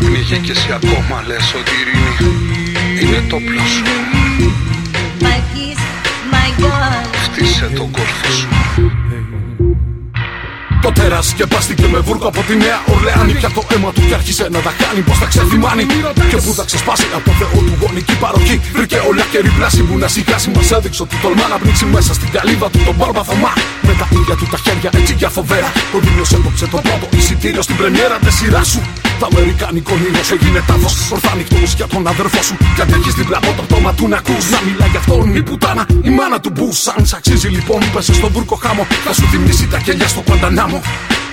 Έχει 0.00 0.10
πνίγει 0.10 0.38
και 0.38 0.50
εσύ 0.50 0.72
ακόμα 0.72 1.22
λες 1.26 1.54
ότι 1.58 1.70
η 1.70 1.80
ειρήνη 1.80 2.12
είναι 3.02 3.20
το 3.28 3.36
όπλο 3.36 3.62
σου 3.74 3.82
My 5.26 5.38
peace, 5.52 5.84
my 6.34 6.48
God. 6.62 7.06
Φτύσε 7.26 7.70
τον 7.76 7.90
κόρφο 7.90 8.30
σου 8.38 8.48
Το 10.82 10.92
τέρας 10.92 11.26
σκεπάστηκε 11.28 11.86
με 11.86 11.98
βούρκο 11.98 12.26
από 12.26 12.40
τη 12.42 12.56
Νέα 12.56 12.78
Ορλεάνη. 12.92 13.32
Πια 13.32 13.50
το 13.50 13.62
αίμα 13.72 13.92
του 13.92 14.02
και 14.08 14.14
άρχισε 14.14 14.48
να 14.50 14.60
τα 14.66 14.72
κάνει. 14.82 15.00
Πώ 15.00 15.12
θα 15.12 15.26
ξεθυμάνει 15.26 15.84
και 16.30 16.36
πού 16.44 16.52
θα 16.58 16.64
ξεσπάσει 16.64 17.06
από 17.14 17.24
το 17.24 17.32
Θεό 17.40 17.60
του 17.66 17.74
γονική 17.80 18.16
παροχή. 18.24 18.60
Βρήκε 18.72 18.98
όλα 19.08 19.24
και 19.32 19.38
πλάση 19.56 19.82
που 19.82 19.98
να 19.98 20.08
σιγάσει. 20.08 20.50
Μας 20.54 20.70
έδειξε 20.70 21.02
ότι 21.02 21.16
τολμά 21.22 21.46
να 21.52 21.58
πνίξει 21.58 21.84
μέσα 21.84 22.14
στην 22.14 22.30
καλύβα 22.30 22.70
του 22.70 22.80
τον 22.86 22.94
Μπαρμπαθωμά. 22.98 23.52
Με 23.86 23.92
τα 24.00 24.06
ίδια 24.18 24.34
του 24.34 24.46
τα 24.52 24.58
χέρια 24.64 24.90
έτσι 25.00 25.14
για 25.20 25.28
φοβέρα. 25.28 25.68
Ο 25.94 25.98
Δήμιο 26.04 26.24
έκοψε 26.38 26.66
το 26.66 26.78
πρώτο 26.86 27.06
εισιτήριο 27.16 27.62
στην 27.62 27.76
πρεμιέρα 27.76 28.16
τη 28.24 28.32
σειρά 28.32 28.64
σου. 28.64 28.82
Το 29.20 29.28
αμερικάνικο 29.32 29.94
νύχο 30.02 30.22
έγινε 30.34 30.60
τάφο. 30.68 30.90
Ορθά 31.14 31.32
νυχτός 31.36 31.72
για 31.78 31.86
τον 31.92 32.06
αδερφό 32.12 32.42
σου. 32.42 32.56
Και 32.74 32.82
αν 32.82 32.92
έχεις 32.96 33.14
δίπλα 33.14 33.36
από 33.42 33.50
το 33.56 33.62
πτώμα 33.62 33.90
του 33.94 34.08
να 34.08 34.16
ακούς. 34.16 34.44
Να 34.54 34.60
μιλά 34.66 34.86
γι' 34.92 34.96
αυτόν 35.02 35.36
η 35.36 35.42
πουτάνα, 35.42 35.86
η 36.08 36.10
μάνα 36.18 36.40
του 36.40 36.50
μπου. 36.54 36.68
Αν 36.96 37.06
σ' 37.06 37.14
αξίζει 37.18 37.48
λοιπόν, 37.48 37.80
πέσες 37.92 38.16
στον 38.16 38.30
βούρκο 38.34 38.56
χάμο. 38.64 38.86
Θα 39.04 39.12
σου 39.12 39.26
θυμίσει 39.32 39.66
τα 39.72 39.78
κελιά 39.78 40.08
στο 40.08 40.20
Κουαντανάμο. 40.20 40.80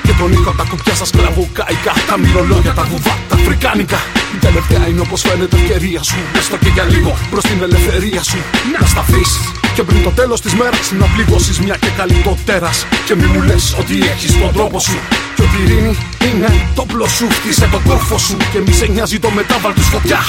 Και 0.05 0.13
τον 0.19 0.31
ήχο 0.31 0.51
τα 0.59 0.65
κουπιά 0.69 0.95
σας 0.95 1.09
κλαβουκάικα. 1.09 1.93
Τα 2.07 2.17
μυρολόγια, 2.17 2.73
τα 2.79 2.83
βουβά, 2.89 3.15
τα 3.29 3.35
αφρικάνικα. 3.35 3.99
Η 4.35 4.37
τελευταία 4.45 4.87
είναι 4.89 5.01
όπως 5.05 5.21
φαίνεται 5.21 5.55
ευκαιρία 5.55 6.03
σου. 6.03 6.19
Έστω 6.37 6.57
και 6.57 6.69
για 6.75 6.83
λίγο 6.83 7.11
προ 7.31 7.39
την 7.49 7.59
ελευθερία 7.67 8.23
σου. 8.23 8.39
Να 8.79 8.87
σταθείς 8.87 9.31
και 9.75 9.83
πριν 9.83 10.03
το 10.03 10.09
τέλος 10.09 10.41
της 10.41 10.53
μέρας 10.53 10.91
να 10.99 11.05
πληγώσεις 11.05 11.59
μια 11.59 11.75
και 11.83 11.91
καλή 11.97 12.19
το 12.23 12.37
τέρας. 12.45 12.85
Και 13.05 13.15
μη 13.15 13.25
μου 13.25 13.41
λες 13.41 13.75
ότι 13.79 13.93
έχεις 14.13 14.31
τον 14.39 14.51
τρόπο 14.53 14.79
σου. 14.79 14.97
Και 15.37 15.43
ότι 15.43 15.57
η 15.57 15.63
ειρήνη 15.63 15.97
είναι 16.27 16.49
το 16.75 16.81
όπλο 16.81 17.07
σου. 17.07 17.27
Χτίσε 17.29 17.67
τον 17.71 17.83
κόρφο 17.83 18.17
σου 18.17 18.37
και 18.51 18.59
μη 18.59 18.73
σε 18.73 18.85
νοιάζει 18.85 19.19
το 19.19 19.29
μετάβαλ 19.29 19.73
του 19.73 19.81
φωτιά. 19.81 20.19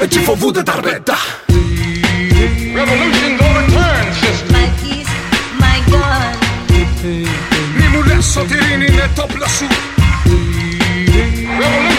Έτσι 0.00 0.18
φοβούνται 0.18 0.62
τα 0.62 0.74
ρμπέτα. 0.74 1.16
Revolutions 2.78 3.38
overturn 3.46 4.06
system. 4.20 4.52
My 4.56 4.66
peace, 4.80 5.12
my 5.62 5.78
God. 5.92 6.34
Μη 7.76 7.86
μου 7.92 8.02
λες 8.06 8.36
ότι 8.36 8.54
η 8.54 8.56
ειρήνη 8.56 8.86
είναι 8.92 9.10
το 9.14 9.22
όπλο 9.22 9.46
σου 9.46 9.66
Revolutions 11.60 11.91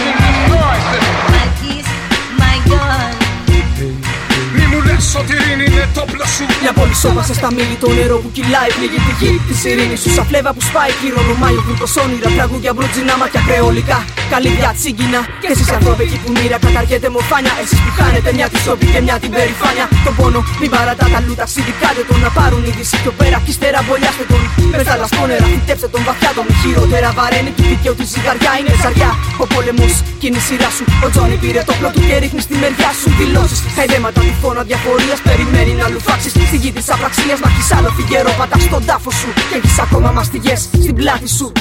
Μη 5.04 5.10
μου 5.10 5.16
λες 5.16 5.22
ότι 5.22 5.32
η 5.32 5.38
ειρήνη 5.42 5.64
είναι 5.70 5.86
το 5.96 6.00
όπλο 6.06 6.24
σου 6.34 6.44
Μια 6.62 6.72
πόλη 6.78 6.94
σώπασε 7.02 7.34
στα 7.40 7.48
μίλη 7.56 7.76
το 7.82 7.88
νερό 7.98 8.16
που 8.22 8.30
κυλάει. 8.36 8.70
Πνίγει 8.76 9.00
τη 9.06 9.12
γη 9.20 9.30
τη 9.48 9.54
ειρήνη 9.70 9.96
σου. 10.02 10.08
Σαν 10.16 10.24
φλέβα 10.28 10.50
που 10.56 10.62
σπάει. 10.68 10.92
Κληρονομάει 11.00 11.56
ο 11.60 11.62
βουλκο 11.66 11.86
όνειρα. 12.04 12.28
Τραγούδια 12.38 12.72
μπρουτζινά 12.74 13.14
μάτια 13.20 13.40
κρεολικά. 13.46 13.98
Καλύβια 14.32 14.70
τσίγκινα. 14.78 15.20
Και 15.42 15.48
εσείς 15.52 15.68
ανθρώποι 15.76 16.02
εκεί 16.06 16.18
που 16.22 16.30
μοίρα 16.36 16.58
καταργέται 16.64 17.08
μορφάνια. 17.16 17.52
Εσείς 17.62 17.78
που 17.84 17.90
χάνετε 17.98 18.28
μια 18.36 18.46
τη 18.52 18.58
σιωπή 18.64 18.86
και 18.94 19.00
μια 19.06 19.16
την 19.22 19.30
περηφάνεια. 19.36 19.86
Τον 20.06 20.14
πόνο 20.18 20.40
μην 20.60 20.70
παρατά 20.74 21.06
τα 21.14 21.18
λούτα. 21.26 21.44
Συνδικάτε 21.54 22.02
τον 22.08 22.18
να 22.24 22.30
πάρουν 22.36 22.62
είδηση 22.68 22.96
πιο 23.02 23.12
πέρα. 23.20 23.36
Κι 23.44 23.52
ύστερα 23.54 23.80
μπολιάστε 23.84 24.24
τον. 24.30 24.42
Με 24.78 24.84
τα 24.88 24.94
λασπόνερα 25.00 25.46
φυτέψτε 25.52 25.88
τον 25.94 26.02
βαθιά 26.06 26.30
τον. 26.36 26.46
Χειρότερα 26.60 27.10
βαραίνει 27.18 27.50
του 27.56 27.64
δικαίου 27.70 27.96
τη 28.00 28.04
ζυγαριά 28.12 28.52
είναι 28.60 28.74
ζαριά. 28.82 29.10
Ο 29.42 29.44
πόλεμος 29.52 29.94
κι 30.20 30.26
είναι 30.28 30.40
η 30.42 30.44
σειρά 30.48 30.70
σου. 30.76 30.84
Ο 31.04 31.06
Τζόνι 31.12 31.36
πήρε 31.42 31.62
το 31.68 31.74
πλό 31.78 31.88
του 31.94 32.00
και 32.08 32.16
ρίχνει 32.22 32.40
στη 32.46 32.54
μεριά 32.62 32.90
σου. 33.00 33.08
Δηλώσεις 33.20 33.58
χαϊδέματα 33.76 34.20
τυφώνα 34.26 34.62
διαφορία. 34.96 35.16
Περιμένει 35.22 35.72
να 35.82 35.88
λουφάξει 35.88 36.28
στη 36.28 36.56
γη 36.56 36.72
της 36.72 36.90
απραξίας. 36.90 37.40
Μα 37.40 37.50
έχεις 37.50 37.72
άλλο 37.72 37.90
φιγερό 37.96 38.34
πατάς 38.38 38.62
στον 38.62 38.84
τάφο 38.84 39.10
σου. 39.10 39.28
Και 39.48 39.56
έχεις 39.56 39.78
ακόμα 39.78 40.10
μαστιγές 40.10 40.60
στην 40.60 40.94
πλάτη 40.94 41.28
σου. 41.28 41.52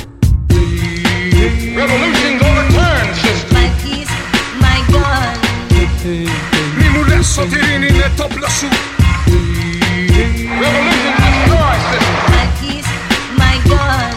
Revolutions 1.80 2.42
overturn 2.48 3.08
system. 3.24 3.54
My 3.58 3.68
peace, 3.82 4.14
my 4.66 4.80
God. 4.94 5.36
Μη 6.80 6.88
μου 6.94 7.04
λες 7.08 7.38
ότι 7.38 7.56
η 7.56 7.60
ειρήνη 7.64 7.88
είναι 7.88 8.12
το 8.18 8.24
όπλο 8.24 8.48
σου 8.58 8.68
Revolutions 10.64 11.18
destroy 11.24 11.78
system. 11.90 12.16
My 12.36 12.46
peace, 12.60 12.92
my 13.42 13.56
God. 13.72 14.12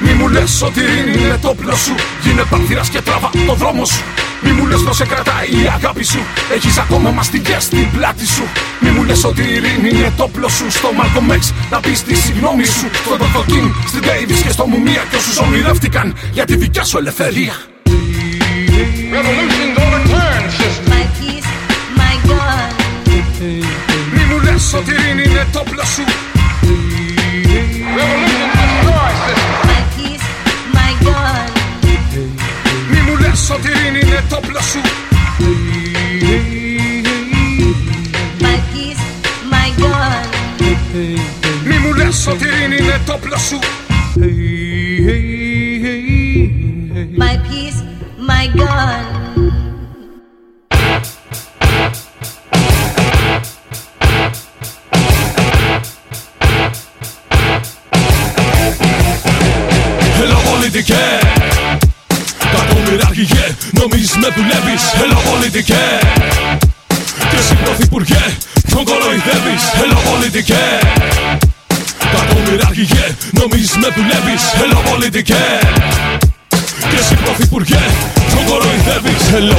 Μη 0.00 0.12
μου 0.12 0.28
λες 0.28 0.62
ότι 0.62 0.80
η 0.80 0.82
ειρήνη 0.82 1.24
είναι 1.24 1.38
το 1.42 1.48
όπλο 1.48 1.76
σου 1.76 1.94
Γίνε 2.22 2.42
παρθύρας 2.50 2.88
και 2.88 3.00
τραβά 3.00 3.30
το 3.46 3.54
δρόμο 3.54 3.84
σου 3.84 4.02
Μη 4.42 4.52
μου 4.52 4.66
λες 4.66 4.82
πως 4.82 4.96
σε 4.96 5.06
κρατάει 5.06 5.46
η 5.46 5.70
αγάπη 5.74 6.04
σου 6.04 6.20
Έχεις 6.54 6.78
ακόμα 6.78 7.10
μαστιγές 7.10 7.62
στην 7.62 7.90
πλάτη 7.90 8.26
σου 8.26 8.44
Μη 8.80 8.90
μου 8.90 9.02
λες 9.04 9.24
ότι 9.24 9.42
η 9.42 9.52
ειρήνη 9.54 9.88
είναι 9.88 10.12
το 10.16 10.22
όπλο 10.22 10.48
σου 10.48 10.70
Στο 10.70 10.88
Malcolm 10.98 11.32
X 11.32 11.52
να 11.70 11.80
πεις 11.80 12.02
τη 12.02 12.14
συγγνώμη 12.14 12.64
σου 12.64 12.86
Στον 13.04 13.18
Dr. 13.18 13.52
King, 13.52 13.70
στην 13.86 14.02
Davis 14.02 14.40
και 14.42 14.50
στο 14.50 14.66
Μουμία 14.66 15.02
Και 15.10 15.16
όσους 15.16 15.38
ονειρεύτηκαν 15.38 16.14
για 16.32 16.44
τη 16.44 16.56
δικιά 16.56 16.84
σου 16.84 16.98
ελευθερία 16.98 17.52
Revolutions 19.14 19.76
overturn 19.84 20.44
system. 20.58 20.90
My 20.92 21.04
peace, 21.18 21.50
my 22.00 22.14
God. 22.28 22.70
Μη 24.14 24.22
μου 24.28 24.40
λες 24.44 24.72
ότι 24.74 24.90
η 24.90 24.94
ειρήνη 24.94 25.22
είναι 25.22 25.46
το 25.52 25.58
όπλο 25.58 25.84
σου 25.84 26.04
Revolutions 27.96 28.41
με 34.22 34.28
το 34.28 34.36
όπλο 34.36 34.60
σου 34.60 34.80
Μη 41.64 41.78
μου 41.78 41.92
λες 41.94 42.26
ότι 42.26 42.44
είναι 42.64 43.00
το 43.06 43.12
όπλο 43.12 43.38
σου 43.38 43.58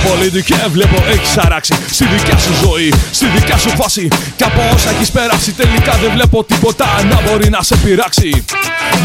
κοροϊδεύεις 0.05 0.31
Θέλω 0.43 0.43
πολιτικέ, 0.43 0.55
βλέπω 0.71 0.97
έχεις 1.13 1.37
αράξει. 1.37 1.73
Στη 1.91 2.05
δικιά 2.05 2.37
σου 2.37 2.53
ζωή, 2.63 2.93
στη 3.11 3.25
δικιά 3.35 3.57
σου 3.57 3.69
φάση. 3.69 4.07
Κι 4.35 4.43
από 4.43 4.61
όσα 4.73 4.89
έχεις 4.89 5.11
περάσει 5.11 5.51
τελικά 5.51 5.93
δεν 6.01 6.11
βλέπω 6.15 6.43
τίποτα 6.43 6.85
να 7.11 7.17
μπορεί 7.21 7.49
να 7.49 7.61
σε 7.61 7.75
πειράξει. 7.75 8.45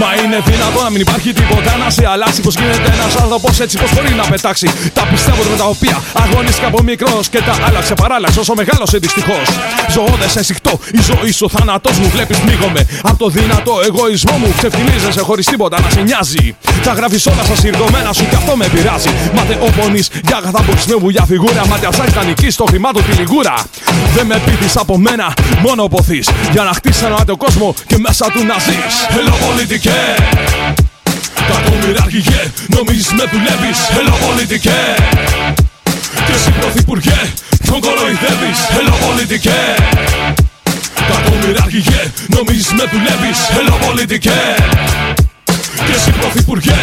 Μα 0.00 0.08
είναι 0.22 0.38
δυνατό 0.46 0.82
να 0.82 0.90
μην 0.90 1.00
υπάρχει 1.00 1.32
τίποτα 1.32 1.76
να 1.76 1.90
σε 1.90 2.04
αλλάξει. 2.12 2.40
Πως 2.40 2.54
γίνεται 2.54 2.90
ένας 2.96 3.14
άνθρωπος 3.22 3.60
έτσι 3.60 3.76
πως 3.78 3.90
μπορεί 3.94 4.12
να 4.20 4.24
πετάξει. 4.32 4.66
Τα 4.92 5.04
πιστεύω 5.10 5.42
με 5.50 5.56
τα 5.56 5.64
οποία 5.64 5.96
αγωνίστηκα 6.22 6.66
από 6.66 6.82
μικρός 6.82 7.28
Και 7.28 7.40
τα 7.48 7.54
άλλαξε 7.66 7.94
παράλλαξε 7.94 8.40
όσο 8.40 8.54
μεγάλωσε 8.54 8.98
δυστυχώς. 8.98 9.46
Ζω 9.94 10.04
δεν 10.20 10.30
σε 10.30 10.42
συχτώ, 10.42 10.72
η 10.92 11.00
ζωή 11.10 11.30
σου 11.30 11.50
θάνατος 11.50 11.98
μου 11.98 12.08
Βλέπεις 12.14 12.38
πνίγομαι 12.38 12.82
από 13.02 13.18
το 13.18 13.28
δυνατό 13.28 13.74
εγωισμό 13.86 14.36
μου 14.36 14.54
Ξεφτιλίζεσαι 14.56 15.20
χωρίς 15.20 15.46
τίποτα 15.46 15.80
να 15.80 15.90
σε 15.90 16.00
νοιάζει. 16.00 16.56
Τα 16.84 16.92
γράφεις 16.92 17.26
όλα 17.26 17.42
στα 17.44 17.56
συρδωμένα 17.56 18.12
σου 18.12 18.24
και 18.30 18.36
αυτό 18.36 18.56
με 18.56 18.66
πειράζει. 18.74 19.10
Μάτε 19.34 19.54
πονείς 19.80 20.08
για 20.26 20.36
αγαθά 20.36 20.62
που 20.62 20.72
με 20.88 21.10
για 21.10 21.24
φιγούρα. 21.24 21.66
Μάτια 21.66 21.92
σαν 21.92 22.12
κανική 22.12 22.50
στο 22.50 22.64
χρημάτο 22.64 23.00
τη 23.02 23.12
λιγούρα. 23.12 23.54
Δεν 24.14 24.26
με 24.26 24.42
πείθεις 24.44 24.76
από 24.76 24.98
μένα, 24.98 25.34
μόνο 25.60 25.88
ποθείς. 25.88 26.28
Για 26.52 26.62
να 26.62 26.72
χτίσεις 26.72 27.02
ένα 27.02 27.16
κόσμο 27.36 27.74
και 27.86 27.96
μέσα 27.98 28.26
του 28.32 28.44
να 28.44 28.54
ζεις. 28.58 28.94
Ελό 29.18 29.36
πολιτικέ. 29.46 30.00
Κακομοιράρχηγε, 31.50 32.40
νομίζεις 32.66 33.12
με 33.12 33.24
δουλεύεις. 33.32 33.78
Ελό 33.98 34.16
πολιτικέ. 34.26 34.80
Και 36.26 36.32
εσύ 36.34 36.50
πρωθυπουργέ, 36.50 37.20
τον 37.66 37.80
κοροϊδεύεις. 37.80 38.58
Ελό 38.80 38.96
πολιτικέ. 39.06 39.60
Κακομοιράρχηγε, 41.10 42.00
με 42.72 42.84
δουλεύεις. 42.92 43.38
Ελό 43.58 43.68
και 45.86 45.92
εσύ 45.98 46.10
πρωθυπουργέ, 46.10 46.78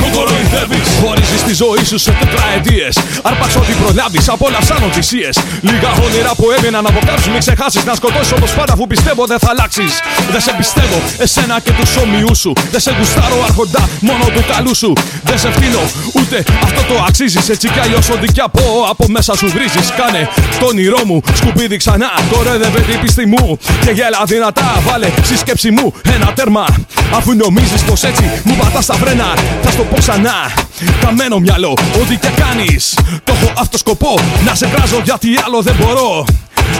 τον 0.00 0.10
κοροϊδεύεις. 0.16 0.86
Χωρίζεις 1.00 1.42
τη 1.48 1.54
ζωή 1.62 1.84
σου 1.90 1.98
σε 1.98 2.10
τετραετίες. 2.20 2.94
Αρπάξ 3.22 3.56
ό,τι 3.56 3.72
προλάβεις, 3.72 4.28
απόλαυσαν 4.28 4.82
οδυσίες. 4.88 5.34
Λίγα 5.60 5.90
όνειρα 6.06 6.32
που 6.38 6.46
έμειναν 6.56 6.86
από 6.90 7.00
κάψου. 7.06 7.30
Μην 7.30 7.40
ξεχάσεις 7.44 7.84
να 7.84 7.94
σκοτώσεις 7.94 8.32
όπως 8.32 8.50
πάντα 8.58 8.74
που 8.78 8.86
πιστεύω 8.86 9.26
δεν 9.26 9.38
θα 9.38 9.48
αλλάξεις. 9.50 9.92
Δεν 10.32 10.40
σε 10.40 10.52
πιστεύω, 10.60 10.98
εσένα 11.18 11.60
και 11.64 11.72
τους 11.78 11.96
όμοιου 11.96 12.34
σου. 12.42 12.52
Δεν 12.70 12.80
σε 12.80 12.90
γουστάρω 12.98 13.38
άρχοντα, 13.48 13.88
μόνο 14.00 14.24
του 14.34 14.42
καλού 14.52 14.74
σου. 14.82 14.92
Δεν 15.24 15.38
σε 15.38 15.50
φτύνω, 15.50 15.82
ούτε 16.12 16.44
αυτό 16.62 16.82
το 16.90 16.94
αξίζεις. 17.08 17.48
Έτσι 17.48 17.68
κι 17.68 17.80
αλλιώς 17.84 18.08
ό,τι 18.10 18.26
κι 18.32 18.40
από, 18.40 18.62
από 18.90 19.04
μέσα 19.08 19.36
σου 19.36 19.48
βρίζεις. 19.54 19.86
Κάνε 19.96 20.28
το 20.60 20.66
όνειρό 20.66 21.00
μου 21.04 21.20
σκουπίδι 21.34 21.76
ξανά. 21.76 22.10
Κορέδευε 22.32 22.80
την 22.80 23.00
πίστη 23.00 23.26
μου 23.26 23.58
και 23.84 23.90
γέλα 23.90 24.22
δυνατά. 24.26 24.82
Βάλε 24.86 25.08
στη 25.22 25.36
σκέψη 25.36 25.70
μου 25.70 25.92
ένα 26.14 26.32
τέρμα. 26.32 26.66
Αφού 27.14 27.34
νομίζεις 27.34 27.82
πως 27.82 28.02
έτσι 28.02 28.27
μου 28.44 28.54
πατάς 28.56 28.86
τα 28.86 28.94
φρένα, 28.94 29.34
θα 29.62 29.70
στο 29.70 29.82
πω 29.82 29.98
ξανά. 29.98 30.52
Καμένο 31.00 31.38
μυαλό, 31.38 31.76
ό,τι 32.00 32.16
και 32.16 32.28
κάνεις. 32.28 32.98
Το 33.24 33.32
έχω 33.40 33.52
αυτό 33.58 33.78
σκοπό, 33.78 34.18
να 34.44 34.54
σε 34.54 34.66
κράζω 34.66 35.00
γιατί 35.04 35.28
άλλο 35.44 35.62
δεν 35.62 35.74
μπορώ. 35.80 36.24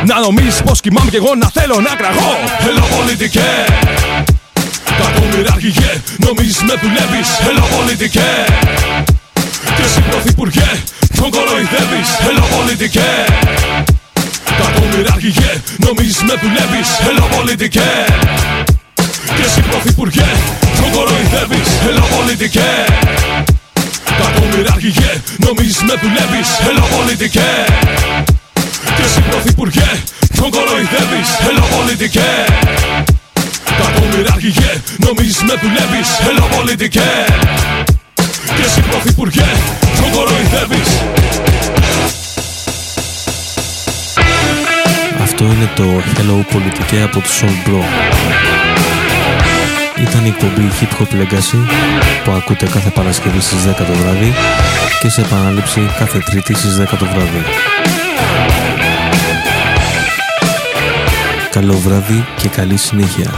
Να 0.07 0.21
νομίζεις 0.21 0.63
πως 0.63 0.81
κοιμάμαι 0.81 1.11
κι 1.11 1.17
εγώ 1.17 1.35
να 1.35 1.51
θέλω 1.53 1.81
να 1.81 1.95
κραγώ. 1.95 2.33
Hello 2.65 2.97
πολιτικέ. 2.97 3.51
Κακομοιρά 4.99 5.53
αρχηγέ, 5.53 5.93
νομίζεις 6.17 6.63
με 6.63 6.75
δουλεύεις 6.83 7.29
Hello 7.45 7.65
πολιτικέ 7.77 8.31
Και 9.77 9.83
εσύ 9.83 10.01
πρωθυπουργέ, 10.01 10.71
τον 11.17 11.31
κοροϊδεύεις 11.31 12.09
Hello 12.25 12.45
πολιτικέ 12.57 13.11
Κακομοιρά 14.59 15.13
αρχηγέ, 15.13 15.63
νομίζεις 15.77 16.23
με 16.23 16.35
δουλεύεις 16.43 16.89
Hello 17.07 17.37
πολιτικέ 17.37 17.91
και 19.37 19.43
εσύ 19.47 19.61
πρωθυπουργέ, 19.61 20.29
τον 20.81 20.91
κοροϊδεύεις 20.97 21.69
Hello 21.85 22.05
πολιτικέ. 22.17 22.71
Κακομοιρά 24.21 24.73
αρχηγέ, 24.73 25.13
νομίζεις 25.47 25.83
με 25.89 25.95
δουλεύεις 26.03 26.49
Hello 26.65 26.85
πολιτικέ. 26.97 27.51
Και 28.97 29.03
εσύ 29.09 29.21
πρωθυπουργέ, 29.31 29.91
τον 30.37 30.51
κοροϊδεύεις 30.51 31.29
Hello 31.45 31.65
πολιτικέ. 31.77 32.31
Κακομοιρά 33.81 34.33
αρχηγέ, 34.33 34.73
νομίζεις 35.07 35.43
με 35.49 35.55
δουλεύεις 35.63 36.09
Hello 36.25 36.47
πολιτικέ. 36.57 37.11
Και 38.57 38.65
εσύ 38.67 38.81
πρωθυπουργέ, 38.81 39.49
τον 40.01 40.11
κοροϊδεύεις 40.11 40.91
Αυτό 45.23 45.45
είναι 45.45 45.71
το 45.75 45.85
Hello 46.17 46.45
Πολιτικέ 46.53 47.03
από 47.03 47.21
τους 47.21 47.41
Soul 47.41 47.69
Bro. 47.69 47.83
Ήταν 50.01 50.25
η 50.25 50.29
εκπομπή 50.29 50.69
Hip 50.81 51.03
Hop 51.03 51.15
Legacy 51.15 51.59
που 52.25 52.31
ακούτε 52.31 52.67
κάθε 52.67 52.91
Παρασκευή 52.91 53.41
στις 53.41 53.65
10 53.67 53.75
το 53.77 53.93
βράδυ 53.93 54.33
και 55.01 55.09
σε 55.09 55.21
επανάληψη 55.21 55.81
κάθε 55.99 56.19
Τρίτη 56.19 56.55
στις 56.55 56.81
10 56.81 56.85
το 56.99 57.07
βράδυ. 57.07 57.43
Καλό 61.51 61.75
βράδυ 61.75 62.27
και 62.37 62.49
καλή 62.49 62.77
συνέχεια. 62.77 63.35